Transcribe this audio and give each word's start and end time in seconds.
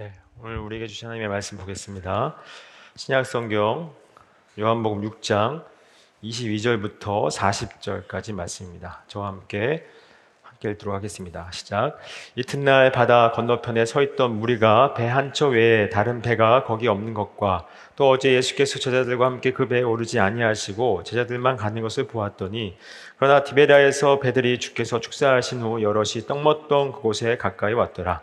네, 0.00 0.14
오늘 0.42 0.56
우리에게 0.56 0.86
주신 0.86 1.08
하나님의 1.08 1.28
말씀 1.28 1.58
보겠습니다. 1.58 2.34
신약 2.96 3.26
성경 3.26 3.92
요한복음 4.58 5.02
6장 5.02 5.62
22절부터 6.24 7.30
40절까지 7.30 8.32
말씀입니다. 8.32 9.02
저와 9.08 9.26
함께 9.28 9.86
함께 10.40 10.70
읽도록 10.70 10.94
하겠습니다. 10.94 11.50
시작. 11.52 11.98
이튿날 12.34 12.92
바다 12.92 13.30
건너편에 13.32 13.84
서 13.84 14.00
있던 14.00 14.38
무리가 14.38 14.94
배 14.94 15.06
한 15.06 15.34
척 15.34 15.48
외에 15.50 15.90
다른 15.90 16.22
배가 16.22 16.64
거기 16.64 16.88
없는 16.88 17.12
것과 17.12 17.66
또 17.96 18.08
어제 18.08 18.32
예수께서 18.32 18.78
제자들과 18.78 19.26
함께 19.26 19.52
그 19.52 19.68
배에 19.68 19.82
오르지 19.82 20.18
아니하시고 20.18 21.02
제자들만 21.02 21.58
가는 21.58 21.82
것을 21.82 22.06
보았더니 22.06 22.78
그러나 23.18 23.44
디베다에서 23.44 24.20
배들이 24.20 24.58
주께서 24.58 24.98
축사하신 24.98 25.60
후 25.60 25.82
여럿이 25.82 26.26
떡 26.26 26.40
먹던 26.40 26.92
그곳에 26.92 27.36
가까이 27.36 27.74
왔더라. 27.74 28.22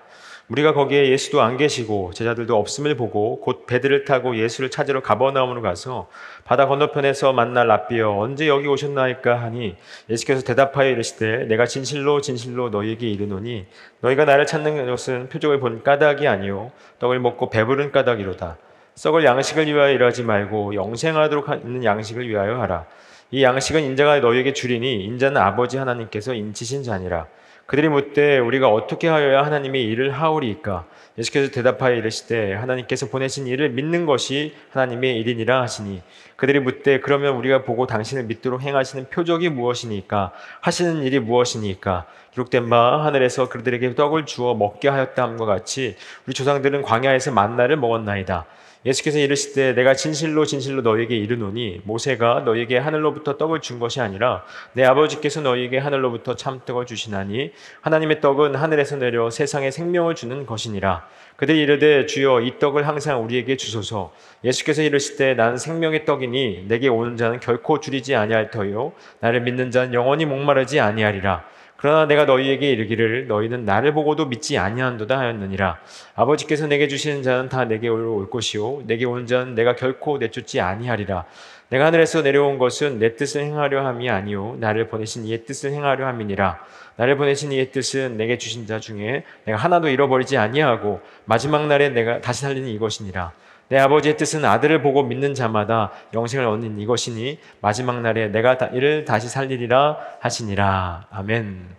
우리가 0.49 0.73
거기에 0.73 1.09
예수도 1.09 1.41
안 1.41 1.57
계시고 1.57 2.13
제자들도 2.13 2.57
없음을 2.57 2.95
보고 2.95 3.41
곧 3.41 3.65
배들을 3.65 4.05
타고 4.05 4.37
예수를 4.37 4.71
찾으러 4.71 5.01
가버나움으로 5.01 5.61
가서 5.61 6.07
바다 6.45 6.67
건너편에서 6.67 7.33
만날 7.33 7.67
랍비여 7.67 8.17
언제 8.17 8.47
여기 8.47 8.65
오셨나이까 8.67 9.41
하니 9.41 9.75
예수께서 10.09 10.43
대답하여 10.43 10.89
이르시되 10.91 11.45
내가 11.45 11.65
진실로 11.65 12.21
진실로 12.21 12.69
너희에게 12.69 13.09
이르노니 13.09 13.65
너희가 13.99 14.23
나를 14.23 14.45
찾는 14.45 14.85
것은 14.85 15.27
표적을 15.27 15.59
본 15.59 15.83
까닭이 15.83 16.25
아니요 16.29 16.71
떡을 16.99 17.19
먹고 17.19 17.49
배부른 17.49 17.91
까닭이로다. 17.91 18.57
썩을 18.95 19.25
양식을 19.25 19.67
위하여 19.67 19.91
일하지 19.91 20.23
말고 20.23 20.75
영생하도록 20.75 21.49
있는 21.65 21.83
양식을 21.83 22.27
위하여 22.27 22.61
하라. 22.61 22.85
이 23.31 23.43
양식은 23.43 23.83
인자가 23.83 24.21
너희에게 24.21 24.53
주리니 24.53 25.03
인자는 25.03 25.39
아버지 25.41 25.77
하나님께서 25.77 26.33
인치신 26.33 26.83
자니라 26.83 27.27
그들이 27.67 27.89
묻되 27.89 28.39
우리가 28.39 28.69
어떻게 28.69 29.09
하여야 29.09 29.45
하나님이 29.45 29.83
일을 29.83 30.11
하오리이까? 30.11 30.85
예수께서 31.17 31.51
대답하여 31.51 31.95
이르시되 31.95 32.53
하나님께서 32.53 33.07
보내신 33.07 33.45
일을 33.45 33.71
믿는 33.71 34.05
것이 34.05 34.55
하나님의 34.71 35.17
일이니라 35.19 35.63
하시니 35.63 36.01
그들이 36.37 36.61
묻되 36.61 37.01
그러면 37.01 37.35
우리가 37.35 37.63
보고 37.63 37.85
당신을 37.85 38.23
믿도록 38.23 38.61
행하시는 38.61 39.09
표적이 39.09 39.49
무엇이니까? 39.49 40.31
하시는 40.61 41.03
일이 41.03 41.19
무엇이니까? 41.19 42.05
기록된 42.31 42.69
바 42.69 43.03
하늘에서 43.03 43.49
그들에게 43.49 43.95
떡을 43.95 44.25
주어 44.25 44.53
먹게 44.53 44.87
하였다 44.87 45.21
함과 45.21 45.45
같이 45.45 45.97
우리 46.25 46.33
조상들은 46.33 46.83
광야에서 46.83 47.33
만나를 47.33 47.75
먹었나이다 47.75 48.45
예수께서 48.85 49.17
이르시되 49.17 49.73
내가 49.73 49.93
진실로 49.93 50.45
진실로 50.45 50.81
너에게 50.81 51.17
이르노니 51.17 51.81
모세가 51.83 52.41
너에게 52.45 52.77
하늘로부터 52.77 53.37
떡을 53.37 53.61
준 53.61 53.79
것이 53.79 53.99
아니라 53.99 54.43
내 54.73 54.83
아버지께서 54.83 55.41
너에게 55.41 55.77
하늘로부터 55.77 56.35
참 56.35 56.61
떡을 56.65 56.85
주시나니 56.85 57.51
하나님의 57.81 58.21
떡은 58.21 58.55
하늘에서 58.55 58.97
내려 58.97 59.29
세상에 59.29 59.71
생명을 59.71 60.15
주는 60.15 60.45
것이니라. 60.45 61.07
그들이 61.35 61.59
이르되 61.61 62.05
주여 62.05 62.41
이 62.41 62.59
떡을 62.59 62.87
항상 62.87 63.23
우리에게 63.23 63.57
주소서. 63.57 64.13
예수께서 64.43 64.81
이르시되 64.81 65.35
나는 65.35 65.57
생명의 65.57 66.05
떡이니 66.05 66.65
내게 66.67 66.87
오는 66.87 67.17
자는 67.17 67.39
결코 67.39 67.79
줄이지 67.79 68.15
아니할 68.15 68.51
터요. 68.51 68.93
나를 69.19 69.41
믿는 69.41 69.71
자는 69.71 69.93
영원히 69.93 70.25
목마르지 70.25 70.79
아니하리라 70.79 71.43
그러나 71.77 72.05
내가 72.05 72.25
너희에게 72.25 72.71
이르기를 72.71 73.27
너희는 73.27 73.63
나를 73.63 73.93
보고도 73.93 74.25
믿지 74.25 74.57
아니한도다 74.57 75.17
하였느니라. 75.17 75.79
아버지께서 76.15 76.67
내게 76.67 76.87
주시는 76.87 77.21
자는 77.21 77.49
다 77.49 77.65
내게 77.65 77.87
올 77.87 78.29
것이요 78.29 78.83
내게 78.85 79.05
온 79.05 79.27
자는 79.27 79.53
내가 79.55 79.75
결코 79.75 80.17
내쫓지 80.17 80.59
아니하리라. 80.59 81.25
내가 81.69 81.85
하늘에서 81.85 82.21
내려온 82.21 82.57
것은 82.57 82.97
내 82.97 83.15
뜻을 83.15 83.43
행하려 83.43 83.85
함이 83.85 84.09
아니요 84.09 84.55
나를 84.59 84.87
보내신 84.87 85.25
이의 85.25 85.45
뜻을 85.45 85.71
행하려 85.71 86.07
함이니라. 86.07 86.59
나를 86.95 87.15
보내신 87.15 87.51
이의 87.51 87.71
뜻은 87.71 88.17
내게 88.17 88.39
주신 88.39 88.65
자 88.65 88.79
중에 88.79 89.23
내가 89.45 89.57
하나도 89.57 89.87
잃어버리지 89.89 90.37
아니하고 90.37 91.01
마지막 91.25 91.67
날에 91.67 91.89
내가 91.89 92.21
다시 92.21 92.41
살리는 92.41 92.67
이것이니라. 92.69 93.31
내 93.69 93.77
아버지의 93.77 94.17
뜻은 94.17 94.45
아들을 94.45 94.81
보고 94.81 95.03
믿는 95.03 95.33
자마다 95.33 95.91
영생을 96.13 96.45
얻는 96.45 96.79
이것이니 96.79 97.39
마지막 97.61 98.01
날에 98.01 98.29
내가 98.29 98.53
이를 98.73 99.03
다시 99.05 99.27
살리리라 99.27 99.97
하시니라. 100.19 101.07
아멘. 101.11 101.75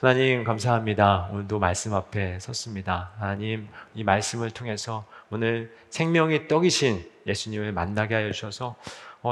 하나님 0.00 0.44
감사합니다. 0.44 1.30
오늘도 1.32 1.58
말씀 1.58 1.94
앞에 1.94 2.38
섰습니다. 2.38 3.12
하나님 3.18 3.66
이 3.94 4.04
말씀을 4.04 4.50
통해서 4.50 5.04
오늘 5.30 5.72
생명의 5.90 6.48
떡이신 6.48 7.02
예수님을 7.26 7.72
만나게 7.72 8.14
하여 8.14 8.30
주셔서 8.30 8.66
어, 8.66 8.76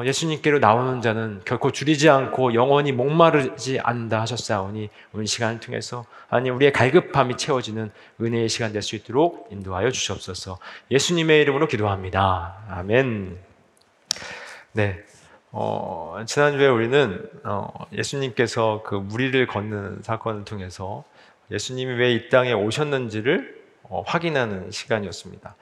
예수님께로 0.04 0.58
나오는 0.58 1.00
자는 1.02 1.42
결코 1.44 1.70
줄이지 1.70 2.08
않고 2.08 2.54
영원히 2.54 2.90
목마르지 2.92 3.80
않다 3.80 4.20
하셨사오니 4.22 4.88
오늘 5.12 5.26
시간을 5.26 5.60
통해서 5.60 6.04
아니 6.28 6.50
우리의 6.50 6.72
갈급함이 6.72 7.36
채워지는 7.36 7.90
은혜의 8.20 8.48
시간 8.48 8.72
될 8.72 8.82
수 8.82 8.96
있도록 8.96 9.48
인도하여 9.52 9.90
주시옵소서. 9.90 10.58
예수님의 10.90 11.42
이름으로 11.42 11.68
기도합니다. 11.68 12.56
아멘. 12.68 13.38
네. 14.72 15.02
어, 15.52 16.16
지난주에 16.26 16.66
우리는 16.66 17.30
어, 17.44 17.68
예수님께서 17.92 18.82
그 18.84 18.96
무리를 18.96 19.46
걷는 19.46 20.00
사건을 20.02 20.44
통해서 20.44 21.04
예수님이 21.50 21.92
왜 21.94 22.14
이 22.14 22.28
땅에 22.30 22.52
오셨는지를 22.52 23.62
어, 23.84 24.02
확인하는 24.06 24.70
시간이었습니다. 24.70 25.54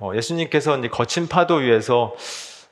어, 0.00 0.12
예수님께서 0.14 0.76
이제 0.78 0.88
거친 0.88 1.28
파도 1.28 1.54
위에서 1.56 2.14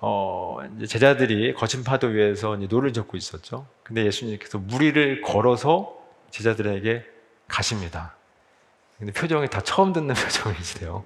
어, 0.09 0.61
제자들이 0.87 1.53
거친 1.55 1.83
파도 1.83 2.07
위에서 2.07 2.55
노를 2.55 2.93
젓고 2.93 3.17
있었죠. 3.17 3.67
근데 3.83 4.07
예수님께서 4.07 4.59
물 4.59 4.79
위를 4.79 5.21
걸어서 5.23 5.97
제자들에게 6.31 7.05
가십니다. 7.49 8.15
근데 8.99 9.13
표정이 9.13 9.51
다 9.51 9.61
처음 9.63 9.93
듣는 9.93 10.15
표정이신데요. 10.15 11.03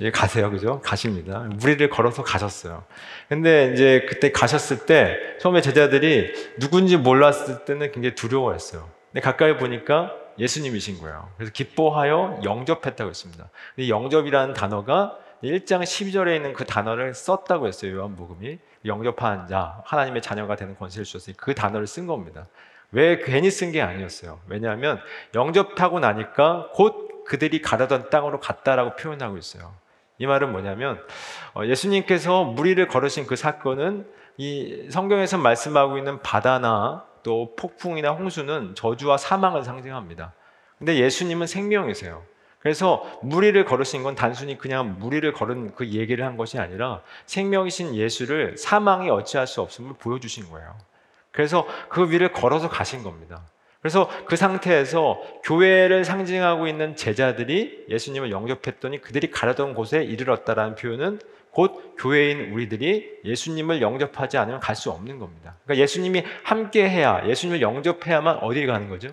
예, 0.00 0.10
가세요, 0.10 0.50
그죠? 0.50 0.80
가십니다. 0.80 1.38
물 1.38 1.55
위를 1.55 1.88
걸어서 1.88 2.24
가셨어요. 2.24 2.82
근데 3.28 3.72
이제 3.72 4.04
그때 4.08 4.32
가셨을 4.32 4.86
때 4.86 5.16
처음에 5.40 5.60
제자들이 5.60 6.56
누군지 6.58 6.96
몰랐을 6.96 7.64
때는 7.64 7.92
굉장히 7.92 8.16
두려워했어요. 8.16 8.90
근데 9.12 9.20
가까이 9.20 9.56
보니까 9.56 10.12
예수님이신 10.36 10.98
거예요. 10.98 11.30
그래서 11.36 11.52
기뻐하여 11.52 12.40
영접했다고 12.42 13.08
했습니다. 13.08 13.48
근데 13.76 13.88
영접이라는 13.88 14.52
단어가 14.54 15.16
1장 15.50 15.82
12절에 15.82 16.36
있는 16.36 16.52
그 16.52 16.64
단어를 16.64 17.14
썼다고 17.14 17.66
했어요. 17.66 17.96
요한복음이. 17.96 18.58
영접한 18.84 19.48
자, 19.48 19.82
하나님의 19.84 20.22
자녀가 20.22 20.56
되는 20.56 20.76
권세를 20.76 21.04
주셨으니 21.04 21.36
그 21.36 21.54
단어를 21.54 21.86
쓴 21.86 22.06
겁니다. 22.06 22.46
왜 22.92 23.18
괜히 23.18 23.50
쓴 23.50 23.72
게 23.72 23.82
아니었어요. 23.82 24.40
왜냐하면 24.46 25.00
영접하고 25.34 26.00
나니까 26.00 26.70
곧 26.72 27.24
그들이 27.24 27.60
가려던 27.60 28.10
땅으로 28.10 28.40
갔다라고 28.40 28.96
표현하고 28.96 29.36
있어요. 29.36 29.74
이 30.18 30.26
말은 30.26 30.52
뭐냐면 30.52 31.02
어, 31.54 31.64
예수님께서 31.64 32.44
무리를 32.44 32.86
걸으신 32.88 33.26
그 33.26 33.36
사건은 33.36 34.06
이 34.38 34.88
성경에서 34.90 35.38
말씀하고 35.38 35.98
있는 35.98 36.22
바다나 36.22 37.04
또 37.22 37.54
폭풍이나 37.56 38.12
홍수는 38.12 38.74
저주와 38.76 39.16
사망을 39.16 39.64
상징합니다. 39.64 40.32
근데 40.78 40.96
예수님은 40.96 41.46
생명이세요. 41.46 42.22
그래서 42.66 43.04
무리를 43.22 43.64
걸으신 43.64 44.02
건 44.02 44.16
단순히 44.16 44.58
그냥 44.58 44.96
무리를 44.98 45.32
걸은 45.32 45.76
그 45.76 45.86
얘기를 45.86 46.24
한 46.24 46.36
것이 46.36 46.58
아니라 46.58 47.00
생명이신 47.26 47.94
예수를 47.94 48.58
사망이 48.58 49.08
어찌할 49.08 49.46
수 49.46 49.60
없음을 49.60 49.94
보여주신 50.00 50.50
거예요. 50.50 50.76
그래서 51.30 51.64
그 51.88 52.10
위를 52.10 52.32
걸어서 52.32 52.68
가신 52.68 53.04
겁니다. 53.04 53.42
그래서 53.80 54.10
그 54.24 54.34
상태에서 54.34 55.22
교회를 55.44 56.04
상징하고 56.04 56.66
있는 56.66 56.96
제자들이 56.96 57.84
예수님을 57.88 58.32
영접했더니 58.32 59.00
그들이 59.00 59.30
가려던 59.30 59.74
곳에 59.74 60.02
이르렀다라는 60.02 60.74
표현은 60.74 61.20
곧 61.52 61.94
교회인 61.96 62.50
우리들이 62.50 63.20
예수님을 63.24 63.80
영접하지 63.80 64.38
않으면 64.38 64.58
갈 64.58 64.74
수 64.74 64.90
없는 64.90 65.20
겁니다. 65.20 65.54
그러니까 65.62 65.80
예수님이 65.84 66.24
함께 66.42 66.88
해야, 66.88 67.24
예수님을 67.28 67.60
영접해야만 67.60 68.38
어디 68.38 68.66
가는 68.66 68.88
거죠? 68.88 69.10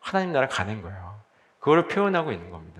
하나님 0.00 0.32
나라 0.32 0.48
가는 0.48 0.80
거예요. 0.80 1.22
그거를 1.58 1.88
표현하고 1.88 2.32
있는 2.32 2.50
겁니다. 2.50 2.73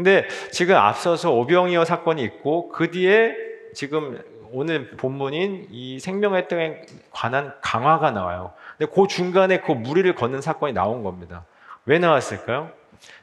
근데 0.00 0.26
지금 0.50 0.76
앞서서 0.76 1.30
오병이어 1.30 1.84
사건이 1.84 2.22
있고 2.22 2.70
그 2.70 2.90
뒤에 2.90 3.36
지금 3.74 4.18
오늘 4.50 4.92
본문인 4.96 5.66
이 5.70 6.00
생명의 6.00 6.48
땅에 6.48 6.80
관한 7.10 7.52
강화가 7.60 8.10
나와요. 8.10 8.54
근데 8.78 8.90
그 8.94 9.06
중간에 9.06 9.60
그 9.60 9.72
무리를 9.72 10.12
걷는 10.14 10.40
사건이 10.40 10.72
나온 10.72 11.02
겁니다. 11.02 11.44
왜 11.84 11.98
나왔을까요? 11.98 12.70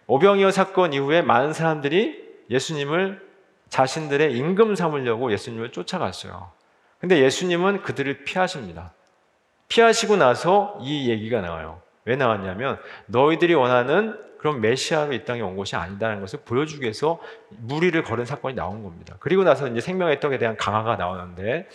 오병이어 0.06 0.52
사건 0.52 0.94
이후에 0.94 1.24
많은 1.24 1.52
사람들이 1.52 2.24
예수님을 2.52 3.26
자신들의 3.70 4.38
임금 4.38 4.76
삼으려고 4.76 5.32
예수님을 5.32 5.72
쫓아갔어요. 5.72 6.52
근데 7.00 7.24
예수님은 7.24 7.82
그들을 7.82 8.24
피하십니다. 8.24 8.94
피하시고 9.68 10.16
나서 10.18 10.78
이 10.82 11.10
얘기가 11.10 11.42
나와요. 11.42 11.82
왜 12.06 12.16
나왔냐면 12.16 12.78
너희들이 13.08 13.56
원하는 13.56 14.27
그럼 14.40 14.62
메시아로 14.62 15.14
이 15.14 15.26
땅에 15.26 15.42
온 15.42 15.56
것이 15.56 15.76
아니다는 15.76 16.22
것을 16.22 16.40
보여주기 16.46 16.84
위해서 16.84 17.20
무리를 17.50 18.02
걸은 18.04 18.26
사건이 18.26 18.56
나온 18.56 18.84
겁니다. 18.84 19.16
그리고 19.20 19.44
나서 19.44 19.68
이제 19.68 19.82
생명의 19.82 20.20
떡에 20.20 20.38
대한 20.38 20.56
강화가 20.58 20.96
나오는데, 20.96 21.68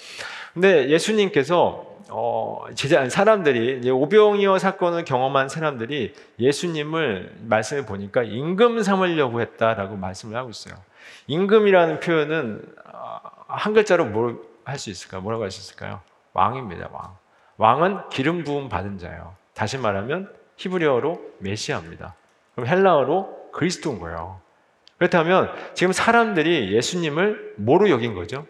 근데 0.54 0.88
예수님께서 0.88 1.90
어, 2.10 2.66
제자 2.74 3.08
사람들이 3.08 3.88
오병이어 3.90 4.58
사건을 4.58 5.04
경험한 5.04 5.48
사람들이 5.48 6.14
예수님을 6.38 7.36
말씀을 7.40 7.86
보니까 7.86 8.22
임금 8.22 8.82
삼으려고 8.82 9.40
했다라고 9.40 9.96
말씀을 9.96 10.36
하고 10.36 10.50
있어요. 10.50 10.74
임금이라는 11.28 12.00
표현은 12.00 12.62
아, 12.92 13.20
한 13.48 13.72
글자로 13.72 14.06
뭘 14.06 14.52
할 14.64 14.78
수 14.78 14.90
있을까요? 14.90 15.20
뭐라고 15.22 15.42
할 15.42 15.50
수 15.50 15.60
있을까요? 15.60 16.00
왕입니다. 16.34 16.88
왕. 16.92 17.16
왕은 17.56 18.08
기름 18.10 18.44
부음 18.44 18.68
받은 18.68 18.98
자예요. 18.98 19.34
다시 19.54 19.78
말하면 19.78 20.32
히브리어로 20.56 21.20
메시아입니다. 21.38 22.14
그럼 22.54 22.66
헬라어로 22.68 23.50
그리스도인 23.52 23.98
거예요. 23.98 24.40
그렇다면 24.98 25.52
지금 25.74 25.92
사람들이 25.92 26.72
예수님을 26.74 27.54
뭐로 27.56 27.90
여긴 27.90 28.14
거죠? 28.14 28.46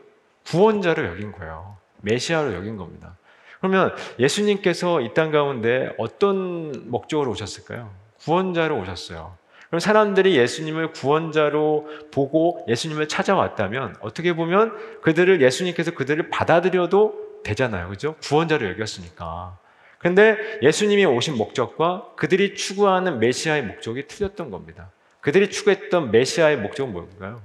구원자로 0.46 1.06
여긴 1.06 1.32
거예요. 1.32 1.76
메시아로 2.02 2.52
여긴 2.54 2.76
겁니다. 2.76 3.16
그러면 3.60 3.94
예수님께서 4.18 5.00
이 5.00 5.14
땅 5.14 5.30
가운데 5.30 5.94
어떤 5.98 6.90
목적으로 6.90 7.30
오셨을까요? 7.30 7.90
구원자로 8.20 8.76
오셨어요. 8.80 9.36
그럼 9.68 9.80
사람들이 9.80 10.36
예수님을 10.36 10.92
구원자로 10.92 11.88
보고 12.12 12.64
예수님을 12.68 13.08
찾아왔다면 13.08 13.96
어떻게 14.00 14.34
보면 14.34 15.00
그들을 15.00 15.40
예수님께서 15.40 15.92
그들을 15.92 16.28
받아들여도 16.28 17.40
되잖아요. 17.44 17.88
그죠? 17.88 18.16
구원자로 18.22 18.68
여겼으니까. 18.70 19.56
근데 20.02 20.36
예수님이 20.62 21.04
오신 21.06 21.36
목적과 21.36 22.08
그들이 22.16 22.56
추구하는 22.56 23.20
메시아의 23.20 23.62
목적이 23.62 24.08
틀렸던 24.08 24.50
겁니다. 24.50 24.90
그들이 25.20 25.48
추구했던 25.48 26.10
메시아의 26.10 26.56
목적은 26.58 26.92
뭘까요? 26.92 27.40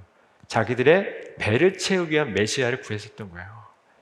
자기들의 0.47 1.35
배를 1.37 1.77
채우기 1.77 2.13
위한 2.13 2.33
메시아를 2.33 2.81
구했었던 2.81 3.29
거예요. 3.29 3.47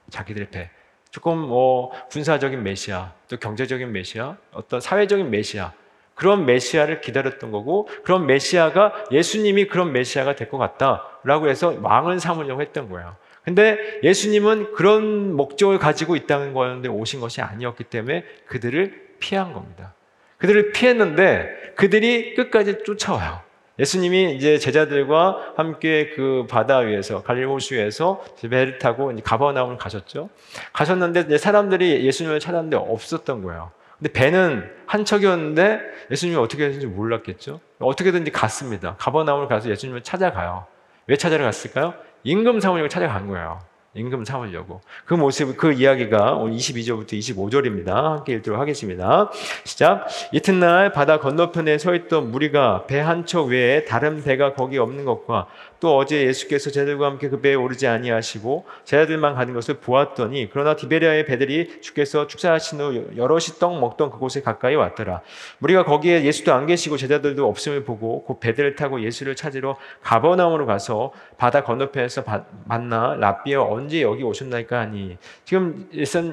자기들의 0.09 0.49
배. 0.51 0.69
조금 1.11 1.37
뭐 1.37 1.91
군사적인 2.11 2.63
메시아, 2.63 3.11
또 3.27 3.37
경제적인 3.37 3.91
메시아, 3.91 4.37
어떤 4.51 4.79
사회적인 4.79 5.29
메시아, 5.29 5.73
그런 6.13 6.45
메시아를 6.45 7.01
기다렸던 7.01 7.51
거고, 7.51 7.89
그런 8.03 8.25
메시아가 8.25 8.93
예수님이 9.11 9.67
그런 9.67 9.91
메시아가 9.91 10.35
될 10.35 10.49
것 10.49 10.57
같다라고 10.57 11.49
해서 11.49 11.77
왕을 11.81 12.21
삼으려고 12.21 12.61
했던 12.61 12.89
거예요. 12.89 13.17
근데 13.45 13.99
예수님은 14.03 14.73
그런 14.73 15.35
목적을 15.35 15.77
가지고 15.77 16.15
있다는 16.15 16.53
거였는데 16.53 16.89
오신 16.89 17.19
것이 17.19 17.41
아니었기 17.41 17.85
때문에 17.85 18.23
그들을 18.47 19.17
피한 19.19 19.53
겁니다. 19.53 19.93
그들을 20.37 20.71
피했는데 20.71 21.73
그들이 21.75 22.33
끝까지 22.33 22.83
쫓아와요. 22.83 23.41
예수님이 23.77 24.35
이제 24.35 24.57
제자들과 24.57 25.53
함께 25.57 26.11
그 26.15 26.47
바다 26.49 26.79
위에서 26.79 27.21
갈릴리 27.23 27.45
호수에서 27.45 28.23
배를 28.49 28.79
타고 28.79 29.13
가버나움을 29.23 29.77
가셨죠. 29.77 30.29
가셨는데 30.73 31.37
사람들이 31.37 32.05
예수님을 32.05 32.39
찾았는데 32.39 32.77
없었던 32.77 33.43
거예요. 33.43 33.71
근데 33.99 34.11
배는 34.11 34.69
한 34.87 35.05
척이었는데 35.05 35.81
예수님이 36.09 36.37
어떻게 36.37 36.65
했는지 36.65 36.87
몰랐겠죠. 36.87 37.59
어떻게든지 37.79 38.31
갔습니다. 38.31 38.95
가버나움을 38.97 39.47
가서 39.47 39.69
예수님을 39.69 40.03
찾아가요. 40.03 40.65
왜 41.07 41.17
찾아러 41.17 41.43
갔을까요? 41.43 41.93
임금 42.25 42.59
사모님을 42.59 42.89
찾아간 42.89 43.27
거예요. 43.27 43.59
임금 43.93 44.25
삼으려고. 44.25 44.81
그 45.05 45.13
모습, 45.13 45.55
그 45.55 45.71
이야기가 45.71 46.33
오늘 46.33 46.57
22절부터 46.57 47.13
25절입니다. 47.13 47.93
함께 47.93 48.33
읽도록 48.33 48.59
하겠습니다. 48.59 49.29
시작. 49.63 50.07
이튿날 50.33 50.91
바다 50.91 51.19
건너편에 51.19 51.77
서 51.77 51.93
있던 51.95 52.29
무리가 52.31 52.87
배 52.87 52.99
한 52.99 53.25
척 53.25 53.43
외에 53.45 53.85
다른 53.85 54.21
배가 54.21 54.53
거기 54.53 54.77
없는 54.79 55.05
것과 55.05 55.47
또 55.79 55.97
어제 55.97 56.25
예수께서 56.25 56.69
제들과 56.71 57.05
함께 57.05 57.29
그 57.29 57.41
배에 57.41 57.53
오르지 57.53 57.87
아니하시고 57.87 58.65
제자들만 58.83 59.35
가는 59.35 59.53
것을 59.53 59.75
보았더니 59.75 60.49
그러나 60.51 60.75
디베리아의 60.75 61.25
배들이 61.25 61.81
주께서 61.81 62.27
축사하신 62.27 62.79
후 62.79 63.17
여럿이 63.17 63.59
떡 63.59 63.79
먹던 63.79 64.11
그곳에 64.11 64.41
가까이 64.41 64.75
왔더라. 64.75 65.21
우리가 65.61 65.85
거기에 65.85 66.23
예수도 66.23 66.53
안 66.53 66.65
계시고 66.65 66.97
제자들도 66.97 67.47
없음을 67.47 67.83
보고 67.83 68.23
그 68.25 68.39
배들을 68.39 68.75
타고 68.75 69.01
예수를 69.01 69.35
찾으러 69.35 69.77
가버나움으로 70.01 70.65
가서 70.65 71.11
바다 71.37 71.63
건너편에서 71.63 72.23
만나 72.65 73.15
라비어 73.15 73.63
언제 73.63 74.01
여기 74.01 74.23
오셨나이까 74.23 74.79
하니 74.79 75.17
지금 75.43 75.89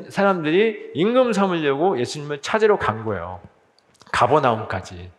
사람들이 0.09 0.93
임금 0.95 1.33
삼으려고 1.33 1.99
예수님을 1.99 2.41
찾으러 2.41 2.79
간 2.79 3.05
거예요. 3.05 3.41
가버나움까지 4.13 5.11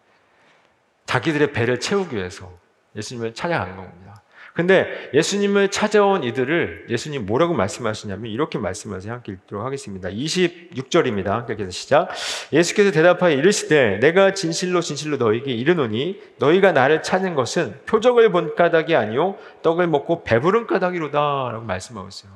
자기들의 1.05 1.51
배를 1.51 1.79
채우기 1.79 2.15
위해서 2.15 2.51
예수님을 2.95 3.33
찾아간 3.33 3.75
겁니다. 3.75 4.12
근데 4.53 5.09
예수님을 5.15 5.69
찾아온 5.69 6.23
이들을 6.23 6.85
예수님 6.89 7.25
뭐라고 7.25 7.55
말씀하시냐면 7.55 8.31
이렇게 8.31 8.59
말씀하세요. 8.59 9.11
함께 9.11 9.31
읽도록 9.31 9.65
하겠습니다. 9.65 10.09
26절입니다. 10.09 11.25
함께 11.29 11.69
시작. 11.71 12.09
예수께서 12.51 12.91
대답하여 12.91 13.35
이르시되 13.35 13.97
내가 13.99 14.35
진실로 14.35 14.81
진실로 14.81 15.17
너희에게 15.17 15.51
이르노니 15.51 16.21
너희가 16.37 16.71
나를 16.71 17.01
찾는 17.01 17.33
것은 17.33 17.79
표적을 17.87 18.31
본 18.31 18.55
까닭이 18.55 18.95
아니요 18.95 19.37
떡을 19.63 19.87
먹고 19.87 20.23
배부른 20.23 20.67
까닭이로다라고 20.67 21.65
말씀하고 21.65 22.07
있어요. 22.07 22.31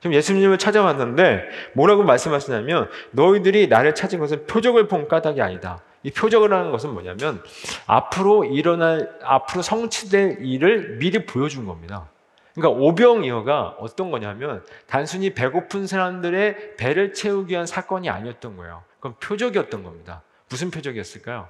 지금 0.00 0.14
예수님을 0.14 0.58
찾아왔는데 0.58 1.44
뭐라고 1.74 2.02
말씀하시냐면 2.02 2.90
너희들이 3.12 3.68
나를 3.68 3.94
찾은 3.94 4.18
것은 4.18 4.46
표적을 4.46 4.88
본 4.88 5.08
까닭이 5.08 5.40
아니다. 5.40 5.80
이 6.02 6.10
표적을 6.10 6.52
하는 6.52 6.70
것은 6.70 6.90
뭐냐면 6.90 7.42
앞으로 7.86 8.44
일어날 8.44 9.10
앞으로 9.22 9.62
성취될 9.62 10.38
일을 10.40 10.98
미리 10.98 11.24
보여준 11.26 11.66
겁니다. 11.66 12.08
그러니까 12.54 12.80
오병이어가 12.80 13.76
어떤 13.78 14.10
거냐면 14.10 14.64
단순히 14.86 15.32
배고픈 15.32 15.86
사람들의 15.86 16.76
배를 16.76 17.14
채우기 17.14 17.52
위한 17.52 17.66
사건이 17.66 18.10
아니었던 18.10 18.56
거예요. 18.56 18.82
그건 18.96 19.14
표적이었던 19.20 19.82
겁니다. 19.82 20.22
무슨 20.50 20.70
표적이었을까요? 20.70 21.48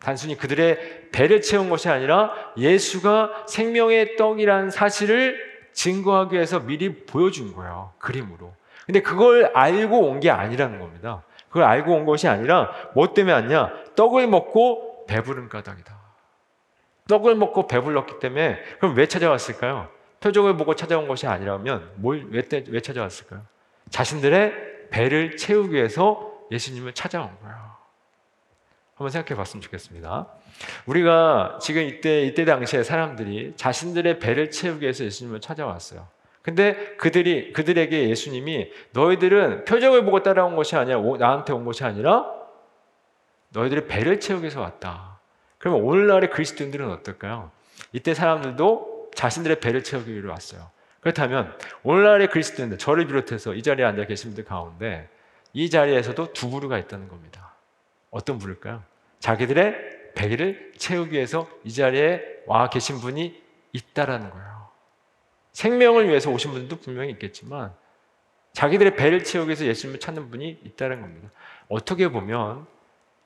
단순히 0.00 0.36
그들의 0.36 1.10
배를 1.12 1.42
채운 1.42 1.70
것이 1.70 1.88
아니라 1.88 2.32
예수가 2.56 3.44
생명의 3.46 4.16
떡이라는 4.16 4.70
사실을 4.70 5.38
증거하기 5.72 6.34
위해서 6.34 6.58
미리 6.58 7.04
보여준 7.06 7.54
거예요. 7.54 7.92
그림으로. 7.98 8.52
근데 8.84 9.00
그걸 9.00 9.52
알고 9.54 10.08
온 10.08 10.18
게 10.18 10.28
아니라는 10.28 10.80
겁니다. 10.80 11.22
그걸 11.52 11.64
알고 11.64 11.92
온 11.92 12.06
것이 12.06 12.26
아니라 12.28 12.72
뭐 12.94 13.12
때문에 13.12 13.34
왔냐? 13.34 13.72
떡을 13.94 14.26
먹고 14.26 15.04
배부른 15.06 15.50
까닭이다. 15.50 15.94
떡을 17.08 17.34
먹고 17.34 17.66
배불렀기 17.66 18.20
때문에 18.20 18.58
그럼 18.78 18.96
왜 18.96 19.06
찾아왔을까요? 19.06 19.90
표적을 20.20 20.56
보고 20.56 20.74
찾아온 20.74 21.06
것이 21.06 21.26
아니라면 21.26 21.90
뭘, 21.96 22.26
왜, 22.30 22.42
왜 22.68 22.80
찾아왔을까요? 22.80 23.42
자신들의 23.90 24.88
배를 24.90 25.36
채우기 25.36 25.74
위해서 25.74 26.32
예수님을 26.50 26.94
찾아온 26.94 27.28
거예요. 27.42 27.72
한번 28.94 29.10
생각해 29.10 29.36
봤으면 29.36 29.60
좋겠습니다. 29.60 30.28
우리가 30.86 31.58
지금 31.60 31.82
이때, 31.82 32.22
이때 32.22 32.46
당시에 32.46 32.82
사람들이 32.82 33.54
자신들의 33.56 34.20
배를 34.20 34.50
채우기 34.50 34.82
위해서 34.82 35.04
예수님을 35.04 35.40
찾아왔어요. 35.40 36.06
근데 36.42 36.96
그들이 36.96 37.52
그들에게 37.52 38.08
예수님이 38.08 38.72
너희들은 38.92 39.64
표적을 39.64 40.04
보고 40.04 40.22
따라온 40.22 40.56
것이 40.56 40.76
아니라 40.76 41.00
나한테 41.00 41.52
온 41.52 41.64
것이 41.64 41.84
아니라 41.84 42.26
너희들의 43.50 43.86
배를 43.86 44.18
채우기 44.18 44.42
위해서 44.42 44.60
왔다. 44.60 45.20
그러면 45.58 45.82
오늘날의 45.82 46.30
그리스도인들은 46.30 46.90
어떨까요? 46.90 47.52
이때 47.92 48.14
사람들도 48.14 49.10
자신들의 49.14 49.60
배를 49.60 49.84
채우기 49.84 50.12
위해 50.12 50.26
왔어요. 50.26 50.70
그렇다면 51.00 51.56
오늘날의 51.82 52.28
그리스도인들 52.28 52.78
저를 52.78 53.06
비롯해서 53.06 53.54
이 53.54 53.62
자리에 53.62 53.84
앉아 53.84 54.06
계신 54.06 54.30
분들 54.30 54.44
가운데 54.44 55.08
이 55.52 55.68
자리에서도 55.70 56.32
두 56.32 56.50
부류가 56.50 56.78
있다는 56.78 57.08
겁니다. 57.08 57.54
어떤 58.10 58.38
부류일까요? 58.38 58.82
자기들의 59.20 60.12
배를 60.14 60.72
채우기 60.76 61.12
위해서 61.12 61.48
이 61.64 61.72
자리에 61.72 62.22
와 62.46 62.68
계신 62.68 62.98
분이 62.98 63.40
있다라는 63.72 64.30
거예요. 64.30 64.61
생명을 65.52 66.08
위해서 66.08 66.30
오신 66.30 66.52
분도 66.52 66.76
분명히 66.76 67.10
있겠지만 67.12 67.72
자기들의 68.52 68.96
배를 68.96 69.24
채우기 69.24 69.48
위해서 69.48 69.64
예수님을 69.64 70.00
찾는 70.00 70.30
분이 70.30 70.60
있다는 70.64 71.00
겁니다. 71.00 71.30
어떻게 71.68 72.08
보면 72.08 72.66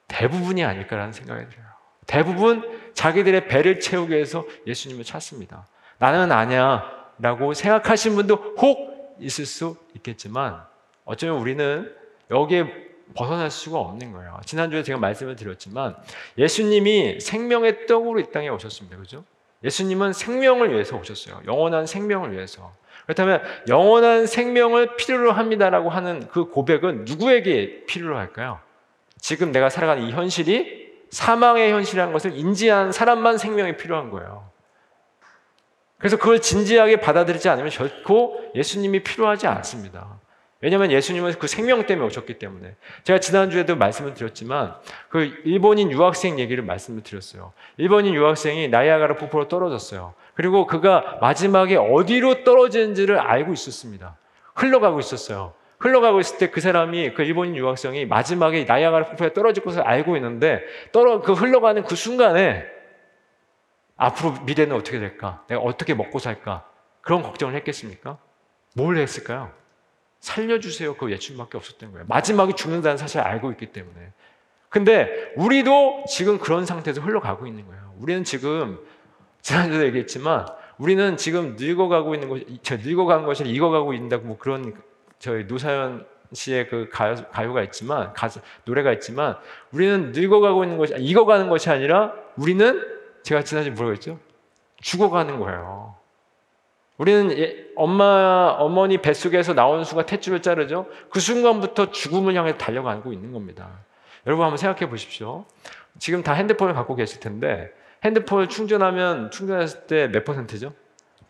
대부분이 0.08 0.64
아닐까라는 0.64 1.12
생각이 1.12 1.48
들어요. 1.48 1.66
대부분 2.06 2.92
자기들의 2.94 3.48
배를 3.48 3.80
채우기 3.80 4.12
위해서 4.12 4.44
예수님을 4.66 5.04
찾습니다. 5.04 5.66
나는 5.98 6.30
아니야 6.30 7.12
라고 7.18 7.54
생각하신 7.54 8.14
분도 8.14 8.34
혹 8.58 9.16
있을 9.18 9.46
수 9.46 9.76
있겠지만 9.96 10.62
어쩌면 11.04 11.38
우리는 11.38 11.92
여기에 12.30 12.86
벗어날 13.14 13.50
수가 13.50 13.78
없는 13.78 14.12
거예요. 14.12 14.40
지난주에 14.44 14.82
제가 14.82 14.98
말씀을 14.98 15.36
드렸지만 15.36 15.96
예수님이 16.36 17.20
생명의 17.20 17.86
떡으로 17.86 18.20
이 18.20 18.30
땅에 18.30 18.48
오셨습니다. 18.48 18.96
그죠? 18.96 19.24
예수님은 19.66 20.12
생명을 20.12 20.72
위해서 20.72 20.96
오셨어요. 20.96 21.42
영원한 21.46 21.86
생명을 21.86 22.32
위해서. 22.32 22.72
그렇다면 23.04 23.42
영원한 23.68 24.26
생명을 24.26 24.96
필요로 24.96 25.32
합니다라고 25.32 25.90
하는 25.90 26.26
그 26.28 26.46
고백은 26.46 27.04
누구에게 27.04 27.84
필요로 27.86 28.16
할까요? 28.16 28.60
지금 29.20 29.52
내가 29.52 29.68
살아가는 29.68 30.02
이 30.04 30.12
현실이 30.12 30.86
사망의 31.10 31.72
현실이라는 31.72 32.12
것을 32.12 32.36
인지한 32.36 32.92
사람만 32.92 33.38
생명이 33.38 33.76
필요한 33.76 34.10
거예요. 34.10 34.50
그래서 35.98 36.16
그걸 36.16 36.40
진지하게 36.40 37.00
받아들이지 37.00 37.48
않으면 37.48 37.70
결코 37.70 38.38
예수님이 38.54 39.02
필요하지 39.02 39.46
않습니다. 39.46 40.18
왜냐하면 40.66 40.90
예수님은 40.90 41.34
그 41.38 41.46
생명 41.46 41.86
때문에 41.86 42.08
오셨기 42.08 42.40
때문에. 42.40 42.74
제가 43.04 43.20
지난주에도 43.20 43.76
말씀을 43.76 44.14
드렸지만 44.14 44.74
그 45.08 45.40
일본인 45.44 45.92
유학생 45.92 46.40
얘기를 46.40 46.64
말씀을 46.64 47.04
드렸어요. 47.04 47.52
일본인 47.76 48.14
유학생이 48.14 48.66
나이아가라 48.66 49.14
폭포로 49.14 49.46
떨어졌어요. 49.46 50.14
그리고 50.34 50.66
그가 50.66 51.18
마지막에 51.20 51.76
어디로 51.76 52.42
떨어지는지를 52.42 53.16
알고 53.16 53.52
있었습니다. 53.52 54.16
흘러가고 54.56 54.98
있었어요. 54.98 55.54
흘러가고 55.78 56.18
있을 56.18 56.38
때 56.38 56.50
그 56.50 56.60
사람이 56.60 57.14
그 57.14 57.22
일본인 57.22 57.54
유학생이 57.54 58.04
마지막에 58.06 58.64
나이아가라 58.64 59.06
폭포에 59.10 59.34
떨어질 59.34 59.62
것을 59.62 59.82
알고 59.82 60.16
있는데 60.16 60.62
떨어 60.90 61.20
그 61.20 61.32
흘러가는 61.32 61.84
그 61.84 61.94
순간에 61.94 62.64
앞으로 63.96 64.34
미래는 64.44 64.74
어떻게 64.74 64.98
될까? 64.98 65.44
내가 65.46 65.60
어떻게 65.60 65.94
먹고 65.94 66.18
살까? 66.18 66.68
그런 67.02 67.22
걱정을 67.22 67.54
했겠습니까? 67.54 68.18
뭘 68.74 68.96
했을까요? 68.96 69.52
살려주세요. 70.26 70.96
그 70.96 71.12
예수님밖에 71.12 71.56
없었던 71.56 71.92
거예요. 71.92 72.04
마지막에 72.08 72.52
죽는다는 72.52 72.96
사실을 72.96 73.24
알고 73.24 73.52
있기 73.52 73.66
때문에. 73.66 74.12
근데 74.68 75.32
우리도 75.36 76.04
지금 76.08 76.38
그런 76.38 76.66
상태에서 76.66 77.00
흘러가고 77.00 77.46
있는 77.46 77.64
거예요. 77.66 77.94
우리는 78.00 78.24
지금 78.24 78.78
지난주에 79.40 79.86
얘기했지만 79.86 80.46
우리는 80.78 81.16
지금 81.16 81.54
늙어가고 81.56 82.14
있는 82.14 82.28
것, 82.28 82.42
저 82.62 82.76
늙어간 82.76 83.24
것이 83.24 83.44
익어가고 83.44 83.94
있다고 83.94 84.26
뭐 84.26 84.36
그런 84.36 84.74
저희 85.20 85.44
노사연 85.44 86.04
씨의 86.32 86.68
그 86.68 86.88
가요, 86.92 87.14
가요가 87.30 87.62
있지만 87.62 88.12
가수, 88.12 88.40
노래가 88.64 88.92
있지만 88.94 89.36
우리는 89.70 90.10
늙어가고 90.10 90.64
있는 90.64 90.76
것이 90.76 90.94
익어가는 90.98 91.48
것이 91.48 91.70
아니라 91.70 92.12
우리는 92.36 92.84
제가 93.22 93.44
지난주에 93.44 93.72
뭐라고 93.72 93.92
했죠? 93.92 94.18
죽어가는 94.80 95.38
거예요. 95.38 95.94
우리는 96.98 97.36
예, 97.38 97.66
엄마 97.76 98.56
어머니 98.58 98.98
뱃속에서 98.98 99.54
나온 99.54 99.84
수가 99.84 100.04
탯줄을 100.04 100.42
자르죠. 100.42 100.86
그 101.10 101.20
순간부터 101.20 101.90
죽음을 101.90 102.34
향해 102.34 102.56
달려가고 102.56 103.12
있는 103.12 103.32
겁니다. 103.32 103.68
여러분 104.26 104.44
한번 104.44 104.56
생각해 104.56 104.88
보십시오. 104.88 105.44
지금 105.98 106.22
다 106.22 106.32
핸드폰을 106.32 106.74
갖고 106.74 106.94
계실 106.94 107.20
텐데 107.20 107.70
핸드폰을 108.04 108.48
충전하면 108.48 109.30
충전했을 109.30 109.86
때 109.86 110.08
몇 110.08 110.24
퍼센트죠? 110.24 110.72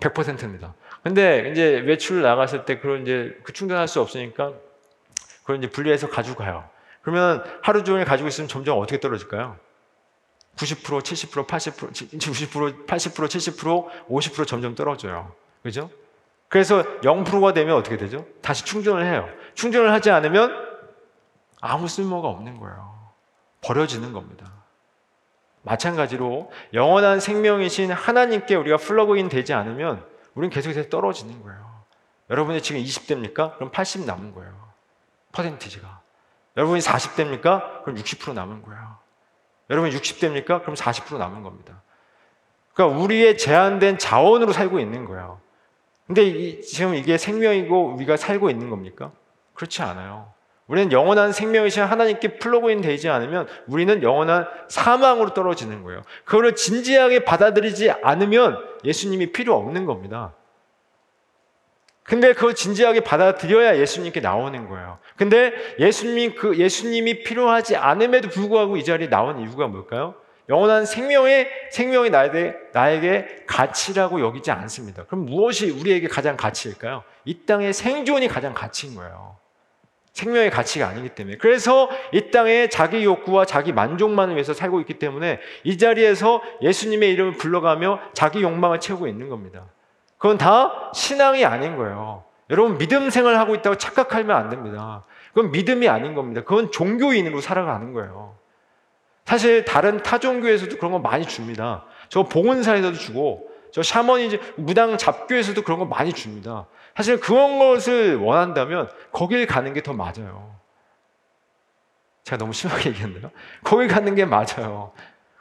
100%입니다. 0.00 0.74
근데 1.02 1.50
이제 1.50 1.80
외출 1.80 2.22
나갔을 2.22 2.64
때 2.64 2.78
그런 2.78 3.02
이제 3.02 3.38
그 3.44 3.52
충전할 3.52 3.88
수 3.88 4.00
없으니까 4.00 4.52
그걸 5.42 5.56
이제 5.58 5.70
분리해서 5.70 6.08
가지고 6.08 6.36
가요. 6.36 6.68
그러면 7.02 7.44
하루 7.62 7.84
종일 7.84 8.04
가지고 8.04 8.28
있으면 8.28 8.48
점점 8.48 8.78
어떻게 8.78 9.00
떨어질까요? 9.00 9.56
90%, 10.56 11.02
70%, 11.02 11.46
80%, 11.46 11.92
90%, 12.18 12.86
80%, 12.86 12.86
70%, 12.86 14.08
50% 14.08 14.46
점점 14.46 14.74
떨어져요. 14.74 15.32
그죠? 15.66 15.90
그래서 16.48 16.84
0%가 17.00 17.52
되면 17.52 17.76
어떻게 17.76 17.96
되죠? 17.96 18.24
다시 18.40 18.64
충전을 18.64 19.04
해요. 19.04 19.28
충전을 19.54 19.92
하지 19.92 20.12
않으면 20.12 20.52
아무 21.60 21.88
쓸모가 21.88 22.28
없는 22.28 22.58
거예요. 22.58 23.10
버려지는 23.62 24.12
겁니다. 24.12 24.46
마찬가지로 25.62 26.52
영원한 26.72 27.18
생명이신 27.18 27.90
하나님께 27.90 28.54
우리가 28.54 28.76
플러그인 28.76 29.28
되지 29.28 29.54
않으면 29.54 30.06
우리는 30.34 30.54
계속해서 30.54 30.88
떨어지는 30.88 31.42
거예요. 31.42 31.82
여러분이 32.30 32.62
지금 32.62 32.80
20대입니까? 32.80 33.56
그럼 33.56 33.72
80 33.72 34.06
남은 34.06 34.32
거예요. 34.32 34.52
퍼센티지가. 35.32 36.00
여러분이 36.56 36.80
40대입니까? 36.80 37.82
그럼 37.82 37.96
60% 37.96 38.34
남은 38.34 38.62
거예요. 38.62 38.96
여러분이 39.68 39.96
60대입니까? 39.96 40.62
그럼 40.62 40.74
40% 40.76 41.18
남은 41.18 41.42
겁니다. 41.42 41.82
그러니까 42.72 43.00
우리의 43.00 43.36
제한된 43.36 43.98
자원으로 43.98 44.52
살고 44.52 44.78
있는 44.78 45.06
거예요. 45.06 45.40
근데 46.06 46.24
이, 46.24 46.60
지금 46.62 46.94
이게 46.94 47.18
생명이고 47.18 47.94
우리가 47.94 48.16
살고 48.16 48.50
있는 48.50 48.70
겁니까? 48.70 49.12
그렇지 49.54 49.82
않아요. 49.82 50.32
우리는 50.66 50.90
영원한 50.90 51.32
생명이신 51.32 51.84
하나님께 51.84 52.38
플러그인 52.38 52.80
되지 52.80 53.08
않으면 53.08 53.46
우리는 53.66 54.02
영원한 54.02 54.46
사망으로 54.68 55.32
떨어지는 55.32 55.84
거예요. 55.84 56.02
그거를 56.24 56.56
진지하게 56.56 57.24
받아들이지 57.24 57.90
않으면 57.90 58.58
예수님이 58.84 59.32
필요 59.32 59.56
없는 59.56 59.86
겁니다. 59.86 60.34
근데 62.02 62.32
그걸 62.32 62.54
진지하게 62.54 63.00
받아들여야 63.00 63.78
예수님께 63.78 64.20
나오는 64.20 64.68
거예요. 64.68 64.98
근데 65.16 65.52
예수님이 65.80 66.34
그 66.34 66.56
예수님이 66.56 67.24
필요하지 67.24 67.76
않음에도 67.76 68.28
불구하고 68.28 68.76
이 68.76 68.84
자리에 68.84 69.08
나온 69.08 69.40
이유가 69.40 69.66
뭘까요? 69.66 70.14
영원한 70.48 70.86
생명의 70.86 71.48
생명이 71.70 72.10
나에게, 72.10 72.56
나에게 72.72 73.44
가치라고 73.46 74.20
여기지 74.20 74.50
않습니다. 74.52 75.04
그럼 75.04 75.26
무엇이 75.26 75.70
우리에게 75.70 76.08
가장 76.08 76.36
가치일까요? 76.36 77.02
이 77.24 77.46
땅의 77.46 77.72
생존이 77.72 78.28
가장 78.28 78.54
가치인 78.54 78.94
거예요. 78.94 79.36
생명의 80.12 80.50
가치가 80.50 80.88
아니기 80.88 81.10
때문에. 81.10 81.36
그래서 81.36 81.90
이 82.10 82.30
땅에 82.30 82.68
자기 82.68 83.04
욕구와 83.04 83.44
자기 83.44 83.72
만족만을 83.72 84.34
위해서 84.34 84.54
살고 84.54 84.80
있기 84.80 84.98
때문에 84.98 85.40
이 85.64 85.76
자리에서 85.76 86.42
예수님의 86.62 87.12
이름을 87.12 87.32
불러가며 87.32 88.00
자기 88.14 88.40
욕망을 88.42 88.80
채우고 88.80 89.08
있는 89.08 89.28
겁니다. 89.28 89.64
그건 90.16 90.38
다 90.38 90.90
신앙이 90.94 91.44
아닌 91.44 91.76
거예요. 91.76 92.24
여러분 92.48 92.78
믿음 92.78 93.10
생활을 93.10 93.38
하고 93.38 93.54
있다고 93.54 93.76
착각하면 93.76 94.34
안 94.34 94.48
됩니다. 94.48 95.04
그건 95.34 95.50
믿음이 95.50 95.88
아닌 95.88 96.14
겁니다. 96.14 96.42
그건 96.42 96.70
종교인으로 96.70 97.42
살아가는 97.42 97.92
거예요. 97.92 98.36
사실 99.26 99.64
다른 99.64 100.02
타 100.02 100.18
종교에서도 100.18 100.76
그런 100.78 100.92
거 100.92 100.98
많이 100.98 101.26
줍니다. 101.26 101.84
저 102.08 102.22
봉은사에서도 102.22 102.96
주고 102.96 103.50
저 103.72 103.82
샤머니즘 103.82 104.38
무당 104.56 104.96
잡교에서도 104.96 105.60
그런 105.62 105.78
거 105.78 105.84
많이 105.84 106.12
줍니다. 106.12 106.66
사실 106.96 107.20
그런 107.20 107.58
것을 107.58 108.16
원한다면 108.16 108.88
거길 109.12 109.46
가는 109.46 109.74
게 109.74 109.82
더 109.82 109.92
맞아요. 109.92 110.56
제가 112.24 112.38
너무 112.38 112.52
심하게 112.52 112.90
얘기했나요? 112.90 113.30
거길 113.64 113.88
가는 113.88 114.14
게 114.14 114.24
맞아요. 114.24 114.92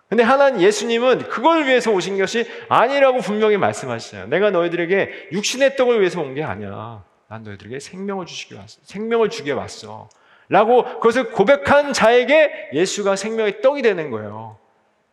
근데 0.09 0.23
하나님 0.23 0.61
예수님은 0.61 1.29
그걸 1.29 1.65
위해서 1.65 1.91
오신 1.91 2.17
것이 2.17 2.45
아니라고 2.69 3.19
분명히 3.19 3.57
말씀하시잖아요. 3.57 4.27
내가 4.27 4.51
너희들에게 4.51 5.29
육신의 5.31 5.77
떡을 5.77 5.99
위해서 5.99 6.21
온 6.21 6.33
게 6.35 6.43
아니야. 6.43 7.03
난 7.27 7.43
너희들에게 7.43 7.79
생명을 7.79 8.25
주시기 8.25 8.53
왔어. 8.55 8.79
생명을 8.83 9.29
주기 9.29 9.51
왔어. 9.51 10.09
라고 10.49 10.83
그것을 10.83 11.31
고백한 11.31 11.93
자에게 11.93 12.69
예수가 12.73 13.15
생명의 13.15 13.61
떡이 13.61 13.81
되는 13.81 14.11
거예요. 14.11 14.57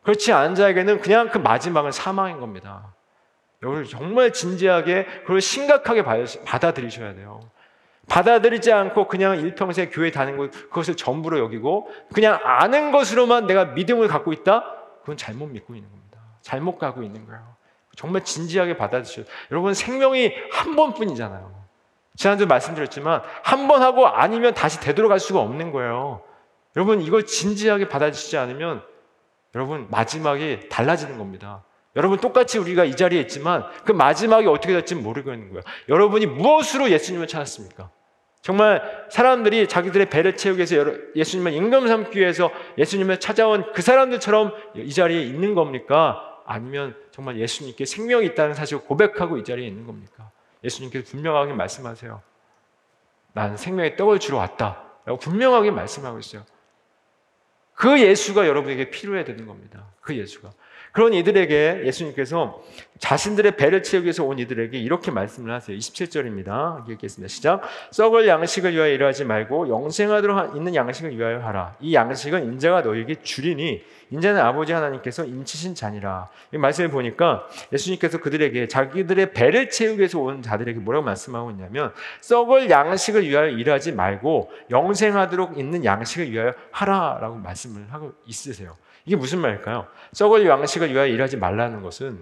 그렇지 0.03 0.33
않은 0.33 0.55
자에게는 0.55 1.01
그냥 1.01 1.31
그 1.31 1.39
마지막은 1.39 1.93
사망인 1.93 2.41
겁니다. 2.41 2.95
이걸 3.62 3.85
정말 3.85 4.33
진지하게 4.33 5.07
그걸 5.23 5.41
심각하게 5.41 6.03
받아들이셔야 6.03 7.15
돼요. 7.15 7.41
받아들이지 8.09 8.73
않고 8.73 9.07
그냥 9.07 9.39
일평생 9.39 9.91
교회 9.91 10.11
다니는 10.11 10.39
것 10.39 10.51
그것을 10.51 10.97
전부로 10.97 11.39
여기고 11.39 11.89
그냥 12.12 12.41
아는 12.43 12.91
것으로만 12.91 13.47
내가 13.47 13.67
믿음을 13.67 14.09
갖고 14.09 14.33
있다? 14.33 14.65
그건 15.01 15.17
잘못 15.17 15.47
믿고 15.47 15.75
있는 15.75 15.89
겁니다. 15.89 16.19
잘못 16.41 16.79
가고 16.79 17.03
있는 17.03 17.25
거예요. 17.27 17.55
정말 17.97 18.25
진지하게 18.25 18.77
받아들이셔야 18.77 19.25
여러분 19.53 19.73
생명이 19.73 20.33
한 20.51 20.75
번뿐이잖아요. 20.75 21.62
지난주 22.16 22.47
말씀드렸지만 22.47 23.23
한 23.42 23.69
번 23.69 23.83
하고 23.83 24.07
아니면 24.07 24.54
다시 24.54 24.81
되돌아갈 24.81 25.19
수가 25.19 25.40
없는 25.40 25.73
거예요. 25.73 26.23
여러분 26.76 27.00
이걸 27.00 27.25
진지하게 27.26 27.88
받아주시지 27.88 28.37
않으면 28.37 28.83
여러분 29.54 29.87
마지막이 29.90 30.69
달라지는 30.69 31.19
겁니다. 31.19 31.64
여러분 31.95 32.19
똑같이 32.19 32.59
우리가 32.59 32.85
이 32.85 32.97
자리에 32.97 33.21
있지만 33.21 33.64
그 33.85 33.92
마지막이 33.92 34.47
어떻게 34.47 34.73
될지 34.73 34.95
모르겠는 34.95 35.50
거예요. 35.50 35.62
여러분이 35.88 36.26
무엇으로 36.26 36.90
예수님을 36.90 37.26
찾았습니까? 37.28 37.90
정말 38.40 39.07
사람들이 39.11 39.69
자기들의 39.69 40.11
배를 40.11 40.37
채우기 40.37 40.59
위해서 40.59 40.92
예수님을 41.14 41.52
임금 41.52 41.87
삼기 41.87 42.19
위해서 42.19 42.50
예수님을 42.76 43.21
찾아온 43.21 43.71
그 43.73 43.83
사람들처럼 43.83 44.52
이 44.75 44.92
자리에 44.92 45.23
있는 45.23 45.54
겁니까? 45.54 46.21
아니면 46.45 46.97
정말 47.12 47.38
예수님께 47.38 47.85
생명이 47.85 48.26
있다는 48.26 48.54
사실을 48.54 48.83
고백하고 48.83 49.37
이 49.38 49.45
자리에 49.45 49.66
있는 49.66 49.87
겁니까? 49.87 50.32
예수님께서 50.64 51.11
분명하게 51.11 51.54
말씀하세요. 51.54 52.23
나는 53.33 53.57
생명의 53.57 53.97
떡을 53.97 54.19
주러 54.19 54.38
왔다. 54.38 54.85
라고 55.04 55.19
분명하게 55.19 55.71
말씀하고 55.71 56.19
있어요. 56.19 56.45
그 57.75 58.00
예수가 58.00 58.47
여러분에게 58.47 58.90
필요해야 58.90 59.25
되는 59.25 59.47
겁니다. 59.47 59.87
그 60.00 60.16
예수가. 60.16 60.50
그런 60.92 61.14
이들에게 61.14 61.82
예수님께서 61.87 62.62
자신들의 62.99 63.56
배를 63.56 63.82
채우기 63.82 64.04
위해서 64.04 64.25
온 64.25 64.38
이들에게 64.38 64.78
이렇게 64.78 65.11
말씀을 65.11 65.52
하세요. 65.52 65.76
27절입니다. 65.76 66.88
읽겠습니다. 66.90 67.28
시작. 67.28 67.62
썩을 67.90 68.28
양식을 68.28 68.75
위하여 68.75 68.92
일하지 68.92 69.25
말고 69.25 69.70
영생하도록 69.70 70.54
있는 70.54 70.75
양식을 70.75 71.18
위하여 71.18 71.40
하라. 71.40 71.75
이 71.80 71.94
양식은 71.94 72.44
인자가 72.44 72.82
너에게 72.82 73.16
주리니 73.22 73.82
인자는 74.11 74.40
아버지 74.42 74.75
하나님께서 74.75 75.25
인치신 75.25 75.75
자니라. 75.75 76.28
이 76.52 76.58
말씀을 76.58 76.90
보니까 76.90 77.49
예수님께서 77.72 78.20
그들에게 78.20 78.68
자기들의 78.68 79.32
배를 79.32 79.70
채우기 79.70 79.99
위해서 79.99 80.20
온 80.20 80.42
자들에게 80.42 80.78
뭐라고 80.80 81.04
말씀하고 81.06 81.50
있냐면 81.52 81.94
썩을 82.20 82.68
양식을 82.68 83.26
위하여 83.26 83.49
일하지 83.49 83.92
말고 83.92 84.52
영생하도록 84.70 85.58
있는 85.58 85.87
양식을 85.87 86.30
위하여 86.30 86.52
하라라고 86.70 87.37
말씀을 87.37 87.87
하고 87.90 88.12
있으세요. 88.26 88.76
이게 89.04 89.16
무슨 89.16 89.40
말일까요? 89.40 89.87
썩을 90.12 90.47
양식을 90.47 90.92
위하여 90.92 91.06
일하지 91.06 91.37
말라는 91.37 91.82
것은 91.82 92.21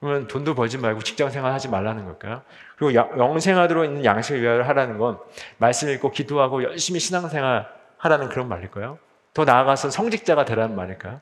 그러면 0.00 0.28
돈도 0.28 0.54
벌지 0.54 0.78
말고 0.78 1.02
직장 1.02 1.30
생활 1.30 1.52
하지 1.52 1.68
말라는 1.68 2.04
걸까요? 2.04 2.42
그리고 2.76 2.94
영생하도록 2.94 3.84
있는 3.84 4.04
양식을 4.04 4.42
위하여 4.42 4.62
하라는 4.62 4.98
건 4.98 5.18
말씀 5.56 5.88
읽고 5.88 6.12
기도하고 6.12 6.62
열심히 6.62 7.00
신앙생활 7.00 7.68
하라는 7.98 8.28
그런 8.28 8.48
말일까요? 8.48 8.98
더 9.34 9.44
나아가서 9.44 9.90
성직자가 9.90 10.44
되라는 10.44 10.76
말일까요? 10.76 11.20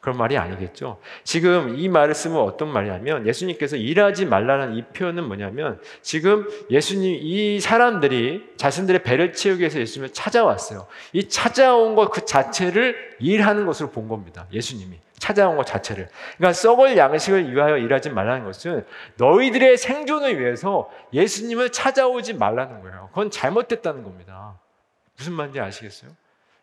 그런 0.00 0.18
말이 0.18 0.38
아니겠죠. 0.38 0.98
지금 1.24 1.76
이 1.76 1.88
말을 1.88 2.14
쓰면 2.14 2.38
어떤 2.40 2.68
말이냐면 2.68 3.26
예수님께서 3.26 3.76
일하지 3.76 4.26
말라는 4.26 4.74
이 4.74 4.82
표현은 4.82 5.24
뭐냐면 5.24 5.80
지금 6.00 6.48
예수님 6.70 7.18
이 7.22 7.58
사람들이 7.58 8.52
자신들의 8.56 9.02
배를 9.02 9.32
채우기 9.32 9.60
위해서 9.60 9.80
예수님을 9.80 10.12
찾아왔어요. 10.12 10.86
이 11.12 11.28
찾아온 11.28 11.94
것 11.94 12.10
그 12.10 12.24
자체를 12.24 13.16
일하는 13.18 13.66
것으로 13.66 13.90
본 13.90 14.06
겁니다. 14.08 14.46
예수님이 14.52 14.98
찾아온 15.18 15.56
것 15.56 15.66
자체를. 15.66 16.08
그러니까 16.36 16.52
썩을 16.52 16.96
양식을 16.96 17.52
위하여 17.52 17.76
일하지 17.78 18.10
말라는 18.10 18.44
것은 18.44 18.86
너희들의 19.16 19.76
생존을 19.76 20.38
위해서 20.40 20.90
예수님을 21.12 21.72
찾아오지 21.72 22.34
말라는 22.34 22.82
거예요. 22.82 23.08
그건 23.08 23.30
잘못됐다는 23.30 24.04
겁니다. 24.04 24.58
무슨 25.16 25.32
말인지 25.32 25.58
아시겠어요? 25.58 26.10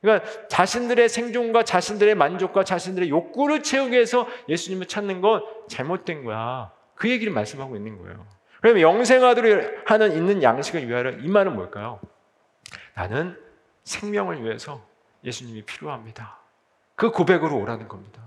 그러니까 0.04 0.30
자신들의 0.50 1.08
생존과 1.08 1.64
자신들의 1.64 2.14
만족과 2.16 2.66
자신들의 2.66 3.10
욕구를 3.10 3.64
채우기 3.64 3.94
위해서 3.94 4.28
예수님을 4.50 4.88
찾는 4.88 5.22
건 5.22 5.42
잘못된 5.70 6.26
거야. 6.26 6.74
그 6.94 7.10
얘기를 7.10 7.32
말씀하고 7.32 7.78
있는 7.78 7.98
거예요. 7.98 8.26
그러면 8.60 8.82
영생하도록 8.82 9.90
하는 9.90 10.12
있는 10.12 10.44
양식을 10.44 10.90
위하여 10.90 11.12
이 11.12 11.28
말은 11.30 11.56
뭘까요? 11.56 12.02
나는 12.96 13.40
생명을 13.86 14.44
위해서 14.44 14.86
예수님이 15.24 15.62
필요합니다. 15.62 16.38
그 16.96 17.12
고백으로 17.12 17.58
오라는 17.58 17.88
겁니다. 17.88 18.22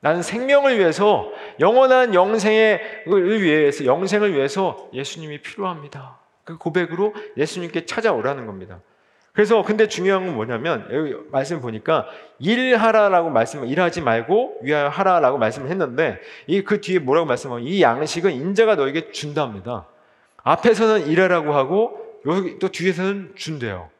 나는 0.00 0.22
생명을 0.22 0.76
위해서 0.76 1.30
영원한 1.60 2.14
영생을 2.14 3.42
위해서 3.42 3.84
영생을 3.84 4.34
위해서 4.34 4.90
예수님이 4.92 5.40
필요합니다. 5.40 6.18
그 6.42 6.58
고백으로 6.58 7.14
예수님께 7.36 7.86
찾아오라는 7.86 8.46
겁니다. 8.46 8.80
그래서 9.36 9.62
근데 9.62 9.86
중요한 9.86 10.24
건 10.24 10.34
뭐냐면 10.34 10.88
여기 10.90 11.14
말씀 11.30 11.60
보니까 11.60 12.06
일하라라고 12.38 13.28
말씀 13.28 13.66
일하지 13.66 14.00
말고 14.00 14.60
위하여 14.62 14.88
하라라고 14.88 15.36
말씀을 15.36 15.68
했는데 15.68 16.18
이 16.46 16.62
그 16.62 16.80
뒤에 16.80 17.00
뭐라고 17.00 17.26
말씀하면 17.26 17.66
이 17.66 17.82
양식은 17.82 18.32
인자가 18.32 18.76
너에게 18.76 19.10
준답니다. 19.12 19.84
앞에서는 20.42 21.08
일하라고 21.08 21.52
하고 21.52 22.00
여기 22.24 22.58
또 22.58 22.70
뒤에서는 22.70 23.34
준대요. 23.36 23.90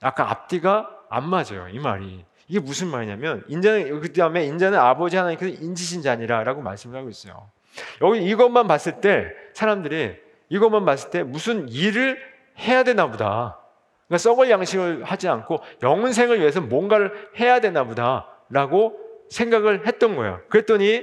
아까 0.00 0.30
앞뒤가 0.30 0.88
안 1.10 1.28
맞아요. 1.28 1.66
이 1.72 1.80
말이. 1.80 2.24
이게 2.46 2.60
무슨 2.60 2.86
말이냐면 2.86 3.42
인자는 3.48 4.00
그 4.00 4.12
다음에 4.12 4.44
인자는 4.44 4.78
아버지 4.78 5.16
하나님께서 5.16 5.60
인지신 5.60 6.02
자니라라고 6.02 6.62
말씀을 6.62 6.96
하고 6.96 7.08
있어요. 7.08 7.48
여기 8.00 8.24
이것만 8.24 8.68
봤을 8.68 9.00
때 9.00 9.32
사람들이 9.54 10.14
이것만 10.50 10.84
봤을 10.84 11.10
때 11.10 11.24
무슨 11.24 11.68
일을 11.68 12.16
해야 12.60 12.84
되나 12.84 13.10
보다. 13.10 13.58
그러니까 14.08 14.18
썩을 14.18 14.50
양식을 14.50 15.04
하지 15.04 15.28
않고 15.28 15.60
영생을 15.82 16.40
위해서 16.40 16.60
뭔가를 16.60 17.30
해야 17.38 17.60
되나 17.60 17.84
보다라고 17.84 18.98
생각을 19.30 19.86
했던 19.86 20.16
거예요. 20.16 20.40
그랬더니 20.48 21.02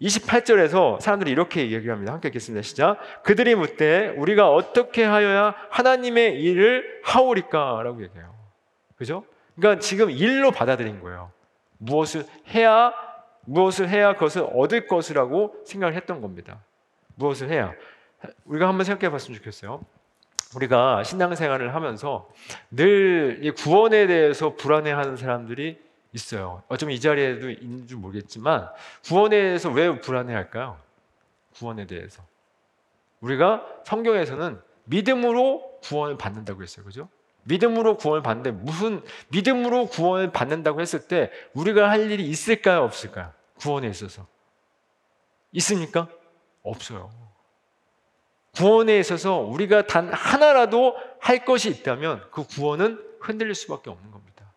28절에서 0.00 1.00
사람들이 1.00 1.30
이렇게 1.30 1.70
얘기합니다. 1.70 2.12
함께 2.12 2.28
읽겠습니다. 2.28 2.62
시작. 2.62 2.98
그들이 3.24 3.54
묻되 3.56 4.14
우리가 4.16 4.50
어떻게 4.50 5.04
하여야 5.04 5.54
하나님의 5.70 6.40
일을 6.40 7.00
하오리까? 7.04 7.82
라고 7.82 8.02
얘기해요. 8.02 8.34
그죠? 8.96 9.24
그러니까 9.56 9.80
지금 9.80 10.10
일로 10.10 10.52
받아들인 10.52 11.00
거예요. 11.00 11.32
무엇을 11.78 12.24
해야, 12.54 12.92
무엇을 13.44 13.88
해야 13.88 14.14
그것을 14.14 14.46
얻을 14.54 14.86
것이라고 14.86 15.56
생각을 15.64 15.94
했던 15.94 16.20
겁니다. 16.20 16.60
무엇을 17.16 17.50
해야. 17.50 17.72
우리가 18.44 18.68
한번 18.68 18.84
생각해 18.84 19.10
봤으면 19.10 19.36
좋겠어요. 19.38 19.84
우리가 20.54 21.04
신앙생활을 21.04 21.74
하면서 21.74 22.28
늘 22.70 23.52
구원에 23.56 24.06
대해서 24.06 24.54
불안해하는 24.54 25.16
사람들이 25.16 25.78
있어요. 26.12 26.62
어쩌면 26.68 26.94
이 26.94 27.00
자리에도 27.00 27.50
있는 27.50 27.86
줄 27.86 27.98
모르겠지만 27.98 28.68
구원에 29.04 29.36
대해서 29.36 29.70
왜 29.70 30.00
불안해할까요? 30.00 30.78
구원에 31.54 31.86
대해서 31.86 32.22
우리가 33.20 33.66
성경에서는 33.84 34.60
믿음으로 34.84 35.80
구원을 35.82 36.16
받는다고 36.16 36.62
했어요, 36.62 36.84
그죠? 36.84 37.08
믿음으로 37.44 37.96
구원을 37.96 38.22
받는데 38.22 38.50
무슨 38.52 39.02
믿음으로 39.28 39.86
구원을 39.86 40.32
받는다고 40.32 40.80
했을 40.80 41.08
때 41.08 41.30
우리가 41.54 41.90
할 41.90 42.10
일이 42.10 42.26
있을까요, 42.28 42.82
없을까요? 42.82 43.32
구원에 43.58 43.88
있어서 43.88 44.26
있습니까? 45.52 46.08
없어요. 46.62 47.27
구원에 48.58 48.98
있어서 48.98 49.36
우리가 49.36 49.86
단 49.86 50.12
하나라도 50.12 50.96
할 51.20 51.44
것이 51.44 51.70
있다면 51.70 52.28
그 52.32 52.44
구원은 52.44 53.00
흔들릴 53.20 53.54
수밖에 53.54 53.88
없는 53.88 54.10
겁니다. 54.10 54.52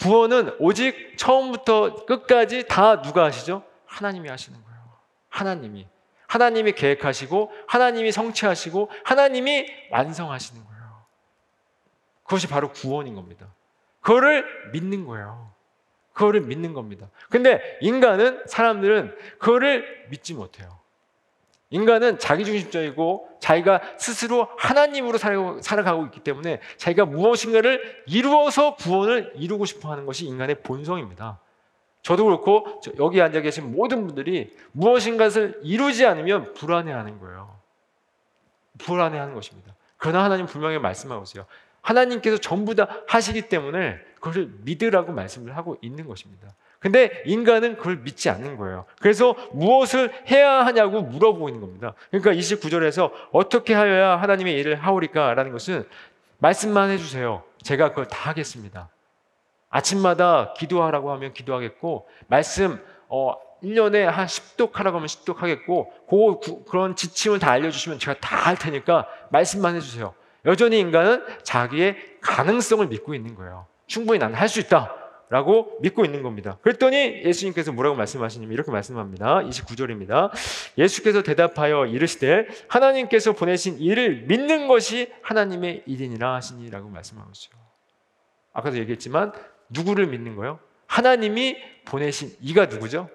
구원은 0.00 0.54
오직 0.60 1.16
처음부터 1.18 2.06
끝까지 2.06 2.68
다 2.68 3.02
누가 3.02 3.24
하시죠? 3.24 3.64
하나님이 3.84 4.28
하시는 4.28 4.56
거예요. 4.62 4.80
하나님이. 5.28 5.88
하나님이 6.28 6.72
계획하시고, 6.72 7.50
하나님이 7.66 8.12
성취하시고, 8.12 8.90
하나님이 9.02 9.66
완성하시는 9.90 10.64
거예요. 10.64 11.02
그것이 12.22 12.46
바로 12.46 12.70
구원인 12.70 13.16
겁니다. 13.16 13.48
그거를 14.02 14.70
믿는 14.72 15.04
거예요. 15.04 15.52
그거를 16.12 16.42
믿는 16.42 16.74
겁니다. 16.74 17.08
근데 17.28 17.78
인간은, 17.80 18.44
사람들은 18.46 19.16
그거를 19.38 20.06
믿지 20.10 20.34
못해요. 20.34 20.77
인간은 21.70 22.18
자기중심적이고 22.18 23.38
자기가 23.40 23.82
스스로 23.98 24.48
하나님으로 24.56 25.18
살아가고 25.18 26.06
있기 26.06 26.20
때문에 26.20 26.60
자기가 26.78 27.04
무엇인가를 27.04 28.02
이루어서 28.06 28.74
구원을 28.76 29.32
이루고 29.36 29.66
싶어 29.66 29.90
하는 29.90 30.06
것이 30.06 30.24
인간의 30.26 30.62
본성입니다. 30.62 31.38
저도 32.02 32.24
그렇고 32.24 32.80
여기 32.98 33.20
앉아 33.20 33.42
계신 33.42 33.72
모든 33.72 34.06
분들이 34.06 34.56
무엇인가를 34.72 35.60
이루지 35.62 36.06
않으면 36.06 36.54
불안해하는 36.54 37.18
거예요. 37.20 37.58
불안해하는 38.78 39.34
것입니다. 39.34 39.74
그러나 39.98 40.24
하나님 40.24 40.46
분명히 40.46 40.78
말씀하고 40.78 41.24
있어요. 41.24 41.44
하나님께서 41.82 42.38
전부 42.38 42.74
다 42.74 42.88
하시기 43.08 43.48
때문에 43.48 43.98
그것을 44.14 44.50
믿으라고 44.62 45.12
말씀을 45.12 45.56
하고 45.56 45.76
있는 45.82 46.06
것입니다. 46.06 46.54
근데 46.78 47.22
인간은 47.26 47.76
그걸 47.76 47.96
믿지 47.96 48.30
않는 48.30 48.56
거예요. 48.56 48.84
그래서 49.00 49.34
무엇을 49.52 50.12
해야 50.30 50.64
하냐고 50.64 51.02
물어보고 51.02 51.48
있는 51.48 51.60
겁니다. 51.60 51.94
그러니까 52.10 52.32
29절에서 52.32 53.10
어떻게 53.32 53.74
하여야 53.74 54.16
하나님의 54.20 54.54
일을 54.54 54.76
하오리까? 54.76 55.34
라는 55.34 55.50
것은 55.52 55.88
말씀만 56.38 56.90
해주세요. 56.90 57.42
제가 57.62 57.88
그걸 57.90 58.06
다 58.06 58.30
하겠습니다. 58.30 58.88
아침마다 59.70 60.54
기도하라고 60.56 61.10
하면 61.12 61.34
기도하겠고, 61.34 62.06
말씀, 62.28 62.80
어, 63.08 63.34
1년에 63.62 64.04
한 64.04 64.26
10독 64.26 64.72
하라고 64.74 64.98
하면 64.98 65.08
10독 65.08 65.38
하겠고, 65.38 65.92
그, 66.08 66.64
그런 66.64 66.94
지침을 66.96 67.38
다 67.40 67.50
알려주시면 67.50 67.98
제가 67.98 68.18
다 68.20 68.38
할 68.38 68.56
테니까 68.56 69.06
말씀만 69.30 69.74
해주세요. 69.76 70.14
여전히 70.46 70.78
인간은 70.78 71.24
자기의 71.42 71.96
가능성을 72.22 72.86
믿고 72.86 73.14
있는 73.14 73.34
거예요. 73.34 73.66
충분히 73.88 74.18
나는 74.20 74.36
할 74.36 74.48
수 74.48 74.60
있다. 74.60 74.94
라고 75.30 75.78
믿고 75.82 76.04
있는 76.04 76.22
겁니다. 76.22 76.58
그랬더니 76.62 77.22
예수님께서 77.24 77.72
뭐라고 77.72 77.96
말씀하시냐면 77.96 78.52
이렇게 78.54 78.70
말씀합니다. 78.70 79.40
29절입니다. 79.42 80.30
예수께서 80.78 81.22
대답하여 81.22 81.86
이르시되 81.86 82.46
하나님께서 82.68 83.32
보내신 83.32 83.78
일을 83.78 84.22
믿는 84.22 84.68
것이 84.68 85.12
하나님의 85.22 85.82
일이니라 85.86 86.34
하시니라고 86.34 86.88
말씀하고 86.88 87.30
있어요. 87.30 87.60
아까도 88.54 88.78
얘기했지만 88.78 89.32
누구를 89.68 90.06
믿는 90.06 90.34
거요? 90.34 90.60
하나님이 90.86 91.56
보내신 91.84 92.34
이가 92.40 92.66
누구죠? 92.66 93.10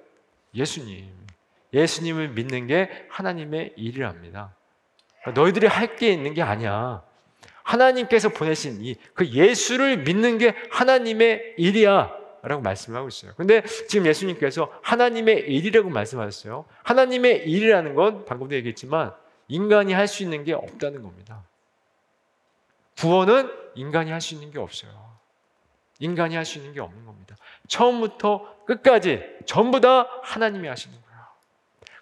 예수님. 0.54 1.10
예수님을 1.73 2.30
믿는 2.30 2.67
게 2.67 2.89
하나님의 3.10 3.73
일이랍니다. 3.76 4.56
너희들이 5.34 5.65
할 5.65 5.95
게 5.95 6.12
있는 6.13 6.36
게 6.36 6.43
아니야. 6.43 7.02
하나님께서 7.63 8.30
보내신 8.30 8.84
이 8.84 8.95
그 9.13 9.28
예수를 9.28 9.97
믿는 10.04 10.38
게 10.38 10.56
하나님의 10.71 11.56
일이야. 11.58 12.23
라고 12.45 12.62
말씀을 12.62 12.97
하고 12.97 13.08
있어요. 13.08 13.32
근데 13.38 13.63
지금 13.88 14.06
예수님께서 14.06 14.69
하나님의 14.82 15.49
일이라고 15.49 15.89
말씀하셨어요. 15.89 16.65
하나님의 16.84 17.49
일이라는 17.49 17.95
건 17.95 18.26
방금도 18.26 18.54
얘기했지만 18.56 19.13
인간이 19.47 19.93
할 19.93 20.08
수 20.10 20.23
있는 20.23 20.43
게 20.43 20.52
없다는 20.54 21.04
겁니다. 21.04 21.43
구원은 22.99 23.49
인간이 23.76 24.12
할 24.12 24.19
수 24.19 24.34
있는 24.34 24.52
게 24.52 24.60
없어요. 24.60 24.91
인간이 25.99 26.36
할 26.36 26.43
수 26.45 26.58
있는 26.58 26.73
게 26.73 26.82
없는 26.82 27.06
겁니다. 27.06 27.38
처음부터 27.69 28.65
끝까지 28.65 29.23
전부 29.45 29.80
다 29.80 30.08
하나님이 30.23 30.67
하시는 30.67 30.95
거예요. 31.02 31.21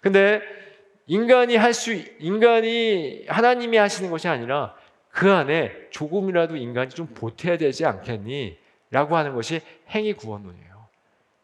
근데 0.00 0.42
인간이 1.06 1.56
할 1.56 1.72
수, 1.72 1.92
인간이 2.18 3.26
하나님이 3.28 3.76
하시는 3.76 4.10
것이 4.10 4.26
아니라 4.26 4.74
그 5.12 5.30
안에 5.30 5.90
조금이라도 5.90 6.56
인간이 6.56 6.90
좀 6.90 7.06
보태야 7.06 7.58
되지 7.58 7.84
않겠니? 7.86 8.58
라고 8.90 9.16
하는 9.16 9.34
것이 9.34 9.60
행위 9.90 10.14
구원론이에요. 10.14 10.72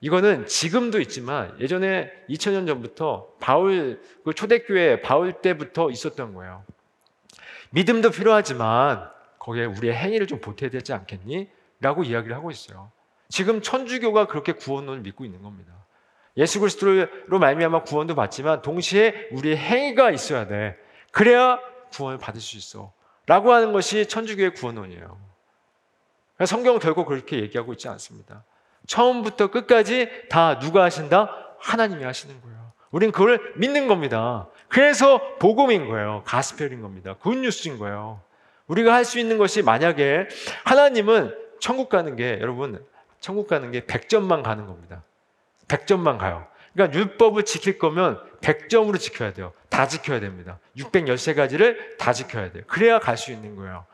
이거는 0.01 0.47
지금도 0.47 1.01
있지만 1.01 1.55
예전에 1.61 2.11
2000년 2.29 2.67
전부터 2.67 3.35
바울 3.41 4.01
그 4.25 4.33
초대교회 4.33 5.03
바울 5.03 5.33
때부터 5.43 5.91
있었던 5.91 6.35
거예요. 6.35 6.65
믿음도 7.71 8.11
필요하지만 8.11 9.11
거기에 9.39 9.67
우리의 9.67 9.95
행위를 9.95 10.27
좀 10.27 10.41
보태야 10.41 10.71
되지 10.71 10.93
않겠니? 10.95 11.49
라고 11.81 12.05
이야기를 12.05 12.35
하고 12.35 12.51
있어요. 12.51 12.91
지금 13.29 13.61
천주교가 13.61 14.27
그렇게 14.27 14.53
구원론을 14.53 15.01
믿고 15.03 15.25
있는 15.25 15.43
겁니다. 15.43 15.73
예수 16.37 16.61
그리스도로 16.61 17.39
말미암아 17.39 17.83
구원도 17.83 18.15
받지만 18.15 18.63
동시에 18.63 19.29
우리의 19.33 19.57
행위가 19.57 20.11
있어야 20.11 20.47
돼. 20.47 20.77
그래야 21.11 21.59
구원을 21.93 22.19
받을 22.19 22.41
수 22.41 22.57
있어. 22.57 22.93
라고 23.29 23.53
하는 23.53 23.73
것이 23.73 24.07
천주교의 24.07 24.55
구원론이에요. 24.55 25.19
성경은 26.47 26.81
결국 26.81 27.07
그렇게 27.07 27.41
얘기하고 27.41 27.73
있지 27.75 27.87
않습니다. 27.89 28.45
처음부터 28.87 29.49
끝까지 29.51 30.09
다 30.31 30.59
누가 30.59 30.83
하신다? 30.85 31.55
하나님이 31.59 32.05
하시는 32.05 32.41
거예요. 32.41 32.73
우린 32.91 33.13
그걸 33.13 33.53
믿는 33.57 33.87
겁니다. 33.87 34.49
그래서 34.69 35.37
복음인 35.39 35.89
거예요. 35.89 36.23
가스펠인 36.25 36.81
겁니다. 36.81 37.15
굿뉴스인 37.21 37.79
거예요. 37.79 38.23
우리가 38.67 38.95
할 38.95 39.05
수 39.05 39.19
있는 39.19 39.37
것이 39.37 39.63
만약에 39.63 40.29
하나님은 40.65 41.35
천국 41.61 41.91
가는 41.91 42.17
게 42.17 42.39
여러분 42.41 42.83
천국 43.21 43.47
가는 43.47 43.71
게 43.71 43.81
100점만 43.81 44.43
가는 44.43 44.67
겁니다. 44.67 45.03
100점만 45.67 46.17
가요. 46.19 46.47
그러니까 46.73 46.99
율법을 46.99 47.45
지킬 47.45 47.79
거면 47.79 48.23
100점으로 48.41 48.99
지켜야 48.99 49.33
돼요. 49.35 49.53
다 49.79 49.87
지켜야 49.87 50.19
됩니다. 50.19 50.59
613가지를 50.77 51.97
다 51.99 52.13
지켜야 52.13 52.51
돼요. 52.51 52.65
그래야 52.67 52.99
갈 52.99 53.17
수 53.17 53.31
있는 53.31 53.55
거예요. 53.55 53.87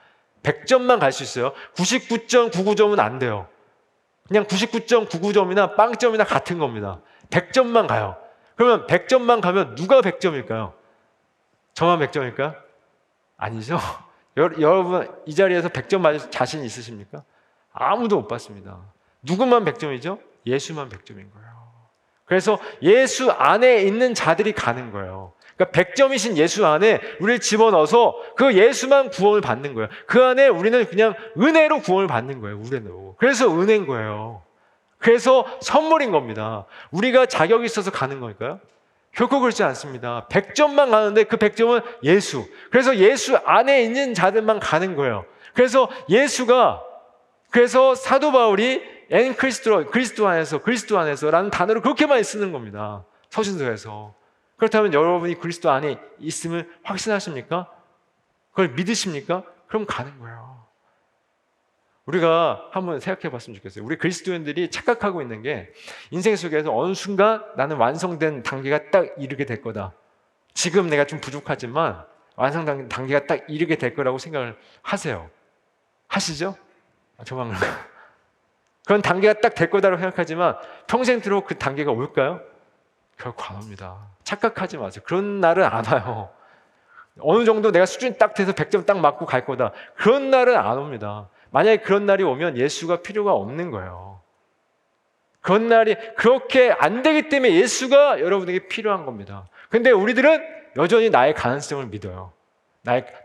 100점만 0.42 0.98
갈 0.98 1.12
수 1.12 1.22
있어요. 1.22 1.52
99.99점은 1.74 2.98
안 3.00 3.18
돼요. 3.18 3.48
그냥 4.26 4.46
99.99점이나 4.46 5.76
빵점이나 5.76 6.24
같은 6.24 6.58
겁니다. 6.58 7.02
100점만 7.28 7.86
가요. 7.86 8.16
그러면 8.56 8.86
100점만 8.86 9.42
가면 9.42 9.74
누가 9.74 10.00
100점일까요? 10.00 10.72
저만 11.74 11.98
100점일까요? 11.98 12.56
아니죠. 13.36 13.78
여러분 14.38 15.14
이 15.26 15.34
자리에서 15.34 15.68
100점 15.68 16.00
맞을 16.00 16.30
자신 16.30 16.64
있으십니까? 16.64 17.24
아무도 17.74 18.22
못 18.22 18.26
받습니다. 18.26 18.78
누구만 19.20 19.66
100점이죠? 19.66 20.18
예수만 20.46 20.88
100점인 20.88 21.30
거예요. 21.30 21.54
그래서 22.24 22.58
예수 22.80 23.30
안에 23.30 23.82
있는 23.82 24.14
자들이 24.14 24.52
가는 24.52 24.90
거예요. 24.90 25.34
그러니까 25.56 25.80
100점이신 25.80 26.36
예수 26.36 26.66
안에 26.66 27.00
우리를 27.20 27.40
집어넣어서 27.40 28.16
그 28.36 28.54
예수만 28.54 29.10
구원을 29.10 29.40
받는 29.40 29.74
거예요. 29.74 29.88
그 30.06 30.22
안에 30.22 30.48
우리는 30.48 30.84
그냥 30.86 31.14
은혜로 31.38 31.80
구원을 31.80 32.06
받는 32.08 32.40
거예요. 32.40 32.58
우레로. 32.60 33.16
그래서 33.18 33.48
은혜인 33.48 33.86
거예요. 33.86 34.42
그래서 34.98 35.46
선물인 35.60 36.10
겁니다. 36.10 36.64
우리가 36.90 37.26
자격이 37.26 37.64
있어서 37.66 37.90
가는 37.90 38.20
걸까요? 38.20 38.60
결코 39.14 39.38
그렇지 39.38 39.62
않습니다. 39.62 40.26
100점만 40.28 40.90
가는데 40.90 41.24
그 41.24 41.36
100점은 41.36 41.82
예수. 42.02 42.48
그래서 42.70 42.96
예수 42.96 43.36
안에 43.36 43.82
있는 43.82 44.12
자들만 44.12 44.58
가는 44.58 44.96
거예요. 44.96 45.24
그래서 45.54 45.88
예수가 46.08 46.82
그래서 47.50 47.94
사도 47.94 48.32
바울이 48.32 48.82
엔 49.10 49.36
크리스토 49.36 49.86
그리스도 49.86 50.26
안에서 50.26 50.58
그리스도 50.58 50.98
안에서라는 50.98 51.50
단어를 51.50 51.82
그렇게 51.82 52.06
많이 52.06 52.24
쓰는 52.24 52.50
겁니다. 52.50 53.04
서신서에서. 53.30 54.14
그렇다면 54.64 54.94
여러분이 54.94 55.38
그리스도 55.40 55.70
안에 55.70 55.98
있음을 56.20 56.72
확신하십니까? 56.84 57.70
그걸 58.50 58.70
믿으십니까? 58.70 59.42
그럼 59.66 59.84
가는 59.84 60.18
거예요. 60.18 60.64
우리가 62.06 62.68
한번 62.70 62.98
생각해 62.98 63.30
봤으면 63.30 63.56
좋겠어요. 63.56 63.84
우리 63.84 63.98
그리스도인들이 63.98 64.70
착각하고 64.70 65.20
있는 65.20 65.42
게 65.42 65.70
인생 66.10 66.34
속에서 66.34 66.74
어느 66.74 66.94
순간 66.94 67.44
나는 67.56 67.76
완성된 67.76 68.42
단계가 68.42 68.90
딱 68.90 69.06
이르게 69.18 69.44
될 69.44 69.60
거다. 69.60 69.92
지금 70.54 70.88
내가 70.88 71.04
좀 71.04 71.20
부족하지만 71.20 72.02
완성 72.36 72.64
단계가 72.88 73.26
딱 73.26 73.44
이르게 73.48 73.76
될 73.76 73.94
거라고 73.94 74.16
생각을 74.16 74.56
하세요. 74.80 75.28
하시죠? 76.08 76.56
아, 77.18 77.24
조만간. 77.24 77.58
그런 78.86 79.02
단계가 79.02 79.40
딱 79.40 79.54
될 79.54 79.68
거다라고 79.68 80.00
생각하지만 80.00 80.56
평생토록 80.86 81.46
그 81.46 81.58
단계가 81.58 81.90
올까요? 81.90 82.40
결코 83.18 83.44
안 83.44 83.56
옵니다. 83.56 83.96
착각하지 84.24 84.78
마세요. 84.78 85.02
그런 85.06 85.40
날은 85.40 85.64
안 85.64 85.84
와요. 85.86 86.30
어느 87.20 87.44
정도 87.44 87.70
내가 87.70 87.86
수준이 87.86 88.18
딱 88.18 88.34
돼서 88.34 88.52
100점 88.52 88.86
딱 88.86 88.98
맞고 88.98 89.26
갈 89.26 89.44
거다. 89.44 89.72
그런 89.94 90.30
날은 90.30 90.56
안 90.56 90.78
옵니다. 90.78 91.28
만약에 91.50 91.78
그런 91.78 92.06
날이 92.06 92.24
오면 92.24 92.56
예수가 92.56 93.02
필요가 93.02 93.32
없는 93.34 93.70
거예요. 93.70 94.20
그런 95.40 95.68
날이 95.68 95.94
그렇게 96.16 96.74
안 96.78 97.02
되기 97.02 97.28
때문에 97.28 97.54
예수가 97.54 98.20
여러분에게 98.20 98.66
필요한 98.66 99.04
겁니다. 99.04 99.46
근데 99.68 99.90
우리들은 99.90 100.42
여전히 100.76 101.10
나의 101.10 101.34
가능성을 101.34 101.86
믿어요. 101.86 102.32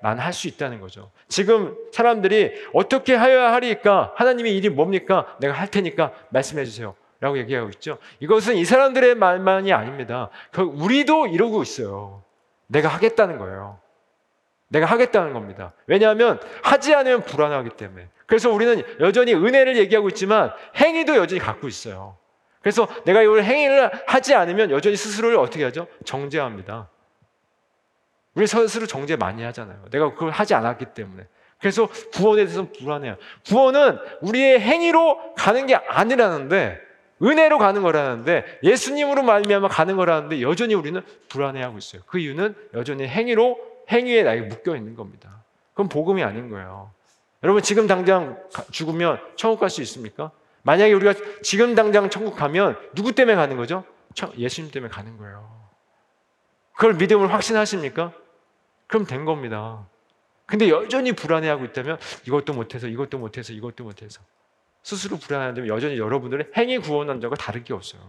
난할 0.02 0.32
수 0.34 0.48
있다는 0.48 0.80
거죠. 0.80 1.12
지금 1.28 1.76
사람들이 1.92 2.54
어떻게 2.74 3.16
하여야 3.16 3.52
하리까? 3.54 4.14
하나님의 4.16 4.56
일이 4.56 4.70
뭡니까? 4.70 5.36
내가 5.40 5.54
할 5.54 5.68
테니까 5.70 6.14
말씀해 6.30 6.64
주세요. 6.66 6.96
라고 7.20 7.38
얘기하고 7.38 7.70
있죠. 7.70 7.98
이것은 8.20 8.56
이 8.56 8.66
사람들의 8.66 9.16
말만이 9.16 9.74
아닙니다. 9.74 10.30
우리도 10.58 11.28
이러고 11.28 11.62
있어요. 11.62 12.24
내가 12.68 12.88
하겠다는 12.88 13.38
거예요. 13.38 13.80
내가 14.70 14.86
하겠다는 14.86 15.34
겁니다. 15.34 15.74
왜냐하면 15.88 16.40
하지 16.64 16.94
않으면 16.94 17.24
불안하기 17.24 17.72
때문에. 17.72 18.08
그래서 18.26 18.52
우리는 18.52 18.84
여전히 19.00 19.34
은혜를 19.34 19.78
얘기하고 19.78 20.08
있지만 20.10 20.52
행위도 20.78 21.16
여전히 21.18 21.42
갖고 21.42 21.68
있어요. 21.68 22.16
그래서 22.62 22.88
내가 23.06 23.22
이걸 23.22 23.44
행위를 23.44 23.92
하지 24.06 24.36
않으면 24.36 24.70
여전히 24.72 24.96
스스로를 24.96 25.38
어떻게 25.38 25.64
하죠? 25.64 25.88
정죄합니다. 26.06 26.90
우리 28.36 28.48
스스로 28.48 28.86
정죄 28.86 29.16
많이 29.16 29.44
하잖아요. 29.44 29.86
내가 29.92 30.14
그걸 30.14 30.30
하지 30.30 30.54
않았기 30.54 30.86
때문에. 30.94 31.24
그래서 31.60 31.90
구원에 32.14 32.44
대해서는 32.46 32.72
불안해요. 32.72 33.18
구원은 33.48 33.98
우리의 34.22 34.60
행위로 34.62 35.34
가는 35.36 35.66
게 35.66 35.76
아니라는데 35.76 36.89
은혜로 37.22 37.58
가는 37.58 37.82
거라는데 37.82 38.60
예수님으로 38.64 39.24
말미암아 39.24 39.68
가는 39.68 39.98
거라는데 39.98 40.42
여전히 40.42 40.74
우리는 40.74 41.02
불안해하고 41.28 41.78
있어요. 41.78 42.02
그 42.06 42.20
이유는 42.20 42.56
여전히 42.74 43.08
행위로 43.08 43.60
행위에 43.90 44.24
나에게 44.24 44.48
묶여 44.48 44.76
있는 44.76 44.96
겁니다. 44.96 45.44
그건 45.74 45.90
복음이 45.90 46.24
아닌 46.24 46.50
거예요. 46.50 46.92
여러분 47.44 47.62
지금 47.62 47.88
당장 47.88 48.38
죽으면 48.72 49.20
천국 49.36 49.60
갈 49.60 49.70
수 49.70 49.82
있습니까? 49.82 50.32
만약에 50.64 50.94
우리가 50.94 51.14
지금 51.42 51.76
당장 51.76 52.10
천국 52.10 52.36
가면 52.36 52.78
누구 52.94 53.14
때문에 53.14 53.36
가는 53.36 53.56
거죠? 53.58 53.84
예수님 54.38 54.72
때문에 54.72 54.92
가는 54.92 55.18
거예요. 55.18 55.50
그걸 56.74 56.94
믿음을 56.96 57.34
확신하십니까? 57.34 58.14
그럼 58.88 59.06
된 59.06 59.26
겁니다. 59.26 59.86
근데 60.46 60.70
여전히 60.70 61.12
불안해하고 61.12 61.64
있다면 61.66 61.98
이것도 62.26 62.54
못해서 62.54 62.88
이것도 62.88 63.20
못해서 63.20 63.54
이것도 63.54 63.84
못해서 63.84 64.20
스스로 64.90 65.18
불안한다면 65.18 65.70
여전히 65.70 66.00
여러분들의 66.00 66.48
행위 66.58 66.80
구원한 66.80 67.22
적과 67.22 67.36
다를 67.36 67.64
게 67.64 67.74
없어요. 67.74 68.02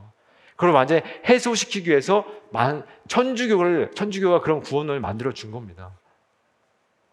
그걸 0.56 0.70
완전히 0.70 1.02
해소시키기 1.28 1.90
위해서 1.90 2.24
천주교를 3.08 3.90
천주교가 3.94 4.40
그런 4.40 4.60
구원을 4.60 5.00
만들어 5.00 5.32
준 5.32 5.50
겁니다. 5.50 5.98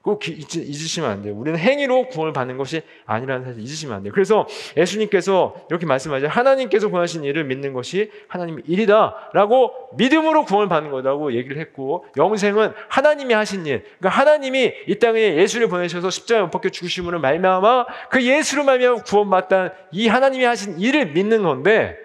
꼭 0.07 0.25
잊으시면 0.25 1.09
안 1.09 1.21
돼요. 1.21 1.35
우리는 1.35 1.59
행위로 1.59 2.07
구원을 2.07 2.31
받는 2.31 2.55
것이 2.55 2.81
아니라는 3.05 3.43
사실 3.43 3.61
잊으시면 3.61 3.97
안 3.97 4.03
돼요. 4.03 4.13
그래서 4.13 4.47
예수님께서 4.77 5.53
이렇게 5.69 5.85
말씀하죠. 5.85 6.27
하나님께서 6.29 6.87
구하신 6.87 7.25
일을 7.25 7.43
믿는 7.43 7.73
것이 7.73 8.09
하나님의 8.29 8.63
일이다. 8.67 9.31
라고 9.33 9.73
믿음으로 9.97 10.45
구원을 10.45 10.69
받는 10.69 10.91
거라고 10.91 11.33
얘기를 11.33 11.57
했고, 11.57 12.05
영생은 12.15 12.71
하나님이 12.87 13.33
하신 13.33 13.65
일. 13.65 13.83
그러니까 13.99 14.09
하나님이 14.09 14.71
이 14.87 14.95
땅에 14.95 15.35
예수를 15.35 15.67
보내셔서 15.67 16.09
십자가에 16.09 16.43
못 16.43 16.51
박혀 16.51 16.69
죽으심으로 16.69 17.19
말미암아 17.19 17.85
그 18.09 18.23
예수로 18.23 18.63
말미암아 18.63 19.03
구원받다는 19.03 19.71
이 19.91 20.07
하나님이 20.07 20.45
하신 20.45 20.79
일을 20.79 21.07
믿는 21.07 21.43
건데, 21.43 21.97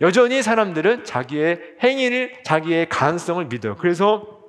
여전히 0.00 0.40
사람들은 0.40 1.04
자기의 1.04 1.60
행위를, 1.82 2.32
자기의 2.44 2.88
가능성을 2.88 3.44
믿어요. 3.44 3.76
그래서 3.76 4.41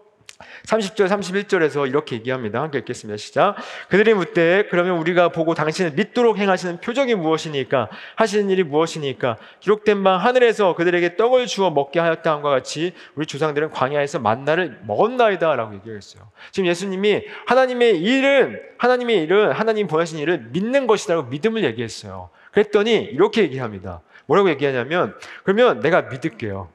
30절, 0.65 1.08
31절에서 1.08 1.88
이렇게 1.88 2.15
얘기합니다. 2.15 2.62
함께 2.62 2.79
읽겠습니다. 2.79 3.17
시작. 3.17 3.56
그들이 3.89 4.13
묻되 4.13 4.67
그러면 4.69 4.97
우리가 4.97 5.29
보고 5.29 5.53
당신을 5.53 5.91
믿도록 5.91 6.38
행하시는 6.38 6.79
표적이 6.82 7.15
무엇이니까 7.15 7.89
하시는 8.15 8.49
일이 8.49 8.63
무엇이니까 8.63 9.38
기록된 9.60 10.03
바 10.03 10.17
하늘에서 10.17 10.75
그들에게 10.75 11.15
떡을 11.15 11.47
주어 11.47 11.69
먹게 11.69 11.99
하였다 11.99 12.32
함과 12.32 12.49
같이 12.49 12.93
우리 13.15 13.25
조상들은 13.25 13.71
광야에서 13.71 14.19
만나를 14.19 14.79
먹었나이다라고 14.86 15.75
얘기했어요. 15.75 16.29
지금 16.51 16.67
예수님이 16.67 17.23
하나님의 17.45 17.99
일은 18.01 18.60
하나님의 18.77 19.23
일은 19.23 19.51
하나님 19.51 19.88
보내신 19.88 20.19
일을 20.19 20.49
믿는 20.51 20.88
것이라고 20.88 21.23
믿음을 21.29 21.63
얘기했어요. 21.63 22.29
그랬더니 22.51 22.93
이렇게 22.95 23.41
얘기합니다. 23.41 24.01
뭐라고 24.25 24.49
얘기하냐면 24.49 25.15
그러면 25.43 25.79
내가 25.79 26.03
믿을게요. 26.03 26.69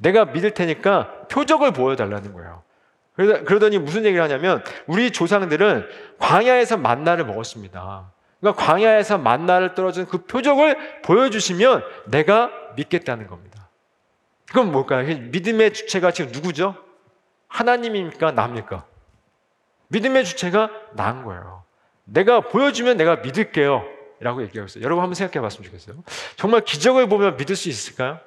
내가 0.00 0.26
믿을 0.26 0.52
테니까 0.52 1.26
표적을 1.28 1.72
보여달라는 1.72 2.32
거예요. 2.32 2.62
그러더니 3.44 3.78
무슨 3.78 4.04
얘기를 4.04 4.22
하냐면 4.22 4.62
우리 4.86 5.10
조상들은 5.10 5.86
광야에서 6.18 6.76
만나를 6.76 7.24
먹었습니다. 7.26 8.12
그러니까 8.40 8.64
광야에서 8.64 9.18
만나를 9.18 9.74
떨어진 9.74 10.06
그 10.06 10.24
표적을 10.24 11.02
보여주시면 11.02 11.84
내가 12.06 12.50
믿겠다는 12.76 13.26
겁니다. 13.26 13.68
그건 14.48 14.72
뭘까요? 14.72 15.06
믿음의 15.06 15.72
주체가 15.74 16.10
지금 16.10 16.32
누구죠? 16.32 16.74
하나님입니까? 17.48 18.32
나입니까? 18.32 18.84
믿음의 19.88 20.24
주체가 20.24 20.70
나인 20.92 21.22
거예요. 21.22 21.64
내가 22.04 22.40
보여주면 22.40 22.96
내가 22.96 23.16
믿을게요. 23.16 23.84
라고 24.20 24.42
얘기하고 24.42 24.66
있어요. 24.66 24.84
여러분 24.84 25.02
한번 25.02 25.14
생각해 25.14 25.40
봤으면 25.40 25.64
좋겠어요. 25.64 26.02
정말 26.36 26.60
기적을 26.60 27.08
보면 27.08 27.36
믿을 27.36 27.56
수 27.56 27.68
있을까요? 27.68 28.20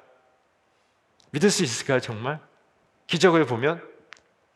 믿을 1.30 1.50
수 1.50 1.62
있을까요, 1.62 2.00
정말? 2.00 2.40
기적을 3.06 3.46
보면? 3.46 3.93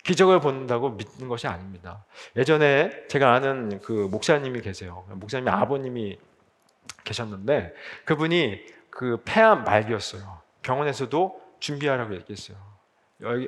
기적을 0.09 0.41
본다고 0.41 0.89
믿는 0.89 1.29
것이 1.29 1.47
아닙니다. 1.47 2.07
예전에 2.35 3.07
제가 3.09 3.35
아는 3.35 3.79
그 3.83 3.93
목사님이 4.11 4.63
계세요. 4.63 5.05
목사님이 5.11 5.51
아버님이 5.51 6.19
계셨는데 7.05 7.75
그분이 8.07 8.59
그 8.89 9.21
폐암 9.27 9.65
말기였어요. 9.65 10.41
병원에서도 10.63 11.39
준비하라고 11.61 12.15
얘기했어요. 12.15 12.57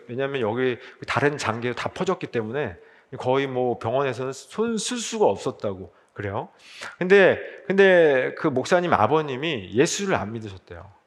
왜냐하면 0.07 0.43
여기 0.43 0.77
다른 1.07 1.39
장기가 1.39 1.75
다 1.75 1.89
퍼졌기 1.89 2.27
때문에 2.27 2.77
거의 3.17 3.47
뭐 3.47 3.79
병원에서는 3.79 4.35
손 4.35 4.77
쓸 4.77 4.99
수가 4.99 5.25
없었다고 5.25 5.95
그래요. 6.13 6.51
근데 6.99 7.41
근데 7.69 8.35
그 8.37 8.49
목사님 8.49 8.93
아버님이 8.93 9.71
예수를 9.73 10.15
안 10.15 10.33
믿으셨대요. 10.33 11.00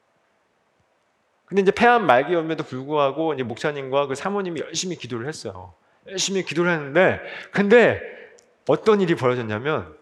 근데 1.54 1.62
이제 1.62 1.72
폐암 1.72 2.08
말기임에도 2.08 2.64
불구하고 2.64 3.36
이제 3.36 3.44
목사님과 3.44 4.08
그 4.08 4.16
사모님이 4.16 4.62
열심히 4.62 4.96
기도를 4.96 5.28
했어요. 5.28 5.76
열심히 6.08 6.44
기도를 6.44 6.72
했는데 6.72 7.22
근데 7.52 8.02
어떤 8.68 9.02
일이 9.02 9.14
벌어졌냐면 9.14 9.96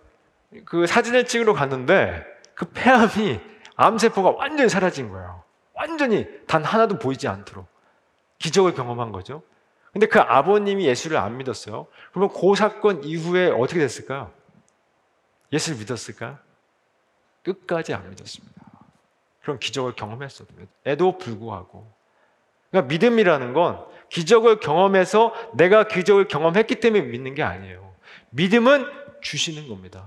그 0.63 0.87
사진을 0.87 1.25
찍으러 1.25 1.51
갔는데 1.51 2.25
그 2.53 2.67
폐암이 2.69 3.41
암세포가 3.75 4.29
완전히 4.29 4.69
사라진 4.69 5.09
거예요. 5.09 5.43
완전히 5.73 6.25
단 6.47 6.63
하나도 6.63 6.99
보이지 6.99 7.27
않도록 7.27 7.67
기적을 8.39 8.73
경험한 8.73 9.11
거죠. 9.11 9.43
근데 9.91 10.07
그 10.07 10.21
아버님이 10.21 10.85
예수를 10.85 11.17
안 11.17 11.35
믿었어요. 11.35 11.87
그러면 12.13 12.29
그 12.33 12.55
사건 12.55 13.03
이후에 13.03 13.49
어떻게 13.49 13.81
됐을까요? 13.81 14.31
예수를 15.51 15.79
믿었을까요? 15.79 16.37
끝까지 17.43 17.93
안 17.93 18.09
믿었습니다. 18.09 18.61
그런 19.41 19.60
기적을 19.60 19.93
경험했어도 19.93 20.54
에도 20.86 21.17
불구하고 21.17 21.91
그러니까 22.69 22.89
믿음이라는 22.89 23.54
건 23.54 23.86
기적을 24.10 24.60
경험해서 24.60 25.34
내가 25.56 25.88
기적을 25.88 26.27
경험했기 26.27 26.75
때문에 26.75 27.04
믿는 27.04 27.36
게 27.36 27.43
아니에요. 27.43 27.93
믿음은 28.32 28.86
주시는 29.21 29.67
겁니다. 29.67 30.06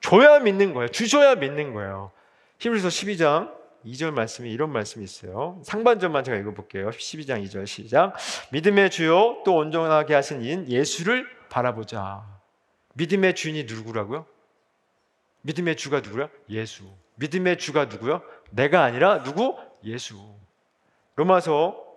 줘야 0.00 0.38
믿는 0.38 0.74
거예요. 0.74 0.88
주셔야 0.88 1.34
믿는 1.34 1.72
거예요. 1.72 2.10
히브리서 2.58 2.88
12장 2.88 3.60
2절 3.84 4.12
말씀이 4.12 4.50
이런 4.50 4.70
말씀이 4.70 5.04
있어요. 5.04 5.60
상반절만 5.64 6.24
제가 6.24 6.36
읽어볼게요. 6.38 6.90
12장 6.90 7.42
2절 7.44 7.66
시작. 7.66 8.14
믿음의 8.52 8.90
주요 8.90 9.42
또 9.44 9.56
온전하게 9.56 10.14
하신 10.14 10.42
인 10.42 10.68
예수를 10.68 11.26
바라보자. 11.48 12.22
믿음의 12.94 13.34
주인이 13.34 13.64
누구라고요? 13.64 14.26
믿음의 15.42 15.76
주가 15.76 16.00
누구야? 16.00 16.28
예수. 16.50 16.84
믿음의 17.16 17.58
주가 17.58 17.86
누구요? 17.86 18.22
내가 18.50 18.84
아니라 18.84 19.22
누구? 19.22 19.56
예수. 19.84 20.18
로마서 21.16 21.90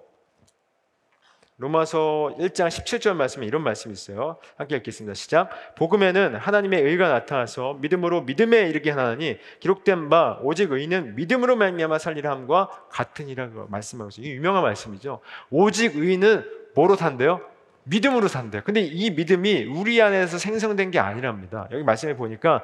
로마서 1.57 2.35
1장 2.39 2.67
17절 2.67 3.13
말씀에 3.13 3.45
이런 3.45 3.63
말씀이 3.63 3.93
있어요. 3.93 4.37
함께 4.57 4.75
읽겠습니다. 4.77 5.13
시작. 5.13 5.75
복음에는 5.75 6.35
하나님의 6.35 6.81
의가 6.81 7.09
나타나서 7.09 7.75
믿음으로 7.75 8.21
믿음에 8.23 8.69
이르게 8.69 8.89
하나니 8.89 9.37
기록된 9.59 10.09
바 10.09 10.39
오직 10.41 10.71
의는 10.71 11.15
믿음으로 11.15 11.55
말미암아 11.55 11.99
살리라 11.99 12.31
함과 12.31 12.69
같으니라고 12.89 13.67
말씀하고 13.67 14.09
있어요. 14.09 14.25
이 14.25 14.31
유명한 14.31 14.63
말씀이죠. 14.63 15.19
오직 15.51 15.95
의는 15.95 16.43
뭐로 16.75 16.95
산대요? 16.95 17.52
믿음으로 17.83 18.27
산대요. 18.27 18.61
근데 18.63 18.81
이 18.81 19.11
믿음이 19.11 19.65
우리 19.65 20.01
안에서 20.01 20.37
생성된 20.37 20.91
게 20.91 20.99
아니랍니다. 20.99 21.67
여기 21.71 21.83
말씀해 21.83 22.15
보니까 22.15 22.63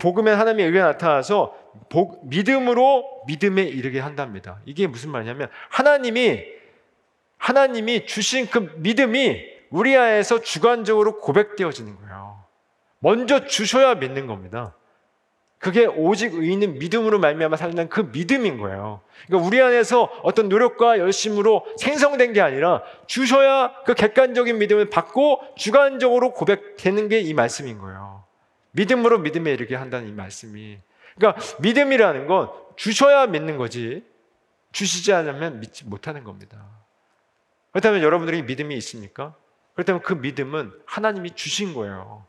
복음에 0.00 0.32
하나님의 0.32 0.66
의가 0.66 0.84
나타나서 0.84 1.54
복, 1.88 2.28
믿음으로 2.28 3.22
믿음에 3.26 3.62
이르게 3.62 4.00
한답니다. 4.00 4.60
이게 4.66 4.86
무슨 4.86 5.10
말이냐면 5.10 5.48
하나님이 5.70 6.44
하나님이 7.38 8.06
주신 8.06 8.48
그 8.48 8.74
믿음이 8.76 9.42
우리 9.70 9.96
안에서 9.96 10.40
주관적으로 10.40 11.20
고백되어지는 11.20 11.96
거예요. 11.96 12.44
먼저 13.00 13.46
주셔야 13.46 13.94
믿는 13.96 14.26
겁니다. 14.26 14.74
그게 15.64 15.86
오직 15.86 16.34
의인은 16.34 16.78
믿음으로 16.78 17.18
말미암아 17.20 17.56
살는 17.56 17.88
그 17.88 18.10
믿음인 18.12 18.58
거예요. 18.58 19.00
그러니까 19.26 19.48
우리 19.48 19.62
안에서 19.62 20.10
어떤 20.22 20.50
노력과 20.50 20.98
열심으로 20.98 21.64
생성된 21.78 22.34
게 22.34 22.42
아니라 22.42 22.82
주셔야 23.06 23.72
그 23.86 23.94
객관적인 23.94 24.58
믿음을 24.58 24.90
받고 24.90 25.40
주관적으로 25.56 26.34
고백되는 26.34 27.08
게 27.08 27.18
이 27.22 27.32
말씀인 27.32 27.78
거예요. 27.78 28.24
믿음으로 28.72 29.20
믿음에 29.20 29.54
이르게 29.54 29.74
한다는 29.74 30.06
이 30.06 30.12
말씀이. 30.12 30.78
그러니까 31.16 31.40
믿음이라는 31.60 32.26
건 32.26 32.50
주셔야 32.76 33.26
믿는 33.26 33.56
거지 33.56 34.04
주시지 34.72 35.14
않으면 35.14 35.60
믿지 35.60 35.86
못하는 35.86 36.24
겁니다. 36.24 36.62
그렇다면 37.72 38.02
여러분들이 38.02 38.42
믿음이 38.42 38.76
있습니까? 38.76 39.34
그렇다면 39.72 40.02
그 40.02 40.12
믿음은 40.12 40.72
하나님이 40.84 41.30
주신 41.30 41.72
거예요. 41.72 42.26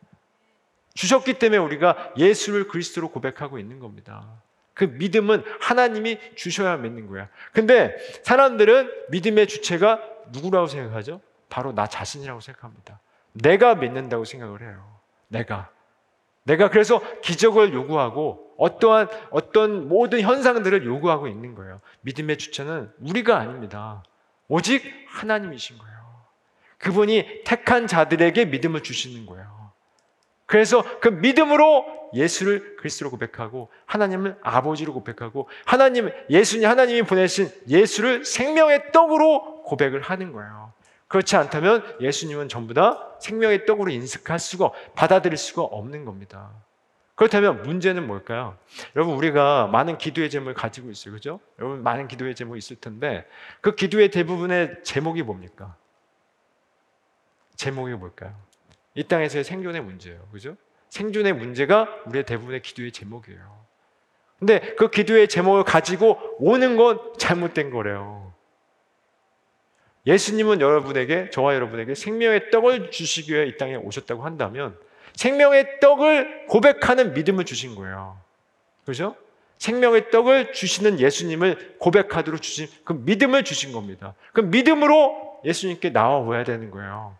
주셨기 0.95 1.35
때문에 1.35 1.57
우리가 1.59 2.13
예수를 2.17 2.67
그리스도로 2.67 3.09
고백하고 3.09 3.59
있는 3.59 3.79
겁니다. 3.79 4.25
그 4.73 4.85
믿음은 4.85 5.43
하나님이 5.61 6.19
주셔야 6.35 6.75
믿는 6.77 7.07
거야. 7.07 7.29
근데 7.53 7.95
사람들은 8.23 8.91
믿음의 9.09 9.47
주체가 9.47 10.01
누구라고 10.31 10.67
생각하죠? 10.67 11.21
바로 11.49 11.73
나 11.73 11.87
자신이라고 11.87 12.39
생각합니다. 12.41 12.99
내가 13.33 13.75
믿는다고 13.75 14.25
생각을 14.25 14.61
해요. 14.61 14.99
내가. 15.27 15.69
내가 16.43 16.69
그래서 16.69 17.01
기적을 17.21 17.73
요구하고 17.73 18.53
어떠한 18.57 19.09
어떤 19.31 19.87
모든 19.87 20.21
현상들을 20.21 20.85
요구하고 20.85 21.27
있는 21.27 21.55
거예요. 21.55 21.81
믿음의 22.01 22.37
주체는 22.37 22.91
우리가 22.99 23.37
아닙니다. 23.37 24.03
오직 24.47 24.83
하나님이신 25.09 25.77
거예요. 25.77 25.95
그분이 26.77 27.43
택한 27.45 27.87
자들에게 27.87 28.45
믿음을 28.45 28.83
주시는 28.83 29.25
거예요. 29.25 29.54
그래서 30.45 30.83
그 30.99 31.09
믿음으로 31.09 31.85
예수를 32.13 32.77
그리스도로 32.77 33.11
고백하고 33.11 33.69
하나님을 33.85 34.37
아버지로 34.41 34.93
고백하고 34.93 35.49
하나님 35.65 36.11
예수님 36.29 36.69
하나님이 36.69 37.03
보내신 37.03 37.49
예수를 37.67 38.25
생명의 38.25 38.91
떡으로 38.91 39.63
고백을 39.63 40.01
하는 40.01 40.31
거예요. 40.31 40.73
그렇지 41.07 41.35
않다면 41.35 41.97
예수님은 42.01 42.49
전부 42.49 42.73
다 42.73 43.15
생명의 43.19 43.65
떡으로 43.65 43.91
인식할 43.91 44.39
수가 44.39 44.71
받아들일 44.95 45.37
수가 45.37 45.63
없는 45.63 46.05
겁니다. 46.05 46.51
그렇다면 47.15 47.63
문제는 47.63 48.05
뭘까요? 48.05 48.57
여러분 48.95 49.15
우리가 49.15 49.67
많은 49.67 49.97
기도의 49.97 50.29
제목을 50.29 50.53
가지고 50.53 50.91
있어요. 50.91 51.13
그죠? 51.13 51.39
여러분 51.59 51.81
많은 51.81 52.07
기도의 52.07 52.35
제목이 52.35 52.57
있을 52.57 52.75
텐데 52.75 53.25
그 53.61 53.75
기도의 53.75 54.11
대부분의 54.11 54.83
제목이 54.83 55.23
뭡니까? 55.23 55.75
제목이 57.55 57.93
뭘까요? 57.93 58.35
이 58.95 59.03
땅에서의 59.03 59.43
생존의 59.43 59.81
문제예요. 59.81 60.27
그죠? 60.31 60.55
생존의 60.89 61.33
문제가 61.33 61.87
우리의 62.05 62.25
대부분의 62.25 62.61
기도의 62.61 62.91
제목이에요. 62.91 63.65
근데 64.39 64.75
그 64.75 64.89
기도의 64.89 65.27
제목을 65.27 65.63
가지고 65.63 66.19
오는 66.39 66.77
건 66.77 66.99
잘못된 67.17 67.71
거래요. 67.71 68.33
예수님은 70.07 70.61
여러분에게, 70.61 71.29
저와 71.31 71.55
여러분에게 71.55 71.95
생명의 71.95 72.51
떡을 72.51 72.91
주시기 72.91 73.33
위해 73.33 73.47
이 73.47 73.57
땅에 73.57 73.75
오셨다고 73.75 74.23
한다면 74.23 74.77
생명의 75.13 75.79
떡을 75.79 76.47
고백하는 76.47 77.13
믿음을 77.13 77.45
주신 77.45 77.75
거예요. 77.75 78.19
그죠? 78.85 79.15
생명의 79.57 80.11
떡을 80.11 80.53
주시는 80.53 80.99
예수님을 80.99 81.77
고백하도록 81.79 82.41
주신 82.41 82.67
그 82.83 82.93
믿음을 82.93 83.43
주신 83.43 83.71
겁니다. 83.71 84.13
그 84.33 84.41
믿음으로 84.41 85.41
예수님께 85.43 85.89
나와봐야 85.89 86.43
되는 86.43 86.69
거예요. 86.71 87.17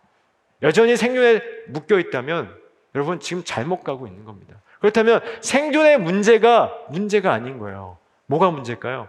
여전히 0.62 0.96
생존에 0.96 1.42
묶여 1.68 1.98
있다면 1.98 2.54
여러분 2.94 3.20
지금 3.20 3.44
잘못 3.44 3.82
가고 3.84 4.06
있는 4.06 4.24
겁니다. 4.24 4.60
그렇다면 4.80 5.20
생존의 5.42 5.98
문제가 5.98 6.72
문제가 6.88 7.32
아닌 7.32 7.58
거예요. 7.58 7.98
뭐가 8.26 8.50
문제일까요? 8.50 9.08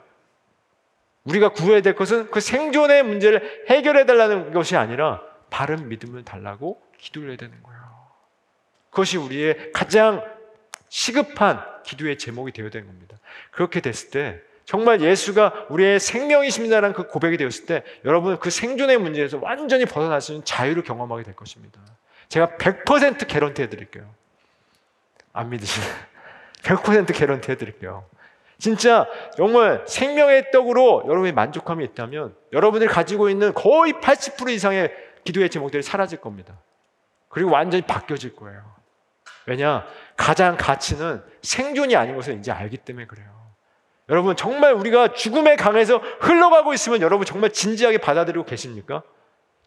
우리가 1.24 1.50
구해야 1.50 1.82
될 1.82 1.96
것은 1.96 2.32
그 2.32 2.40
생존의 2.40 3.04
문제를 3.04 3.66
해결해 3.70 4.06
달라는 4.06 4.54
것이 4.54 4.76
아니라 4.76 5.22
바른 5.50 5.90
믿음을 5.90 6.24
달라고 6.24 6.82
기도를 6.98 7.30
해야 7.30 7.38
되는 7.38 7.62
거예요. 7.64 7.80
그것이 8.90 9.18
우리의 9.18 9.72
가장 9.74 10.24
시급한 10.90 11.64
기도의 11.84 12.18
제목이 12.18 12.52
되어야 12.52 12.70
되는 12.70 12.88
겁니다. 12.88 13.18
그렇게 13.52 13.82
됐을 13.82 14.10
때 14.10 14.42
정말 14.68 15.00
예수가 15.00 15.68
우리의 15.70 15.98
생명이십니다라는 15.98 16.94
그 16.94 17.08
고백이 17.08 17.38
되었을 17.38 17.66
때 17.66 17.84
여러분 18.04 18.38
그 18.38 18.50
생존의 18.50 18.98
문제에서 18.98 19.40
완전히 19.42 19.86
벗어날 19.86 20.20
수 20.20 20.34
있는 20.34 20.44
자유를 20.44 20.84
경험하게 20.84 21.24
될 21.24 21.36
것입니다. 21.38 21.80
제가 22.28 22.58
100% 22.58 23.28
개런티 23.28 23.62
해드릴게요. 23.62 24.14
안 25.32 25.50
믿으시면 25.50 25.88
100% 26.64 27.16
개런티 27.16 27.50
해드릴게요. 27.50 28.04
진짜 28.58 29.08
정말 29.38 29.86
생명의 29.88 30.52
떡으로 30.52 31.04
여러분이 31.08 31.32
만족함이 31.32 31.86
있다면 31.86 32.36
여러분들이 32.52 32.90
가지고 32.90 33.30
있는 33.30 33.54
거의 33.54 33.94
80% 33.94 34.50
이상의 34.50 34.92
기도의 35.24 35.50
제목들이 35.50 35.82
사라질 35.82 36.20
겁니다. 36.20 36.60
그리고 37.30 37.52
완전히 37.52 37.84
바뀌어질 37.84 38.36
거예요. 38.36 38.64
왜냐? 39.46 39.88
가장 40.18 40.58
가치는 40.58 41.24
생존이 41.42 41.96
아닌 41.96 42.18
것을 42.18 42.38
이제 42.38 42.52
알기 42.52 42.76
때문에 42.76 43.08
그래요. 43.08 43.37
여러분, 44.10 44.36
정말 44.36 44.74
우리가 44.74 45.13
죽음의 45.13 45.58
강에서 45.58 45.98
흘러가고 45.98 46.74
있으면 46.74 47.02
여러분 47.02 47.26
정말 47.26 47.52
진지하게 47.52 47.98
받아들이고 47.98 48.46
계십니까? 48.46 49.04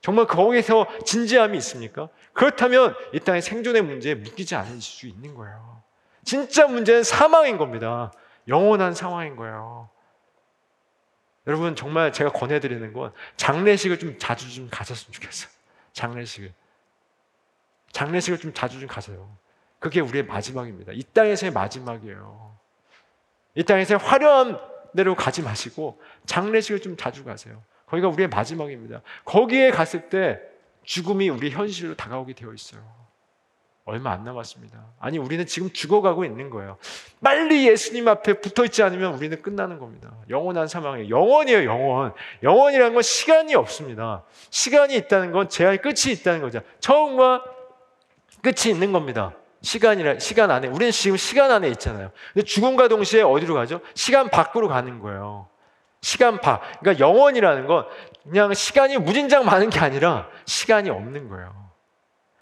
정말 0.01 0.27
거기서 0.27 0.87
진지함이 1.05 1.59
있습니까? 1.59 2.09
그렇다면 2.33 2.95
이 3.13 3.21
땅의 3.21 3.43
생존의 3.43 3.83
문제에 3.83 4.15
묶이지 4.15 4.55
않으실 4.55 4.81
수 4.81 5.07
있는 5.07 5.35
거예요. 5.35 5.83
진짜 6.25 6.67
문제는 6.67 7.03
사망인 7.03 7.59
겁니다. 7.59 8.13
영원한 8.49 8.95
상황인 8.95 9.37
거예요. 9.37 9.91
여러분 11.47 11.75
정말 11.77 12.13
제가 12.13 12.31
권해드리는 12.31 12.93
건 12.93 13.13
장례식을 13.37 13.99
좀 13.99 14.19
자주 14.19 14.53
좀 14.53 14.69
가셨으면 14.71 15.13
좋겠어요. 15.13 15.51
장례식을 15.93 16.53
장례식을 17.93 18.39
좀 18.39 18.55
자주 18.55 18.79
좀 18.79 18.89
가세요. 18.89 19.37
그게 19.79 20.01
우리의 20.01 20.25
마지막입니다. 20.25 20.93
이 20.95 21.03
땅에서의 21.03 21.53
마지막이에요. 21.53 22.57
이 23.55 23.65
땅에서의 23.65 23.99
화려한 23.99 24.59
대로 24.97 25.15
가지 25.15 25.43
마시고 25.43 26.01
장례식을 26.27 26.81
좀 26.81 26.97
자주 26.97 27.25
가세요. 27.25 27.63
거기가 27.87 28.09
우리의 28.09 28.29
마지막입니다. 28.29 29.03
거기에 29.25 29.71
갔을 29.71 30.09
때 30.09 30.41
죽음이 30.85 31.29
우리 31.29 31.51
현실로 31.51 31.95
다가오게 31.95 32.35
되어 32.35 32.53
있어요. 32.53 32.81
얼마 33.85 34.13
안 34.13 34.25
남았습니다. 34.25 34.79
아니, 35.01 35.19
우리는 35.19 35.45
지금 35.47 35.71
죽어가고 35.71 36.25
있는 36.25 36.51
거예요. 36.51 36.77
빨리 37.23 37.67
예수님 37.67 38.07
앞에 38.07 38.35
붙어 38.35 38.65
있지 38.65 38.83
않으면 38.83 39.15
우리는 39.15 39.41
끝나는 39.43 39.79
겁니다. 39.79 40.13
영원한 40.29 40.69
사망이에요. 40.69 41.09
영원이에요, 41.09 41.65
영원. 41.65 42.15
영원이라는 42.43 42.95
건 42.95 43.03
시간이 43.03 43.55
없습니다. 43.57 44.23
시간이 44.51 44.95
있다는 44.97 45.33
건 45.33 45.49
제한이 45.49 45.79
끝이 45.79 46.13
있다는 46.13 46.41
거죠. 46.41 46.61
처음과 46.79 47.45
끝이 48.43 48.73
있는 48.73 48.93
겁니다. 48.93 49.35
시간이라, 49.63 50.19
시간 50.19 50.51
안에. 50.51 50.69
우리는 50.69 50.91
지금 50.91 51.17
시간 51.17 51.51
안에 51.51 51.69
있잖아요. 51.69 52.11
근데 52.33 52.45
죽음과 52.45 52.89
동시에 52.89 53.23
어디로 53.23 53.55
가죠? 53.55 53.81
시간 53.95 54.31
밖으로 54.31 54.69
가는 54.69 55.01
거예요. 55.01 55.49
시간 56.01 56.41
밖. 56.41 56.63
그러니까 56.81 57.07
영원이라는 57.07 57.67
건 57.67 57.87
그냥 58.25 58.55
시간이 58.55 58.99
무진장 58.99 59.45
많은 59.45 59.71
게 59.71 59.81
아니라 59.81 60.29
시간이 60.47 60.89
없는 60.89 61.29
거예요. 61.29 61.71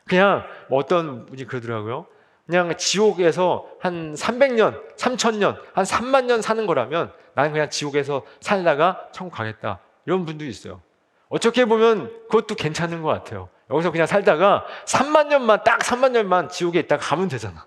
그냥 0.06 0.44
뭐 0.68 0.78
어떤 0.78 1.26
분이 1.26 1.44
그러더라고요. 1.44 2.06
그냥 2.46 2.74
지옥에서 2.76 3.66
한 3.80 4.14
300년, 4.14 4.96
3000년, 4.96 5.60
한 5.74 5.84
3만 5.84 6.24
년 6.24 6.40
사는 6.40 6.66
거라면 6.66 7.12
나는 7.34 7.52
그냥 7.52 7.68
지옥에서 7.68 8.22
살다가 8.40 9.08
천국 9.12 9.36
가겠다. 9.36 9.80
이런 10.06 10.24
분도 10.24 10.44
있어요. 10.44 10.80
어떻게 11.28 11.66
보면 11.66 12.10
그것도 12.30 12.54
괜찮은 12.54 13.02
것 13.02 13.08
같아요. 13.08 13.50
여기서 13.70 13.90
그냥 13.90 14.06
살다가 14.06 14.66
3만 14.86 15.28
년만, 15.28 15.62
딱 15.64 15.80
3만 15.80 16.12
년만 16.12 16.48
지옥에 16.48 16.80
있다가 16.80 17.04
가면 17.04 17.28
되잖아. 17.28 17.66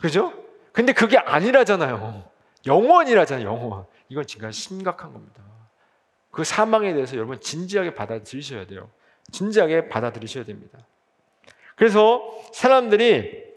그죠? 0.00 0.32
근데 0.72 0.92
그게 0.92 1.18
아니라잖아요. 1.18 2.24
영원이라잖아요, 2.66 3.46
영원. 3.46 3.86
이건 4.08 4.26
진짜 4.26 4.50
심각한 4.50 5.12
겁니다. 5.12 5.42
그 6.30 6.44
사망에 6.44 6.92
대해서 6.92 7.16
여러분 7.16 7.40
진지하게 7.40 7.94
받아들이셔야 7.94 8.66
돼요. 8.66 8.90
진지하게 9.32 9.88
받아들이셔야 9.88 10.44
됩니다. 10.44 10.78
그래서 11.74 12.22
사람들이 12.52 13.47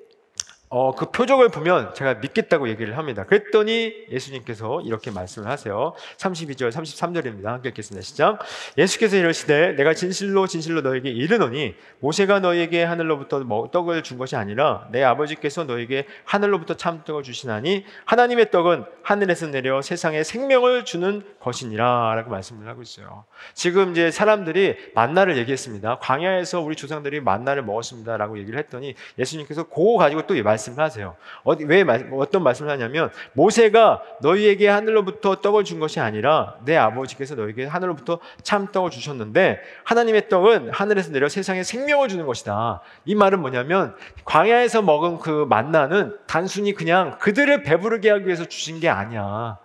어, 0.74 0.96
그 0.96 1.12
표적을 1.12 1.50
보면 1.50 1.94
제가 1.96 2.14
믿겠다고 2.16 2.70
얘기를 2.70 2.98
합니다. 2.98 3.26
그랬더니 3.26 3.94
예수님께서 4.10 4.80
이렇게 4.86 5.12
말씀을 5.12 5.50
하세요. 5.50 5.94
32절, 6.16 6.72
33절입니다. 6.72 7.44
함께 7.44 7.70
읽겠습니다. 7.70 8.02
시작. 8.02 8.40
예수께서 8.78 9.18
이르시되 9.18 9.74
내가 9.74 9.94
진실로 9.94 10.48
진실로 10.48 10.80
너에게 10.80 11.10
이르노니 11.10 11.76
모세가 12.00 12.40
너에게 12.40 12.86
하늘로부터 12.86 13.44
떡을 13.70 14.04
준 14.04 14.18
것이 14.18 14.38
아니라 14.38 14.88
내 14.94 15.04
아버지께서 15.04 15.66
너에게 15.66 16.06
하늘로부터 16.24 16.78
참떡을 16.78 17.24
주시나니 17.24 17.84
하나님의 18.06 18.50
떡은 18.50 18.86
하늘에서 19.04 19.48
내려 19.48 19.82
세상에 19.82 20.24
생명을 20.24 20.86
주는 20.86 21.22
것이니라 21.42 22.16
라고 22.16 22.32
말씀을 22.32 22.70
하고 22.70 22.82
있어요. 22.82 23.26
지금 23.54 23.92
이제 23.92 24.10
사람들이 24.10 24.78
만나를 24.96 25.36
얘기했습니다. 25.40 25.98
광야에서 26.00 26.62
우리 26.62 26.78
조상들이 26.78 27.20
만나를 27.20 27.62
먹었습니다. 27.64 28.16
라고 28.16 28.40
얘기를 28.40 28.58
했더니 28.58 28.96
예수님께서 29.20 29.64
그거 29.64 29.98
가지고 29.98 30.26
또 30.28 30.42
말씀 30.42 30.61
말씀을 30.62 30.84
하세요. 30.84 31.16
어디, 31.44 31.66
왜 31.66 31.84
어떤 32.14 32.44
말씀을 32.44 32.72
하냐면 32.72 33.10
모세가 33.34 34.02
너희에게 34.22 34.68
하늘로부터 34.68 35.36
떡을 35.36 35.64
준 35.64 35.80
것이 35.80 36.00
아니라 36.00 36.56
내 36.64 36.78
아버지께서 36.78 37.36
너희에게 37.36 37.66
하늘로부터 37.66 38.20
참 38.44 38.68
떡을 38.72 38.92
주셨는데 38.92 39.60
하나님의 39.84 40.30
떡은 40.30 40.70
하늘에서 40.72 41.12
내려 41.12 41.28
세상에 41.30 41.64
생명을 41.64 42.08
주는 42.08 42.26
것이다. 42.26 42.82
이 43.06 43.16
말은 43.16 43.40
뭐냐면 43.40 43.96
광야에서 44.26 44.82
먹은 44.82 45.20
그 45.20 45.46
만나는 45.50 46.18
단순히 46.28 46.74
그냥 46.74 47.18
그들을 47.20 47.64
배부르게 47.64 48.10
하기 48.10 48.26
위해서 48.26 48.46
주신 48.46 48.80
게 48.80 48.90
아니야. 48.90 49.58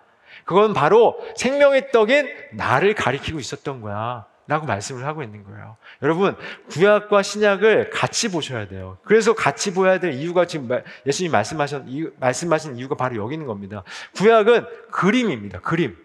그건 0.44 0.74
바로 0.74 1.18
생명의 1.36 1.90
떡인 1.90 2.28
나를 2.52 2.94
가리키고 2.94 3.38
있었던 3.38 3.80
거야. 3.80 4.26
라고 4.48 4.66
말씀을 4.66 5.04
하고 5.04 5.22
있는 5.22 5.42
거예요. 5.44 5.76
여러분, 6.02 6.36
구약과 6.70 7.22
신약을 7.22 7.90
같이 7.90 8.30
보셔야 8.30 8.68
돼요. 8.68 8.98
그래서 9.04 9.34
같이 9.34 9.74
보아야 9.74 9.98
될 9.98 10.12
이유가 10.12 10.46
지금 10.46 10.68
예수님 11.04 11.32
말씀하신, 11.32 12.12
말씀하신 12.20 12.76
이유가 12.76 12.94
바로 12.94 13.16
여기 13.16 13.34
있는 13.34 13.46
겁니다. 13.46 13.82
구약은 14.16 14.66
그림입니다. 14.92 15.60
그림. 15.60 15.96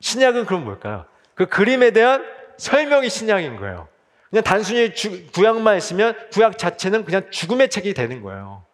신약은 0.00 0.46
그럼 0.46 0.64
뭘까요? 0.64 1.04
그 1.34 1.46
그림에 1.46 1.90
대한 1.90 2.24
설명이 2.58 3.08
신약인 3.08 3.56
거예요. 3.56 3.88
그냥 4.28 4.44
단순히 4.44 4.94
주, 4.94 5.26
구약만 5.32 5.76
있으면 5.76 6.14
구약 6.32 6.58
자체는 6.58 7.04
그냥 7.04 7.28
죽음의 7.30 7.70
책이 7.70 7.94
되는 7.94 8.22
거예요. 8.22 8.64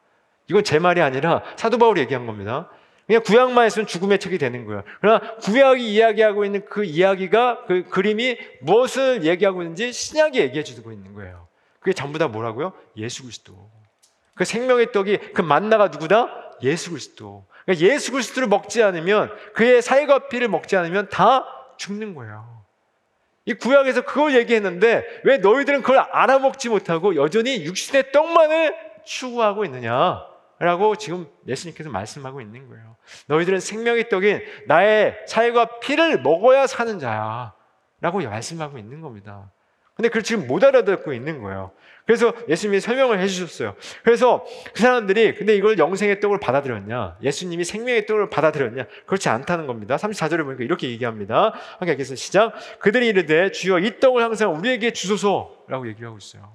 이건 0.48 0.62
제 0.62 0.78
말이 0.78 1.00
아니라 1.00 1.42
사도 1.56 1.78
바울이 1.78 2.00
얘기한 2.02 2.26
겁니다. 2.26 2.68
그냥 3.06 3.22
구약만 3.22 3.66
있으면 3.68 3.86
죽음의 3.86 4.18
책이 4.18 4.38
되는 4.38 4.64
거예요. 4.64 4.82
그러나 5.00 5.36
구약이 5.36 5.92
이야기하고 5.92 6.44
있는 6.44 6.64
그 6.64 6.84
이야기가 6.84 7.64
그 7.66 7.84
그림이 7.88 8.36
무엇을 8.60 9.24
얘기하고 9.24 9.62
있는지 9.62 9.92
신약이 9.92 10.40
얘기해 10.40 10.64
주고 10.64 10.90
있는 10.92 11.14
거예요. 11.14 11.46
그게 11.78 11.92
전부 11.92 12.18
다 12.18 12.26
뭐라고요? 12.26 12.72
예수 12.96 13.22
그리스도. 13.22 13.70
그 14.34 14.44
생명의 14.44 14.90
떡이 14.90 15.32
그 15.34 15.40
만나가 15.42 15.88
누구다? 15.88 16.56
예수 16.62 16.90
그리스도. 16.90 17.46
그러니까 17.64 17.86
예수 17.86 18.10
그리스도를 18.10 18.48
먹지 18.48 18.82
않으면 18.82 19.32
그의 19.54 19.82
살과 19.82 20.28
피를 20.28 20.48
먹지 20.48 20.76
않으면 20.76 21.08
다 21.08 21.46
죽는 21.76 22.14
거예요. 22.14 22.64
이 23.44 23.54
구약에서 23.54 24.02
그걸 24.02 24.34
얘기했는데 24.34 25.04
왜 25.22 25.38
너희들은 25.38 25.82
그걸 25.82 25.98
알아먹지 25.98 26.68
못하고 26.70 27.14
여전히 27.14 27.64
육신의 27.64 28.10
떡만을 28.10 28.74
추구하고 29.04 29.64
있느냐? 29.64 30.26
라고 30.58 30.96
지금 30.96 31.26
예수님께서 31.46 31.90
말씀하고 31.90 32.40
있는 32.40 32.68
거예요. 32.68 32.96
너희들은 33.26 33.60
생명의 33.60 34.08
떡인 34.08 34.42
나의 34.66 35.16
살과 35.26 35.80
피를 35.80 36.22
먹어야 36.22 36.66
사는 36.66 36.98
자야. 36.98 37.52
라고 38.00 38.20
말씀하고 38.20 38.78
있는 38.78 39.00
겁니다. 39.00 39.50
근데 39.94 40.08
그걸 40.08 40.22
지금 40.22 40.46
못 40.46 40.62
알아듣고 40.62 41.14
있는 41.14 41.40
거예요. 41.42 41.72
그래서 42.04 42.32
예수님이 42.48 42.80
설명을 42.80 43.18
해주셨어요. 43.18 43.74
그래서 44.04 44.44
그 44.74 44.80
사람들이 44.80 45.34
근데 45.34 45.56
이걸 45.56 45.78
영생의 45.78 46.20
떡을 46.20 46.38
받아들였냐? 46.38 47.16
예수님이 47.22 47.64
생명의 47.64 48.06
떡을 48.06 48.28
받아들였냐? 48.28 48.84
그렇지 49.06 49.30
않다는 49.30 49.66
겁니다. 49.66 49.96
34절에 49.96 50.44
보니까 50.44 50.64
이렇게 50.64 50.90
얘기합니다. 50.90 51.54
함께 51.78 51.92
하겠습니다. 51.92 52.14
시작. 52.14 52.52
그들이 52.78 53.08
이르되 53.08 53.50
주여 53.50 53.78
이 53.80 53.98
떡을 53.98 54.22
항상 54.22 54.54
우리에게 54.54 54.92
주소서라고 54.92 55.88
얘기를 55.88 56.08
하고 56.08 56.18
있어요. 56.18 56.52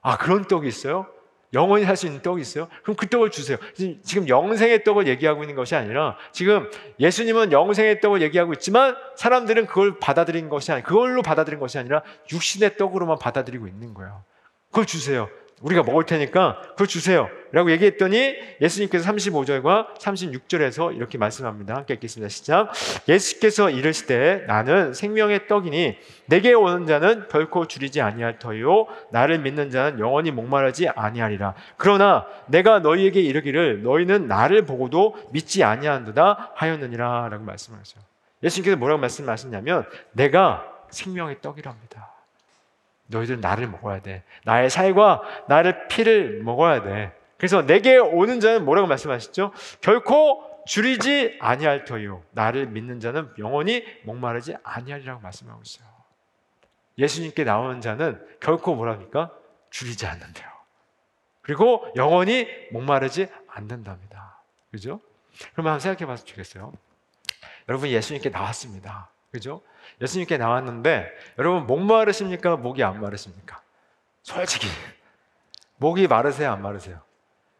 아 0.00 0.16
그런 0.16 0.48
떡이 0.48 0.66
있어요? 0.66 1.06
영원히 1.52 1.84
살 1.84 1.96
수 1.96 2.06
있는 2.06 2.22
떡이 2.22 2.40
있어요? 2.40 2.68
그럼 2.82 2.96
그 2.96 3.08
떡을 3.08 3.30
주세요. 3.30 3.58
지금 4.04 4.28
영생의 4.28 4.84
떡을 4.84 5.08
얘기하고 5.08 5.42
있는 5.42 5.56
것이 5.56 5.74
아니라 5.74 6.16
지금 6.32 6.70
예수님은 7.00 7.50
영생의 7.52 8.00
떡을 8.00 8.22
얘기하고 8.22 8.52
있지만 8.54 8.96
사람들은 9.16 9.66
그걸 9.66 9.98
받아들인 9.98 10.48
것이 10.48 10.70
아니 10.70 10.82
그걸로 10.82 11.22
받아들인 11.22 11.58
것이 11.58 11.78
아니라 11.78 12.02
육신의 12.32 12.76
떡으로만 12.76 13.18
받아들이고 13.18 13.66
있는 13.66 13.94
거예요. 13.94 14.24
그걸 14.68 14.86
주세요. 14.86 15.28
우리가 15.60 15.82
먹을 15.82 16.04
테니까 16.06 16.60
그걸 16.70 16.86
주세요. 16.86 17.28
라고 17.52 17.70
얘기했더니 17.72 18.34
예수님께서 18.60 19.10
35절과 19.10 19.98
36절에서 19.98 20.96
이렇게 20.96 21.18
말씀합니다. 21.18 21.74
함께 21.74 21.94
읽겠습니다. 21.94 22.28
시작. 22.28 22.72
예수께서 23.08 23.70
이르시되 23.70 24.44
나는 24.46 24.94
생명의 24.94 25.48
떡이니 25.48 25.98
내게 26.26 26.54
오는 26.54 26.86
자는 26.86 27.28
결코 27.28 27.66
줄이지 27.66 28.00
아니할 28.00 28.38
터요 28.38 28.86
나를 29.10 29.40
믿는 29.40 29.70
자는 29.70 29.98
영원히 29.98 30.30
목마르지 30.30 30.88
아니하리라. 30.88 31.54
그러나 31.76 32.26
내가 32.46 32.78
너희에게 32.78 33.20
이르기를 33.20 33.82
너희는 33.82 34.28
나를 34.28 34.64
보고도 34.64 35.16
믿지 35.32 35.64
아니한도다 35.64 36.52
하였느니라 36.54 37.28
라고 37.28 37.44
말씀하셨어요. 37.44 38.02
예수님께서 38.42 38.76
뭐라고 38.76 39.00
말씀하셨냐면 39.00 39.84
내가 40.12 40.64
생명의 40.90 41.40
떡이랍니다. 41.42 42.09
너희들 43.10 43.40
나를 43.40 43.68
먹어야 43.68 44.00
돼. 44.00 44.24
나의 44.44 44.70
살과 44.70 45.22
나를 45.48 45.88
피를 45.88 46.42
먹어야 46.42 46.82
돼. 46.82 47.12
그래서 47.36 47.64
내게 47.66 47.96
오는 47.96 48.40
자는 48.40 48.64
뭐라고 48.64 48.86
말씀하셨죠? 48.88 49.52
결코 49.80 50.44
줄이지 50.66 51.38
아니할 51.40 51.84
터요. 51.84 52.22
나를 52.32 52.66
믿는 52.66 53.00
자는 53.00 53.30
영원히 53.38 53.84
목마르지 54.04 54.56
아니하리라고 54.62 55.20
말씀하고 55.20 55.62
있어요. 55.64 55.88
예수님께 56.98 57.44
나오는 57.44 57.80
자는 57.80 58.24
결코 58.40 58.74
뭐랍니까? 58.74 59.32
줄이지 59.70 60.06
않는데요. 60.06 60.48
그리고 61.42 61.90
영원히 61.96 62.46
목마르지 62.72 63.28
않는답니다. 63.48 64.42
그죠? 64.70 65.00
그러면 65.52 65.72
한번 65.72 65.80
생각해 65.80 66.06
봤으면 66.06 66.26
좋겠어요. 66.26 66.72
여러분 67.68 67.88
예수님께 67.88 68.28
나왔습니다. 68.28 69.10
그죠? 69.30 69.62
예수님께 70.00 70.38
나왔는데 70.38 71.10
여러분 71.38 71.66
목 71.66 71.80
마르십니까? 71.80 72.56
목이 72.56 72.82
안 72.82 73.00
마르십니까? 73.00 73.60
솔직히 74.22 74.66
목이 75.76 76.06
마르세요? 76.06 76.50
안 76.52 76.62
마르세요? 76.62 77.00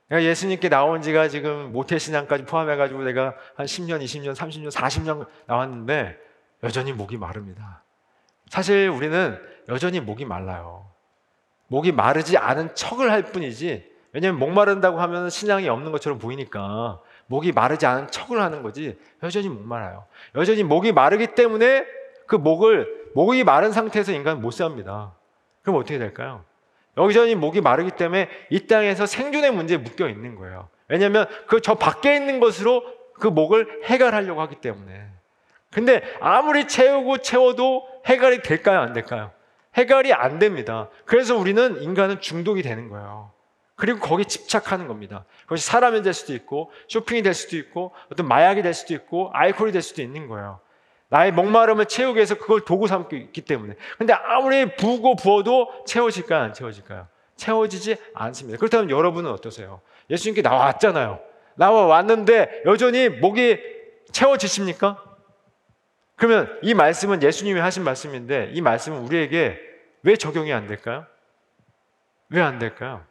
내가 0.09 0.23
예수님께 0.25 0.69
나온 0.69 1.03
지가 1.03 1.29
지금 1.29 1.73
모태신앙까지 1.73 2.45
포함해가지고 2.45 3.05
내가 3.05 3.37
한 3.55 3.67
10년, 3.67 4.03
20년, 4.03 4.35
30년, 4.35 4.71
40년 4.71 5.27
나왔는데 5.47 6.19
여전히 6.65 6.93
목이 6.93 7.17
마릅니다. 7.17 7.83
사실 8.49 8.89
우리는 8.89 9.41
여전히 9.69 10.01
목이 10.01 10.25
말라요. 10.25 10.91
목이 11.69 11.93
마르지 11.93 12.37
않은 12.37 12.75
척을 12.75 13.13
할 13.13 13.23
뿐이지 13.23 13.89
왜냐면 14.13 14.41
목 14.41 14.51
마른다고 14.51 15.01
하면 15.01 15.31
신앙이 15.31 15.69
없는 15.69 15.93
것처럼 15.93 16.19
보이니까 16.19 17.01
목이 17.31 17.53
마르지 17.53 17.87
않은 17.87 18.11
척을 18.11 18.41
하는 18.41 18.65
거지 18.65 18.99
여전히 19.23 19.49
목 19.49 19.63
말아요. 19.63 20.05
여전히 20.35 20.65
목이 20.65 20.91
마르기 20.91 21.29
때문에 21.29 21.87
그 22.27 22.35
목을 22.35 23.13
목이 23.15 23.45
마른 23.45 23.71
상태에서 23.71 24.11
인간은 24.11 24.43
못 24.43 24.51
삽니다. 24.51 25.15
그럼 25.63 25.79
어떻게 25.79 25.97
될까요? 25.99 26.45
여기저기 26.97 27.37
목이 27.37 27.61
마르기 27.61 27.93
때문에 27.93 28.29
이 28.51 28.67
땅에서 28.67 29.07
생존의 29.07 29.53
문제에 29.53 29.77
묶여 29.79 30.09
있는 30.09 30.35
거예요. 30.35 30.69
왜냐하면 30.89 31.27
그 31.47 31.61
저 31.61 31.77
밖에 31.77 32.17
있는 32.17 32.41
것으로 32.41 32.83
그 33.15 33.29
목을 33.29 33.85
해결하려고 33.85 34.41
하기 34.41 34.57
때문에. 34.57 35.07
근데 35.71 36.03
아무리 36.19 36.67
채우고 36.67 37.19
채워도 37.19 37.87
해결이 38.07 38.43
될까요? 38.43 38.81
안 38.81 38.93
될까요? 38.93 39.31
해결이 39.77 40.13
안 40.13 40.41
됩니다. 40.41 40.89
그래서 41.05 41.37
우리는 41.37 41.81
인간은 41.81 42.21
중독이 42.21 42.63
되는 42.63 42.89
거예요. 42.89 43.31
그리고 43.81 43.99
거기 43.99 44.25
집착하는 44.27 44.87
겁니다. 44.87 45.25
그것이 45.45 45.65
사람이 45.67 46.03
될 46.03 46.13
수도 46.13 46.35
있고, 46.35 46.71
쇼핑이 46.89 47.23
될 47.23 47.33
수도 47.35 47.57
있고, 47.57 47.93
어떤 48.13 48.29
마약이 48.29 48.63
될 48.63 48.75
수도 48.75 48.93
있고, 48.95 49.31
알코올이 49.33 49.73
될 49.73 49.81
수도 49.83 50.03
있는 50.03 50.29
거예요. 50.29 50.61
나의 51.09 51.33
목마름을 51.33 51.87
채우기 51.87 52.17
위해서 52.17 52.37
그걸 52.37 52.61
도구 52.65 52.87
삼고 52.87 53.17
있기 53.17 53.41
때문에. 53.41 53.75
근데 53.99 54.13
아무리 54.13 54.77
부고 54.77 55.17
부어도 55.17 55.85
채워질까요? 55.87 56.41
안 56.43 56.53
채워질까요? 56.53 57.09
채워지지 57.37 57.97
않습니다. 58.15 58.59
그렇다면 58.59 58.91
여러분은 58.91 59.31
어떠세요? 59.33 59.81
예수님께 60.11 60.43
나왔잖아요. 60.43 61.19
나와 61.55 61.87
왔는데 61.87 62.63
여전히 62.67 63.09
목이 63.09 63.59
채워지십니까? 64.13 65.03
그러면 66.17 66.59
이 66.63 66.75
말씀은 66.75 67.23
예수님이 67.23 67.61
하신 67.61 67.83
말씀인데 67.83 68.51
이 68.53 68.61
말씀은 68.61 68.99
우리에게 68.99 69.59
왜 70.03 70.17
적용이 70.17 70.53
안 70.53 70.67
될까요? 70.67 71.07
왜 72.29 72.41
안 72.43 72.59
될까요? 72.59 73.05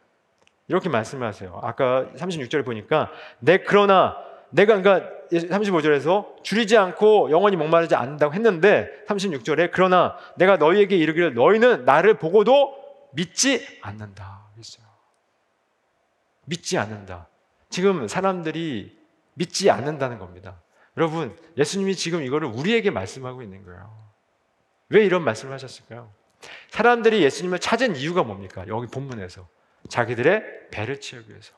이렇게 0.69 0.87
말씀하세요. 0.87 1.59
아까 1.63 2.05
36절에 2.15 2.63
보니까 2.63 3.11
내 3.39 3.57
그러나 3.57 4.15
내가 4.51 4.79
그러니까 4.79 5.09
35절에서 5.31 6.43
줄이지 6.43 6.77
않고 6.77 7.31
영원히 7.31 7.55
목마르지 7.57 7.95
않는다고 7.95 8.33
했는데 8.33 8.87
36절에 9.07 9.71
그러나 9.73 10.15
내가 10.37 10.57
너희에게 10.57 10.95
이르기를 10.95 11.33
너희는 11.33 11.85
나를 11.85 12.15
보고도 12.15 12.77
믿지 13.13 13.79
않는다. 13.81 14.45
그랬어요. 14.53 14.85
믿지 16.45 16.77
않는다. 16.77 17.27
지금 17.69 18.07
사람들이 18.07 18.97
믿지 19.33 19.69
않는다는 19.69 20.19
겁니다. 20.19 20.61
여러분, 20.97 21.35
예수님이 21.57 21.95
지금 21.95 22.23
이거를 22.23 22.47
우리에게 22.47 22.91
말씀하고 22.91 23.41
있는 23.41 23.63
거예요. 23.63 24.09
왜 24.89 25.05
이런 25.05 25.23
말씀을 25.23 25.53
하셨을까요? 25.53 26.11
사람들이 26.69 27.21
예수님을 27.23 27.59
찾은 27.59 27.95
이유가 27.95 28.23
뭡니까? 28.23 28.65
여기 28.67 28.87
본문에서. 28.87 29.47
자기들의 29.87 30.69
배를 30.71 30.99
채우기 30.99 31.29
위해서. 31.29 31.53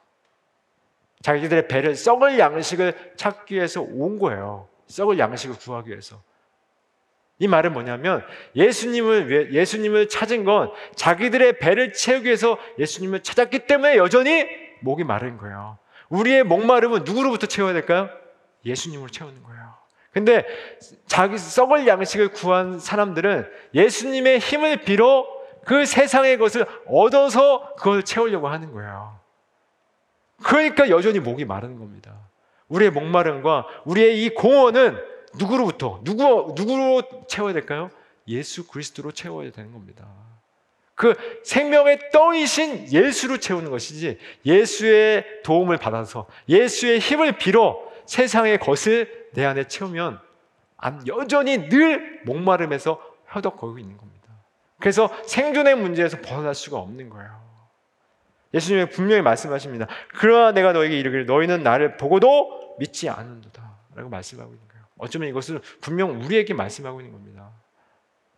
자기들의 1.22 1.68
배를 1.68 1.96
썩을 1.96 2.40
양식을 2.40 3.14
찾기 3.16 3.56
위해서 3.56 3.82
온 3.82 4.20
거예요. 4.20 4.68
썩을 4.88 5.20
양식을 5.20 5.58
구하기 5.58 5.90
위해서. 5.90 6.22
이 7.40 7.48
말은 7.48 7.74
뭐냐면 7.74 8.24
예수님을 8.56 9.54
예수님을 9.54 10.10
찾은 10.10 10.44
건 10.44 10.72
자기들의 10.96 11.58
배를 11.58 11.94
채우기 11.94 12.26
위해서 12.26 12.58
예수님을 12.78 13.24
찾았기 13.24 13.66
때문에 13.66 13.98
여전히 13.98 14.48
목이 14.82 15.04
마른 15.04 15.38
거예요. 15.38 15.80
우리의 16.10 16.44
목마름은 16.44 17.04
누구로부터 17.04 17.48
채워야 17.48 17.74
될까요? 17.74 18.10
예수님으로 18.64 19.10
채우는 19.10 19.42
거예요. 19.42 19.74
근데 20.12 20.46
자기 21.08 21.38
썩을 21.38 21.88
양식을 21.88 22.30
구한 22.30 22.80
사람들은 22.80 23.50
예수님의 23.74 24.40
힘을 24.40 24.78
빌어 24.82 25.26
그 25.66 25.86
세상의 25.86 26.38
것을 26.38 26.66
얻어서 26.88 27.76
그걸 27.76 28.04
채우려고 28.04 28.48
하는 28.48 28.72
거예요. 28.72 29.20
그러니까 30.44 30.90
여전히 30.90 31.20
목이 31.20 31.46
마른 31.46 31.78
겁니다. 31.78 32.14
우리의 32.68 32.92
목마름과 32.92 33.68
우리의 33.86 34.24
이 34.24 34.30
공허는 34.34 34.98
누구로부터 35.38 36.02
누구 36.04 36.54
누구로 36.56 37.26
채워야 37.28 37.54
될까요? 37.54 37.90
예수 38.28 38.68
그리스도로 38.68 39.12
채워야 39.12 39.52
되는 39.52 39.72
겁니다. 39.72 40.08
그 40.96 41.16
생명의 41.44 42.12
떡이신 42.12 42.92
예수로 42.92 43.38
채우는 43.38 43.72
것이지 43.72 44.20
예수의 44.46 45.42
도움을 45.44 45.78
받아서 45.78 46.28
예수의 46.48 47.00
힘을 47.00 47.38
빌어 47.38 47.80
세상의 48.06 48.60
것을 48.60 49.30
내 49.34 49.46
안에 49.46 49.68
채우면 49.68 50.20
여전히 51.08 51.70
늘 51.70 52.22
목마름에서 52.26 53.02
허덕거리고 53.34 53.80
있는 53.80 53.98
겁니다. 53.98 54.11
그래서 54.82 55.10
생존의 55.26 55.76
문제에서 55.76 56.18
벗어날 56.18 56.54
수가 56.54 56.78
없는 56.78 57.10
거예요. 57.10 57.40
예수님이 58.54 58.90
분명히 58.90 59.22
말씀하십니다. 59.22 59.88
그러나 60.16 60.52
내가 60.52 60.74
너에게 60.74 61.00
이르기를 61.00 61.26
너희는 61.26 61.64
나를 61.64 61.96
보고도 61.96 62.76
믿지 62.80 63.08
않는도다. 63.08 63.62
라고 63.96 64.10
말씀하고 64.10 64.52
있는 64.52 64.68
거예요. 64.68 64.84
어쩌면 64.98 65.30
이것을 65.30 65.62
분명 65.80 66.22
우리에게 66.22 66.54
말씀하고 66.54 67.00
있는 67.00 67.14
겁니다. 67.14 67.50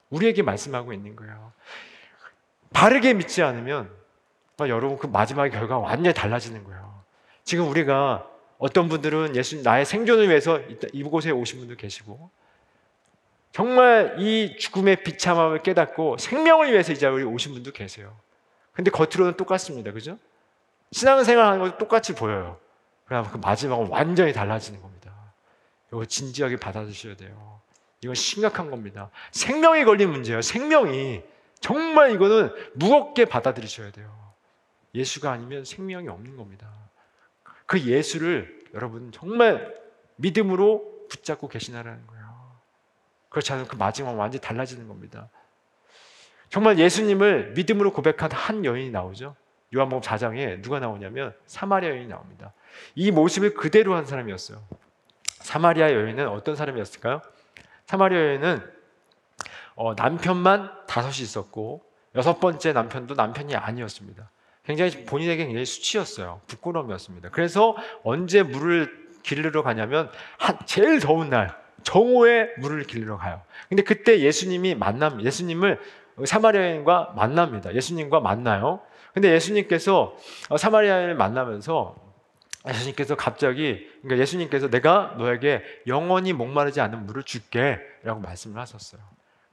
우리에게 0.10 0.44
말씀하고 0.44 0.94
있는 0.94 1.16
거예요. 1.16 1.52
바르게 2.72 3.14
믿지 3.16 3.42
않으면 3.42 3.90
여러분 4.60 4.98
그 4.98 5.08
마지막의 5.08 5.52
결과가 5.52 5.80
완전히 5.80 6.14
달라지는 6.14 6.64
거예요. 6.64 7.02
지금 7.44 7.68
우리가 7.70 8.30
어떤 8.60 8.88
분들은 8.88 9.36
예수 9.36 9.62
나의 9.62 9.86
생존을 9.86 10.30
위해서 10.30 10.60
이곳에 10.94 11.32
오신 11.32 11.60
분도 11.60 11.76
계시고 11.76 12.30
정말 13.54 14.16
이 14.18 14.56
죽음의 14.58 15.04
비참함을 15.04 15.62
깨닫고 15.62 16.18
생명을 16.18 16.72
위해서 16.72 16.92
이 16.92 16.98
자리에 16.98 17.24
오신 17.24 17.54
분도 17.54 17.72
계세요. 17.72 18.18
근데 18.72 18.90
겉으로는 18.90 19.38
똑같습니다. 19.38 19.92
그죠? 19.92 20.18
신앙생활 20.92 21.46
하는 21.46 21.60
것도 21.60 21.78
똑같이 21.78 22.16
보여요. 22.16 22.60
그러면 23.06 23.32
그 23.32 23.38
마지막은 23.38 23.88
완전히 23.90 24.34
달라지는 24.34 24.82
겁니다. 24.82 25.14
이거 25.92 26.04
진지하게 26.04 26.58
받아주셔야 26.58 27.16
돼요. 27.16 27.62
이건 28.02 28.16
심각한 28.16 28.72
겁니다. 28.72 29.12
생명이 29.32 29.86
걸린 29.86 30.10
문제예요. 30.10 30.42
생명이. 30.42 31.22
정말 31.60 32.12
이거는 32.12 32.52
무겁게 32.74 33.26
받아들이셔야 33.26 33.92
돼요. 33.92 34.34
예수가 34.96 35.32
아니면 35.32 35.64
생명이 35.64 36.08
없는 36.08 36.38
겁니다. 36.38 36.72
그 37.68 37.80
예수를 37.80 38.66
여러분 38.74 39.12
정말 39.12 39.76
믿음으로 40.16 41.08
붙잡고 41.10 41.48
계시나라는 41.50 42.08
거예요. 42.08 42.23
그렇지 43.34 43.52
않으면 43.52 43.68
그 43.68 43.76
마지막은 43.76 44.18
완전히 44.18 44.42
달라지는 44.42 44.88
겁니다. 44.88 45.28
정말 46.50 46.78
예수님을 46.78 47.54
믿음으로 47.56 47.92
고백한 47.92 48.32
한 48.32 48.64
여인이 48.64 48.92
나오죠. 48.92 49.36
요한복음 49.76 50.02
4장에 50.02 50.62
누가 50.62 50.80
나오냐면 50.80 51.34
사마리아 51.48 51.90
여인이 51.90 52.08
나옵니다. 52.08 52.54
이 52.94 53.10
모습을 53.10 53.56
그대로 53.56 53.96
한 53.96 54.06
사람이었어요. 54.06 54.64
사마리아 55.40 55.92
여인은 55.92 56.28
어떤 56.30 56.56
사람이었을까요? 56.56 57.22
사마리아 57.88 58.20
여인은 58.20 58.72
어, 59.76 59.96
남편만 59.96 60.86
다섯이 60.86 61.24
있었고 61.24 61.84
여섯 62.16 62.40
번째 62.40 62.72
남편도 62.72 63.16
남편이 63.16 63.56
아니었습니다. 63.56 64.30
굉장히 64.64 65.06
본인에게 65.06 65.46
굉장히 65.46 65.66
수치였어요. 65.66 66.42
부끄러움이었습니다. 66.46 67.30
그래서 67.32 67.76
언제 68.04 68.44
물을 68.44 69.04
길르러 69.24 69.64
가냐면 69.64 70.12
한 70.38 70.60
제일 70.68 71.00
더운 71.00 71.32
날 71.32 71.63
정오에 71.84 72.50
물을 72.58 72.84
길르러 72.84 73.18
가요. 73.18 73.42
근데 73.70 73.84
그때 73.84 74.20
예수님이 74.20 74.76
만남 74.76 75.22
예수님을 75.22 75.80
사마리아인과 76.26 77.14
만납니다. 77.16 77.74
예수님과 77.74 78.20
만나요. 78.20 78.82
근데 79.14 79.32
예수님께서 79.34 80.16
어, 80.50 80.58
사마리아인을 80.58 81.16
만나면서 81.16 81.96
예수님께서 82.68 83.16
갑자기 83.16 83.88
그러니까 84.02 84.22
예수님께서 84.22 84.70
내가 84.70 85.16
너에게 85.18 85.62
영원히 85.88 86.34
목마르지 86.34 86.82
않는 86.82 87.06
물을 87.06 87.24
줄게라고 87.24 88.22
말씀을 88.22 88.60
하셨어요. 88.60 89.02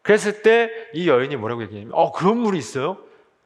그랬을 0.03 0.43
때 0.43 0.71
이 0.95 1.09
여인이 1.09 1.37
뭐라고 1.37 1.63
얘기냐면 1.63 1.93
어 1.95 2.13
그런 2.13 2.39
물이 2.39 2.59
있어요? 2.59 2.99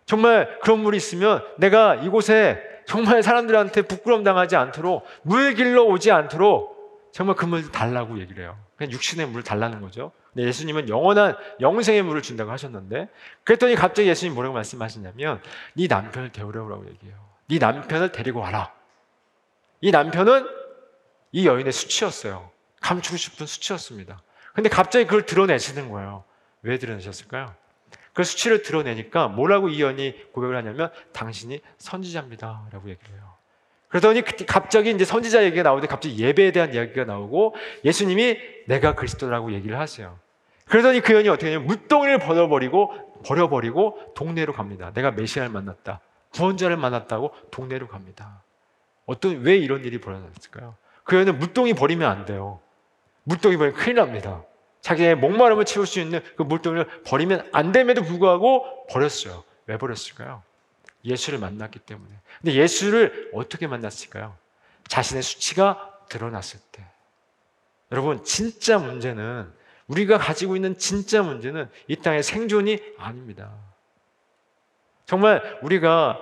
정말 0.07 0.59
그런 0.61 0.80
물이 0.80 0.97
있으면 0.97 1.43
내가 1.59 1.95
이곳에 1.97 2.62
정말 2.87 3.22
사람들한테 3.22 3.82
부끄럼 3.82 4.22
당하지 4.24 4.57
않도록 4.57 5.05
물 5.22 5.55
길러 5.55 5.82
오지 5.85 6.11
않도록 6.11 7.11
정말 7.12 7.37
그 7.37 7.47
물을 7.47 7.70
달라고 7.70 8.18
얘기를 8.20 8.45
해요. 8.45 8.57
그냥 8.77 8.93
육신의 8.93 9.27
물을 9.27 9.43
달라는 9.43 9.81
거죠. 9.81 10.12
근데 10.33 10.49
예수님은 10.49 10.89
영원한 10.89 11.37
영생의 11.61 12.03
물을 12.03 12.22
준다고 12.22 12.51
하셨는데 12.51 13.09
그랬더니 13.45 13.75
갑자기 13.77 14.09
예수님 14.09 14.35
뭐라고 14.35 14.55
말씀하시냐면 14.55 15.41
네 15.75 15.87
남편을 15.87 16.33
데우려고 16.33 16.87
얘기해요. 16.89 17.16
네 17.49 17.59
남편을 17.59 18.12
데리고 18.12 18.41
와라. 18.41 18.72
이 19.81 19.91
남편은 19.91 20.47
이 21.33 21.47
여인의 21.47 21.72
수치였어요. 21.72 22.51
감추고 22.81 23.16
싶은 23.16 23.47
수치였습니다. 23.47 24.22
근데 24.55 24.68
갑자기 24.68 25.05
그걸 25.05 25.27
드러내시는 25.27 25.91
거예요. 25.91 26.25
왜 26.62 26.79
드러내셨을까요? 26.79 27.55
그 28.12 28.22
수치를 28.22 28.62
드러내니까 28.62 29.29
뭐라고 29.29 29.68
이 29.68 29.83
여인이 29.83 30.33
고백을 30.33 30.57
하냐면 30.57 30.91
당신이 31.12 31.61
선지자입니다. 31.79 32.68
라고 32.72 32.89
얘기를 32.89 33.12
해요. 33.12 33.34
그러더니 33.95 34.22
갑자기 34.22 34.90
이제 34.90 35.05
선지자 35.05 35.45
얘기가 35.45 35.62
나오는데 35.62 35.86
갑자기 35.86 36.18
예배에 36.18 36.51
대한 36.51 36.74
이야기가 36.74 37.05
나오고 37.05 37.55
예수님이 37.84 38.36
내가 38.66 38.97
그리스도라고 38.97 39.53
얘기를 39.53 39.78
하세요. 39.78 40.18
그러더니 40.66 41.01
그 41.01 41.14
여인이 41.14 41.28
어떻게 41.28 41.47
하냐면 41.47 41.68
물동이를 41.68 42.18
버려버리고 42.18 43.22
버려버리고 43.24 44.14
동네로 44.16 44.53
갑니다. 44.53 44.90
내가 44.92 45.12
메시아를 45.12 45.49
만났다. 45.53 46.01
구원자를 46.32 46.76
만났다고 46.76 47.30
동네로 47.53 47.86
갑니다. 47.86 48.42
어떤 49.07 49.42
왜 49.42 49.57
이런 49.57 49.84
일이 49.84 50.01
벌어졌을까요? 50.01 50.74
그 51.05 51.14
여인은 51.14 51.38
물동이 51.38 51.74
버리면 51.74 52.11
안 52.11 52.24
돼요. 52.24 52.59
물동이 53.22 53.57
버리면 53.57 53.78
큰일 53.78 53.95
납니다. 53.95 54.42
자기의 54.80 55.14
목마름을 55.14 55.66
채울 55.66 55.86
수 55.86 56.01
있는 56.01 56.20
그 56.36 56.42
물동이를 56.42 57.03
버리면 57.05 57.49
안 57.53 57.70
됨에도 57.70 58.03
불구하고 58.03 58.88
버렸어요. 58.88 59.45
왜 59.66 59.78
버렸을까요? 59.78 60.42
예수를 61.05 61.38
만났기 61.38 61.80
때문에. 61.80 62.11
근데 62.40 62.55
예수를 62.55 63.30
어떻게 63.34 63.66
만났을까요? 63.66 64.36
자신의 64.88 65.22
수치가 65.22 65.92
드러났을 66.09 66.61
때. 66.72 66.84
여러분, 67.92 68.24
진짜 68.24 68.78
문제는 68.78 69.52
우리가 69.86 70.18
가지고 70.18 70.57
있는 70.57 70.78
진짜 70.78 71.22
문제는 71.22 71.70
이 71.88 71.96
땅의 71.96 72.22
생존이 72.22 72.80
아닙니다. 72.98 73.52
정말 75.07 75.59
우리가 75.62 76.18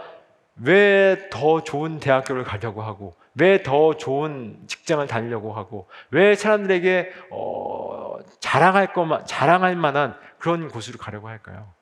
왜 0.57 1.29
더 1.31 1.63
좋은 1.63 1.99
대학교를 2.01 2.45
가려고 2.45 2.83
하고, 2.83 3.17
왜 3.35 3.63
더 3.63 3.97
좋은 3.97 4.59
직장을 4.67 5.07
다니려고 5.07 5.53
하고, 5.55 5.89
왜 6.11 6.35
사람들에게 6.35 7.13
어, 7.31 8.19
자랑할 8.41 8.93
것만 8.93 9.25
자랑할 9.27 9.77
만한 9.77 10.19
그런 10.39 10.69
곳으로 10.69 10.99
가려고 10.99 11.29
할까요? 11.29 11.73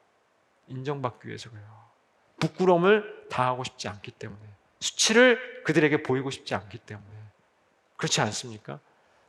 인정받기 0.69 1.27
위해서 1.27 1.51
그래요. 1.51 1.80
부끄러움을 2.41 3.27
당하고 3.31 3.63
싶지 3.63 3.89
않기 3.89 4.11
때문에 4.13 4.41
수치를 4.81 5.63
그들에게 5.65 6.03
보이고 6.03 6.31
싶지 6.31 6.55
않기 6.55 6.79
때문에 6.79 7.07
그렇지 7.97 8.21
않습니까? 8.23 8.81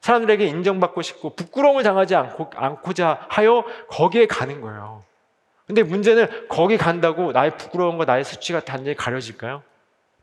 사람들에게 0.02 0.46
인정받고 0.48 1.02
싶고 1.04 1.36
부끄러움을 1.36 1.84
당하지 1.84 2.16
않고, 2.16 2.50
않고자 2.56 3.28
하여 3.30 3.64
거기에 3.90 4.26
가는 4.26 4.62
거예요. 4.62 5.04
근데 5.68 5.84
문제는 5.84 6.48
거기 6.50 6.78
간다고 6.78 7.32
나의 7.32 7.58
부끄러움과 7.58 8.06
나의 8.06 8.24
수치가 8.24 8.60
단순히 8.60 8.96
가려질까요? 8.96 9.64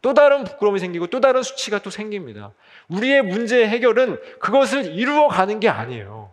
또 0.02 0.14
다른 0.14 0.44
부끄러움이 0.44 0.78
생기고 0.78 1.08
또 1.08 1.20
다른 1.20 1.42
수치가 1.42 1.78
또 1.78 1.90
생깁니다. 1.90 2.52
우리의 2.88 3.22
문제 3.22 3.66
해결은 3.66 4.20
그것을 4.40 4.94
이루어 4.94 5.28
가는 5.28 5.60
게 5.60 5.68
아니에요. 5.68 6.32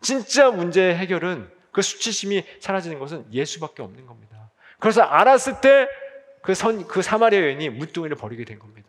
진짜 0.00 0.50
문제 0.50 0.94
해결은 0.94 1.50
그 1.72 1.82
수치심이 1.82 2.44
사라지는 2.60 2.98
것은 2.98 3.26
예수밖에 3.32 3.82
없는 3.82 4.06
겁니다. 4.06 4.35
그래서 4.78 5.02
알았을 5.02 5.60
때 5.60 5.88
그 6.46 6.54
선, 6.54 6.86
그 6.86 7.02
사마리아 7.02 7.40
여인이 7.40 7.70
무뚱이를 7.70 8.16
버리게 8.16 8.44
된 8.44 8.60
겁니다. 8.60 8.88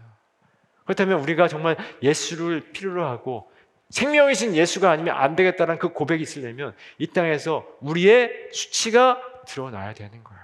그렇다면 0.86 1.20
우리가 1.22 1.48
정말 1.48 1.76
예수를 2.04 2.72
필요로 2.72 3.04
하고 3.04 3.52
생명이신 3.90 4.56
예수가 4.56 4.92
아니면 4.92 5.16
안 5.18 5.36
되겠다는 5.36 5.80
그 5.80 5.90
고백이 5.90 6.22
있으려면 6.22 6.76
이 7.00 7.08
땅에서 7.08 7.66
우리의 7.82 8.50
수치가 8.52 9.20
드러나야 9.48 9.96
되는 9.96 10.24
거예요. 10.24 10.42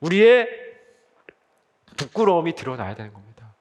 우리의 0.00 0.48
부끄러움이 1.98 2.54
드러나야 2.54 2.94
되는 2.94 3.12
겁니다. 3.12 3.54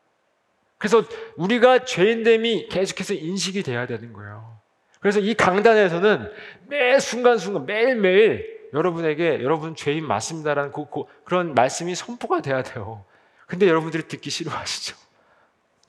그래서 0.77 1.03
우리가 1.35 1.83
죄인됨이 1.83 2.69
계속해서 2.69 3.13
인식이 3.13 3.61
돼야 3.63 3.85
되는 3.85 4.13
거예요. 4.13 4.57
그래서 5.01 5.19
이 5.19 5.33
강단에서는 5.33 6.31
매 6.67 6.97
순간순간 6.97 7.65
매일매일 7.65 8.56
여러분에게 8.73 9.41
여러분 9.41 9.75
죄인 9.75 10.05
맞습니다라는 10.05 10.71
그, 10.71 10.85
그, 10.89 11.03
그 11.23 11.33
런 11.33 11.53
말씀이 11.53 11.95
선포가 11.95 12.41
돼야 12.41 12.63
돼요. 12.63 13.05
근데 13.45 13.67
여러분들이 13.67 14.07
듣기 14.07 14.29
싫어하시죠. 14.29 14.95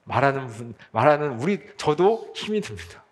말하는 0.05 0.47
분, 0.49 0.74
말하는 0.93 1.41
우리 1.41 1.61
저도 1.76 2.33
힘이 2.35 2.61
듭니다. 2.61 3.05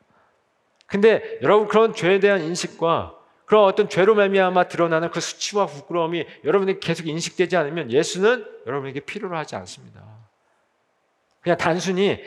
근데 0.86 1.38
여러분 1.42 1.68
그런 1.68 1.94
죄에 1.94 2.20
대한 2.20 2.42
인식과 2.42 3.14
그런 3.44 3.64
어떤 3.64 3.88
죄로 3.88 4.14
말미암아 4.14 4.68
드러나는 4.68 5.10
그 5.10 5.20
수치와 5.20 5.66
부끄러움이 5.66 6.26
여러분에게 6.44 6.80
계속 6.80 7.06
인식되지 7.06 7.56
않으면 7.56 7.90
예수는 7.92 8.44
여러분에게 8.66 9.00
필요로 9.00 9.36
하지 9.36 9.56
않습니다. 9.56 10.00
그냥 11.46 11.56
단순히 11.58 12.24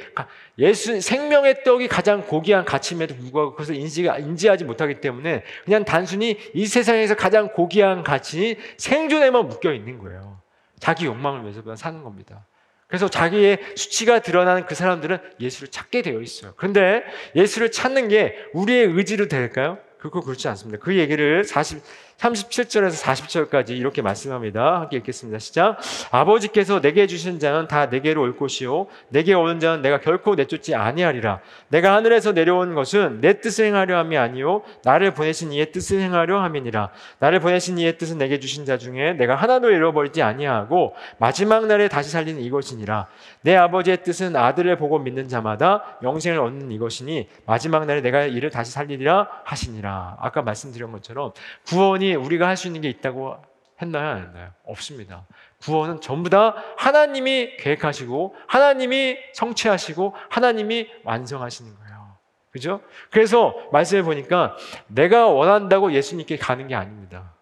예수 0.59 1.01
생명의 1.01 1.65
떡이 1.65 1.89
가장 1.89 2.25
고귀한 2.25 2.63
가치임에도 2.63 3.17
불구하고 3.17 3.51
그것을 3.51 3.75
인지, 3.75 4.03
인지하지 4.03 4.63
못하기 4.63 5.01
때문에 5.01 5.43
그냥 5.65 5.83
단순히 5.83 6.39
이 6.53 6.65
세상에서 6.65 7.15
가장 7.15 7.49
고귀한 7.51 8.05
가치 8.05 8.57
생존에만 8.77 9.49
묶여 9.49 9.73
있는 9.73 9.99
거예요. 9.99 10.39
자기 10.79 11.05
욕망을 11.05 11.41
위해서 11.41 11.75
사는 11.75 12.01
겁니다. 12.01 12.45
그래서 12.87 13.09
자기의 13.09 13.59
수치가 13.75 14.19
드러나는 14.19 14.65
그 14.65 14.73
사람들은 14.73 15.19
예수를 15.41 15.67
찾게 15.67 16.01
되어 16.01 16.21
있어요. 16.21 16.53
그런데 16.55 17.03
예수를 17.35 17.73
찾는 17.73 18.07
게 18.07 18.37
우리의 18.53 18.85
의지로 18.85 19.27
될까요? 19.27 19.79
그거 19.99 20.21
그렇지 20.21 20.47
않습니다. 20.47 20.81
그 20.81 20.95
얘기를 20.95 21.43
40, 21.43 21.83
37절에서 22.19 23.01
40절까지 23.01 23.69
이렇게 23.69 24.01
말씀합니다. 24.01 24.81
함께 24.81 24.97
읽겠습니다. 24.97 25.39
시작. 25.39 25.77
아버지께서 26.11 26.81
내게 26.81 27.07
주신 27.07 27.39
자는 27.39 27.67
다 27.67 27.85
내게로 27.85 28.21
올 28.21 28.35
것이요. 28.35 28.87
내게 29.07 29.33
오는 29.33 29.59
자는 29.59 29.81
내가 29.81 30.01
결코 30.01 30.35
내쫓지 30.35 30.75
아니하리라. 30.75 31.39
내가 31.69 31.95
하늘에서 31.95 32.33
내려온 32.33 32.75
것은 32.75 33.21
내 33.21 33.39
뜻을 33.39 33.65
행하려 33.67 33.97
함이 33.97 34.17
아니요. 34.17 34.63
나를 34.83 35.13
보내신 35.13 35.53
이의 35.53 35.71
뜻을 35.71 36.01
행하려 36.01 36.41
함이니라. 36.41 36.89
나를 37.19 37.39
보내신 37.39 37.77
이의 37.77 37.97
뜻은 37.97 38.17
내게 38.17 38.39
주신 38.39 38.65
자 38.65 38.77
중에 38.77 39.13
내가 39.13 39.35
하나도 39.35 39.71
잃어버리지 39.71 40.21
아니하고 40.21 40.95
마지막 41.19 41.67
날에 41.67 41.87
다시 41.87 42.11
살리는 42.11 42.41
이것이니라. 42.41 43.07
내 43.41 43.55
아버지의 43.55 44.03
뜻은 44.03 44.35
아들을 44.35 44.77
보고 44.77 44.99
믿는 44.99 45.29
자마다 45.29 45.97
영생을 46.03 46.39
얻는 46.39 46.71
이것이니 46.71 47.29
마지막 47.45 47.85
날에 47.85 48.01
내가 48.01 48.23
이를 48.23 48.49
다시 48.49 48.73
살리리라 48.73 49.29
하시니라. 49.45 50.17
아까 50.19 50.41
말씀드린 50.41 50.91
것처럼 50.91 51.31
구원이 51.65 52.08
우리가 52.15 52.47
할 52.47 52.57
수 52.57 52.67
있는 52.67 52.81
게 52.81 52.89
있다고 52.89 53.37
했나요? 53.81 54.09
안 54.09 54.17
했나요? 54.23 54.51
없습니다. 54.65 55.25
구원은 55.61 56.01
전부 56.01 56.29
다 56.29 56.55
하나님이 56.77 57.57
계획하시고 57.57 58.35
하나님이 58.47 59.17
성취하시고 59.33 60.15
하나님이 60.29 60.89
완성하시는 61.03 61.75
거예요. 61.75 62.17
그죠? 62.51 62.81
그래서 63.11 63.55
말씀을 63.71 64.03
보니까 64.03 64.55
내가 64.87 65.27
원한다고 65.27 65.93
예수님께 65.93 66.37
가는 66.37 66.67
게 66.67 66.75
아닙니다. 66.75 67.33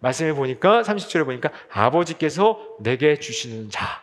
말씀을 0.00 0.34
보니까 0.34 0.82
30절에 0.82 1.24
보니까 1.24 1.50
아버지께서 1.72 2.60
내게 2.80 3.18
주시는 3.18 3.70
자. 3.70 4.02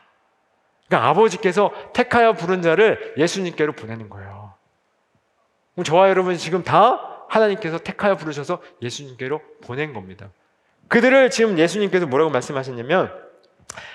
그러니까 0.88 1.10
아버지께서 1.10 1.72
택하여 1.94 2.34
부른 2.34 2.62
자를 2.62 3.14
예수님께로 3.18 3.74
보내는 3.74 4.10
거예요. 4.10 4.54
저와 5.86 6.10
여러분 6.10 6.36
지금 6.38 6.64
다 6.64 7.11
하나님께서 7.32 7.78
택하여 7.80 8.16
부르셔서 8.16 8.62
예수님께로 8.82 9.42
보낸 9.64 9.94
겁니다. 9.94 10.30
그들을 10.90 11.30
지금 11.30 11.58
예수님께서 11.58 12.06
뭐라고 12.06 12.30
말씀하셨냐면 12.30 13.12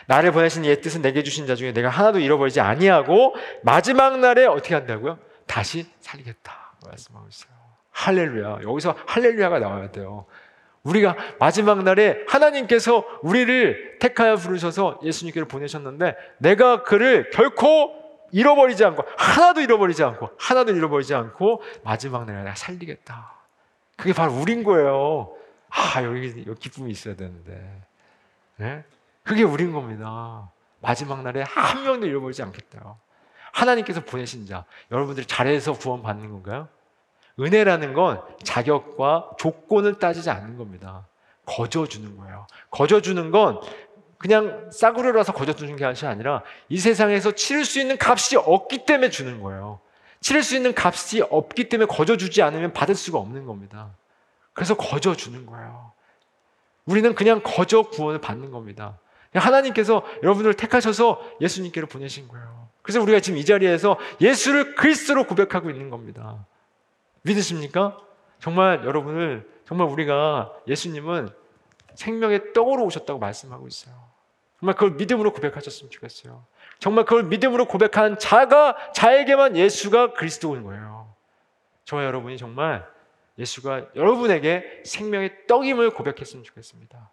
나를 0.07 0.32
보내신 0.32 0.64
이의 0.64 0.80
뜻은 0.80 1.03
내게 1.03 1.22
주신 1.22 1.47
자 1.47 1.55
중에 1.55 1.72
내가 1.72 1.91
하나도 1.91 2.18
잃어버리지 2.18 2.61
아니하고 2.61 3.34
마지막 3.62 4.18
날에 4.18 4.47
어떻게 4.47 4.74
한다고요? 4.74 5.18
다시 5.47 5.87
살리겠다 6.01 6.76
말씀하고 6.87 7.26
있어요. 7.28 7.51
할렐루야. 7.91 8.61
여기서 8.62 8.97
할렐루야가 9.07 9.59
나와야 9.59 9.91
돼요. 9.91 10.24
우리가 10.82 11.16
마지막 11.39 11.82
날에 11.82 12.24
하나님께서 12.28 13.05
우리를 13.22 13.99
택하여 13.99 14.37
부르셔서 14.37 15.01
예수님께로 15.03 15.47
보내셨는데 15.47 16.16
내가 16.39 16.84
그를 16.84 17.28
결코 17.30 18.05
잃어버리지 18.37 18.84
않고 18.84 19.03
하나도 19.16 19.62
잃어버리지 19.62 20.05
않고 20.05 20.28
하나도 20.39 20.76
잃어버리지 20.76 21.14
않고 21.14 21.62
마지막 21.82 22.26
날에 22.26 22.43
내가 22.43 22.55
살리겠다. 22.55 23.32
그게 23.97 24.12
바로 24.12 24.34
우린 24.34 24.62
거예요. 24.62 25.34
아 25.70 26.03
여기, 26.03 26.45
여기 26.47 26.61
기쁨이 26.61 26.91
있어야 26.91 27.16
되는데, 27.16 27.82
네? 28.57 28.84
그게 29.22 29.43
우린 29.43 29.72
겁니다. 29.72 30.51
마지막 30.82 31.22
날에 31.22 31.45
한 31.49 31.82
명도 31.84 32.07
잃어버리지 32.07 32.43
않겠다. 32.43 32.97
하나님께서 33.53 34.05
보내신 34.05 34.45
자, 34.45 34.66
여러분들이 34.91 35.24
잘해서 35.24 35.72
구원 35.72 36.03
받는 36.03 36.30
건가요? 36.30 36.68
은혜라는 37.41 37.95
건 37.95 38.20
자격과 38.43 39.30
조건을 39.39 39.99
따지지 39.99 40.28
않는 40.28 40.59
겁니다. 40.59 41.07
거저 41.47 41.87
주는 41.87 42.14
거예요. 42.18 42.47
거저 42.70 43.01
주는 43.01 43.30
건 43.30 43.62
그냥 44.18 44.70
싸구려라서 44.72 45.32
거저 45.32 45.54
주는 45.54 45.76
게 45.76 45.84
아니라 45.84 46.42
이 46.68 46.78
세상에서 46.78 47.32
치를 47.32 47.64
수 47.64 47.80
있는 47.80 47.96
값이 48.00 48.36
없기 48.36 48.86
때문에 48.86 49.10
주는 49.10 49.40
거예요. 49.42 49.80
치를 50.20 50.42
수 50.42 50.56
있는 50.56 50.72
값이 50.76 51.22
없기 51.22 51.68
때문에 51.68 51.86
거저 51.86 52.16
주지 52.16 52.42
않으면 52.42 52.72
받을 52.72 52.94
수가 52.94 53.18
없는 53.18 53.44
겁니다. 53.46 53.90
그래서 54.52 54.76
거저 54.76 55.14
주는 55.14 55.44
거예요. 55.44 55.92
우리는 56.86 57.14
그냥 57.14 57.42
거저 57.44 57.82
구원을 57.82 58.20
받는 58.20 58.50
겁니다. 58.50 58.98
하나님께서 59.34 60.02
여러분을 60.22 60.54
택하셔서 60.54 61.20
예수님께로 61.40 61.86
보내신 61.88 62.26
거예요. 62.28 62.68
그래서 62.80 63.02
우리가 63.02 63.20
지금 63.20 63.38
이 63.38 63.44
자리에서 63.44 63.98
예수를 64.20 64.76
그리스도로 64.76 65.26
고백하고 65.26 65.68
있는 65.70 65.90
겁니다. 65.90 66.46
믿으십니까? 67.22 67.98
정말 68.38 68.84
여러분을 68.84 69.46
정말 69.66 69.88
우리가 69.88 70.52
예수님은 70.68 71.28
생명의 71.96 72.52
떡으로 72.52 72.84
오셨다고 72.84 73.18
말씀하고 73.18 73.66
있어요. 73.66 74.05
정말 74.61 74.74
그걸 74.74 74.92
믿음으로 74.92 75.32
고백하셨으면 75.32 75.90
좋겠어요. 75.90 76.44
정말 76.78 77.04
그걸 77.04 77.24
믿음으로 77.24 77.66
고백한 77.66 78.18
자가 78.18 78.76
자에게만 78.94 79.57
예수가 79.57 80.14
그리스도인 80.14 80.62
거예요. 80.64 81.14
저와 81.84 82.04
여러분이 82.04 82.38
정말 82.38 82.86
예수가 83.38 83.88
여러분에게 83.94 84.82
생명의 84.84 85.46
떡임을 85.46 85.90
고백했으면 85.90 86.44
좋겠습니다. 86.44 87.11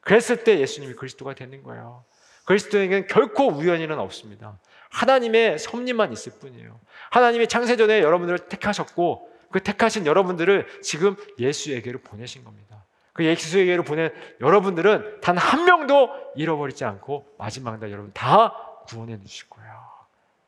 그랬을 0.00 0.44
때 0.44 0.58
예수님이 0.60 0.94
그리스도가 0.94 1.34
되는 1.34 1.62
거예요. 1.62 2.04
그리스도에게는 2.44 3.06
결코 3.08 3.48
우연이는 3.48 3.98
없습니다. 3.98 4.58
하나님의 4.90 5.58
섭리만 5.58 6.12
있을 6.12 6.32
뿐이에요. 6.40 6.80
하나님이 7.10 7.46
창세전에 7.46 8.00
여러분들을 8.00 8.48
택하셨고 8.48 9.30
그 9.50 9.62
택하신 9.62 10.06
여러분들을 10.06 10.80
지금 10.82 11.16
예수에게로 11.38 12.00
보내신 12.00 12.44
겁니다. 12.44 12.84
그 13.18 13.24
예수에게로 13.24 13.82
보낸 13.82 14.14
여러분들은 14.40 15.20
단 15.20 15.36
한 15.36 15.64
명도 15.64 16.10
잃어버리지 16.36 16.84
않고 16.84 17.26
마지막 17.36 17.80
날 17.80 17.90
여러분 17.90 18.12
다 18.14 18.54
구원해 18.86 19.18
주실 19.20 19.48
거예요. 19.50 19.72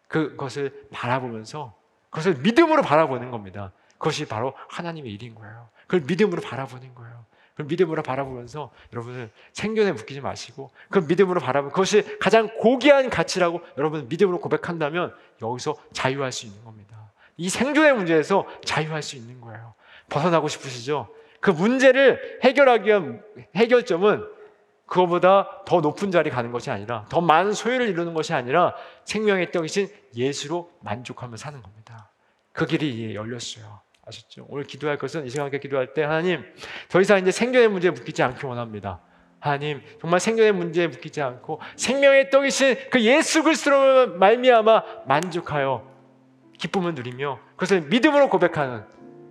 그것을 0.06 0.86
바라보면서 0.92 1.74
그것을 2.10 2.34
믿음으로 2.36 2.82
바라보는 2.82 3.32
겁니다. 3.32 3.72
그것이 3.98 4.26
바로 4.26 4.54
하나님의 4.68 5.12
일인 5.12 5.34
거예요. 5.34 5.68
그걸 5.88 6.02
믿음으로 6.06 6.40
바라보는 6.42 6.94
거예요. 6.94 7.24
그 7.56 7.62
믿음으로 7.62 8.04
바라보면서 8.04 8.70
여러분을 8.92 9.30
생존에 9.52 9.90
묶이지 9.90 10.20
마시고 10.20 10.70
그 10.90 11.00
믿음으로 11.00 11.40
바라보면 11.40 11.72
그것이 11.72 12.18
가장 12.20 12.48
고귀한 12.58 13.10
가치라고 13.10 13.62
여러분 13.78 14.06
믿음으로 14.08 14.38
고백한다면 14.38 15.12
여기서 15.42 15.74
자유할 15.92 16.30
수 16.30 16.46
있는 16.46 16.62
겁니다. 16.64 16.96
이 17.36 17.48
생존의 17.48 17.94
문제에서 17.94 18.46
자유할 18.64 19.02
수 19.02 19.16
있는 19.16 19.40
거예요. 19.40 19.74
벗어나고 20.08 20.46
싶으시죠? 20.46 21.08
그 21.40 21.50
문제를 21.50 22.40
해결하기 22.44 22.86
위한 22.86 23.22
해결점은 23.56 24.24
그거보다 24.86 25.62
더 25.64 25.80
높은 25.80 26.10
자리 26.10 26.30
가는 26.30 26.50
것이 26.50 26.70
아니라 26.70 27.06
더 27.08 27.20
많은 27.20 27.52
소유를 27.52 27.88
이루는 27.88 28.12
것이 28.12 28.34
아니라 28.34 28.74
생명의 29.04 29.52
떡이신 29.52 29.88
예수로 30.16 30.70
만족하며 30.80 31.36
사는 31.36 31.62
겁니다. 31.62 32.10
그 32.52 32.66
길이 32.66 33.14
열렸어요. 33.14 33.80
아셨죠? 34.04 34.46
오늘 34.48 34.64
기도할 34.64 34.98
것은 34.98 35.24
이 35.26 35.30
시간에 35.30 35.56
기도할 35.58 35.94
때 35.94 36.02
하나님 36.02 36.44
더 36.88 37.00
이상 37.00 37.18
이제 37.18 37.30
생존의 37.30 37.68
문제에 37.68 37.92
묶이지 37.92 38.22
않기 38.22 38.44
원합니다. 38.44 39.00
하나님 39.38 39.80
정말 40.00 40.18
생존의 40.18 40.52
문제에 40.52 40.88
묶이지 40.88 41.22
않고 41.22 41.60
생명의 41.76 42.30
떡이신 42.30 42.90
그 42.90 43.00
예수 43.02 43.44
그리스도로 43.44 44.14
말미암아 44.14 44.82
만족하여 45.06 45.88
기쁨을 46.58 46.94
누리며 46.94 47.38
그것을 47.52 47.82
믿음으로 47.82 48.28
고백하는 48.28 48.84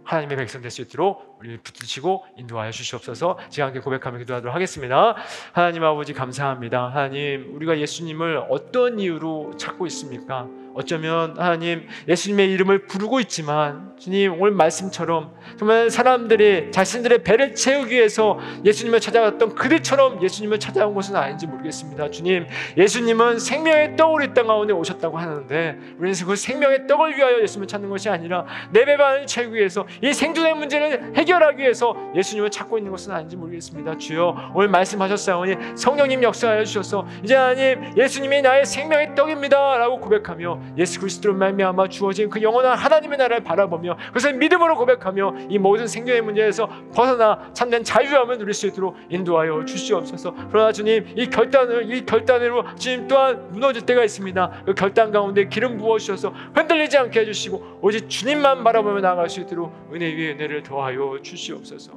하나님의 0.05 0.37
백성 0.37 0.61
될 0.61 0.71
수 0.71 0.81
있도록 0.81 1.28
우리 1.39 1.57
붙드시고 1.57 2.25
인도하여 2.37 2.69
주시옵소서. 2.71 3.37
제가 3.49 3.67
함께 3.67 3.79
고백하며 3.79 4.17
기도하도록 4.17 4.53
하겠습니다. 4.53 5.15
하나님 5.53 5.85
아버지 5.85 6.11
감사합니다. 6.13 6.89
하나님 6.93 7.55
우리가 7.55 7.79
예수님을 7.79 8.43
어떤 8.49 8.99
이유로 8.99 9.53
찾고 9.57 9.87
있습니까? 9.87 10.47
어쩌면 10.75 11.35
하나님 11.37 11.87
예수님의 12.07 12.51
이름을 12.51 12.85
부르고 12.85 13.19
있지만 13.21 13.89
주님 13.97 14.39
오늘 14.39 14.51
말씀처럼 14.51 15.33
정말 15.57 15.89
사람들이 15.89 16.71
자신들의 16.71 17.23
배를 17.23 17.55
채우기 17.55 17.93
위해서 17.95 18.39
예수님을 18.63 18.99
찾아갔던 19.01 19.55
그들처럼 19.55 20.21
예수님을 20.21 20.59
찾아온 20.59 20.93
것은 20.93 21.15
아닌지 21.15 21.47
모르겠습니다. 21.47 22.11
주님 22.11 22.45
예수님은 22.77 23.39
생명의 23.39 23.97
떡으로 23.97 24.23
이 24.25 24.33
땅 24.33 24.47
가운데 24.47 24.71
오셨다고 24.73 25.17
하는데 25.17 25.77
우리는 25.97 26.25
그 26.25 26.35
생명의 26.35 26.85
떡을 26.87 27.17
위하여 27.17 27.41
예수님을 27.41 27.67
찾는 27.67 27.89
것이 27.89 28.07
아니라 28.09 28.45
내 28.71 28.85
배반을 28.85 29.25
채우기 29.25 29.55
위해서 29.55 29.85
이 30.01 30.13
생존의 30.13 30.53
문제를 30.53 31.13
해결 31.15 31.28
하기 31.31 31.61
위해서 31.61 31.95
예수님을 32.15 32.49
찾고 32.49 32.77
있는 32.77 32.91
것은 32.91 33.13
아닌지 33.13 33.35
모르겠습니다. 33.35 33.97
주여 33.97 34.51
오늘 34.53 34.69
말씀하셨사오니 34.69 35.75
성령님 35.75 36.23
역사하여 36.23 36.63
주셔서 36.63 37.07
이제 37.23 37.35
하나님 37.35 37.97
예수님이 37.97 38.41
나의 38.41 38.65
생명의 38.65 39.15
떡입니다라고 39.15 39.99
고백하며 39.99 40.59
예수 40.77 40.99
그리스도로 40.99 41.35
말미암아 41.35 41.89
주어진 41.89 42.29
그 42.29 42.41
영원한 42.41 42.77
하나님의 42.77 43.17
나라를 43.17 43.43
바라보며 43.43 43.97
그것을 44.07 44.33
믿음으로 44.33 44.77
고백하며 44.77 45.35
이 45.49 45.57
모든 45.57 45.87
생존의 45.87 46.21
문제에서 46.21 46.69
벗어나 46.93 47.51
참된 47.53 47.83
자유함을 47.83 48.37
누릴 48.37 48.53
수 48.53 48.67
있도록 48.67 48.95
인도하여 49.09 49.65
주시옵소서. 49.65 50.33
그러나 50.49 50.71
주님 50.71 51.05
이 51.15 51.29
결단을 51.29 51.93
이 51.93 52.05
결단으로 52.05 52.63
주님 52.75 53.07
또한 53.07 53.49
무너질 53.51 53.85
때가 53.85 54.03
있습니다. 54.03 54.63
그 54.65 54.73
결단 54.73 55.11
가운데 55.11 55.47
기름 55.47 55.77
부어 55.77 55.97
주셔서 55.97 56.33
흔들리지 56.55 56.97
않게 56.97 57.19
해주시고 57.21 57.79
오직 57.81 58.09
주님만 58.09 58.63
바라보며 58.63 59.01
나아갈 59.01 59.29
수 59.29 59.41
있도록 59.41 59.73
은혜 59.93 60.05
위에 60.13 60.31
은혜를 60.31 60.63
더하여 60.63 61.18
주시옵소서. 61.21 61.91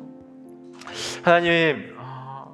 하나님 1.23 1.95
아, 1.99 2.47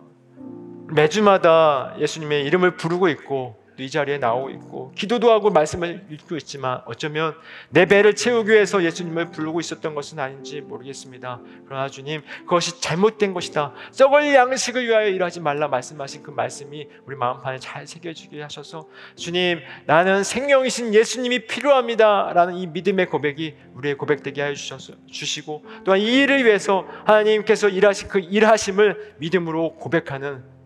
매주마다 0.92 1.94
예수님의 1.98 2.44
이름을 2.44 2.76
부르고 2.76 3.08
있고 3.08 3.57
이 3.78 3.90
자리에 3.90 4.18
나오고 4.18 4.50
있고 4.50 4.92
기도도 4.94 5.30
하고 5.30 5.50
말씀을 5.50 6.06
읽고 6.10 6.36
있지만 6.36 6.82
어쩌면 6.86 7.34
내 7.70 7.86
배를 7.86 8.16
채우기 8.16 8.50
위해서 8.50 8.82
예수님을 8.82 9.30
부르고 9.30 9.60
있었던 9.60 9.94
것은 9.94 10.18
아닌지 10.18 10.60
모르겠습니다. 10.60 11.40
그러나 11.66 11.88
주님 11.88 12.22
그것이 12.40 12.80
잘못된 12.80 13.34
것이다. 13.34 13.72
썩을 13.92 14.34
양식을 14.34 14.86
위하여 14.86 15.08
일하지 15.08 15.40
말라 15.40 15.68
말씀하신 15.68 16.22
그 16.22 16.30
말씀이 16.30 16.88
우리 17.06 17.16
마음판에 17.16 17.58
잘 17.58 17.86
새겨지게 17.86 18.42
하셔서 18.42 18.88
주님 19.16 19.60
나는 19.86 20.24
생명이신 20.24 20.94
예수님이 20.94 21.46
필요합니다 21.46 22.32
라는 22.34 22.54
이 22.54 22.66
믿음의 22.66 23.06
고백이 23.06 23.54
우리의 23.74 23.96
고백되게 23.96 24.42
하여 24.42 24.54
주셔서 24.54 24.94
주시고 25.10 25.64
또한 25.84 26.00
이 26.00 26.22
일을 26.22 26.44
위해서 26.44 26.86
하나님께서 27.04 27.68
일하신 27.68 28.08
그 28.08 28.18
일하심을 28.18 29.14
믿음으로 29.18 29.74
고백하는 29.76 30.57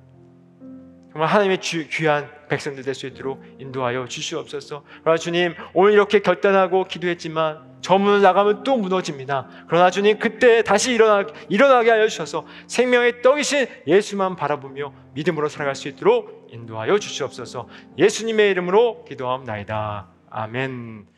정말 1.13 1.29
하나님의 1.29 1.61
주, 1.61 1.87
귀한 1.89 2.29
백성들 2.49 2.83
될 2.85 2.95
수 2.95 3.07
있도록 3.07 3.43
인도하여 3.59 4.07
주시옵소서. 4.07 4.85
그러나 5.03 5.17
주님 5.17 5.55
오늘 5.75 5.93
이렇게 5.93 6.21
결단하고 6.21 6.85
기도했지만 6.85 7.73
저 7.81 7.99
문을 7.99 8.23
나가면 8.23 8.63
또 8.63 8.77
무너집니다. 8.77 9.49
그러나 9.67 9.91
주님 9.91 10.19
그때 10.19 10.63
다시 10.63 10.93
일어나, 10.93 11.27
일어나게 11.49 11.91
하여 11.91 12.07
주셔서 12.07 12.47
생명의 12.67 13.23
떡이신 13.23 13.67
예수만 13.87 14.37
바라보며 14.37 14.93
믿음으로 15.15 15.49
살아갈 15.49 15.75
수 15.75 15.89
있도록 15.89 16.49
인도하여 16.51 16.99
주시옵소서. 16.99 17.69
예수님의 17.99 18.51
이름으로 18.51 19.05
기도하옵나이다. 19.05 20.09
아멘. 20.31 21.12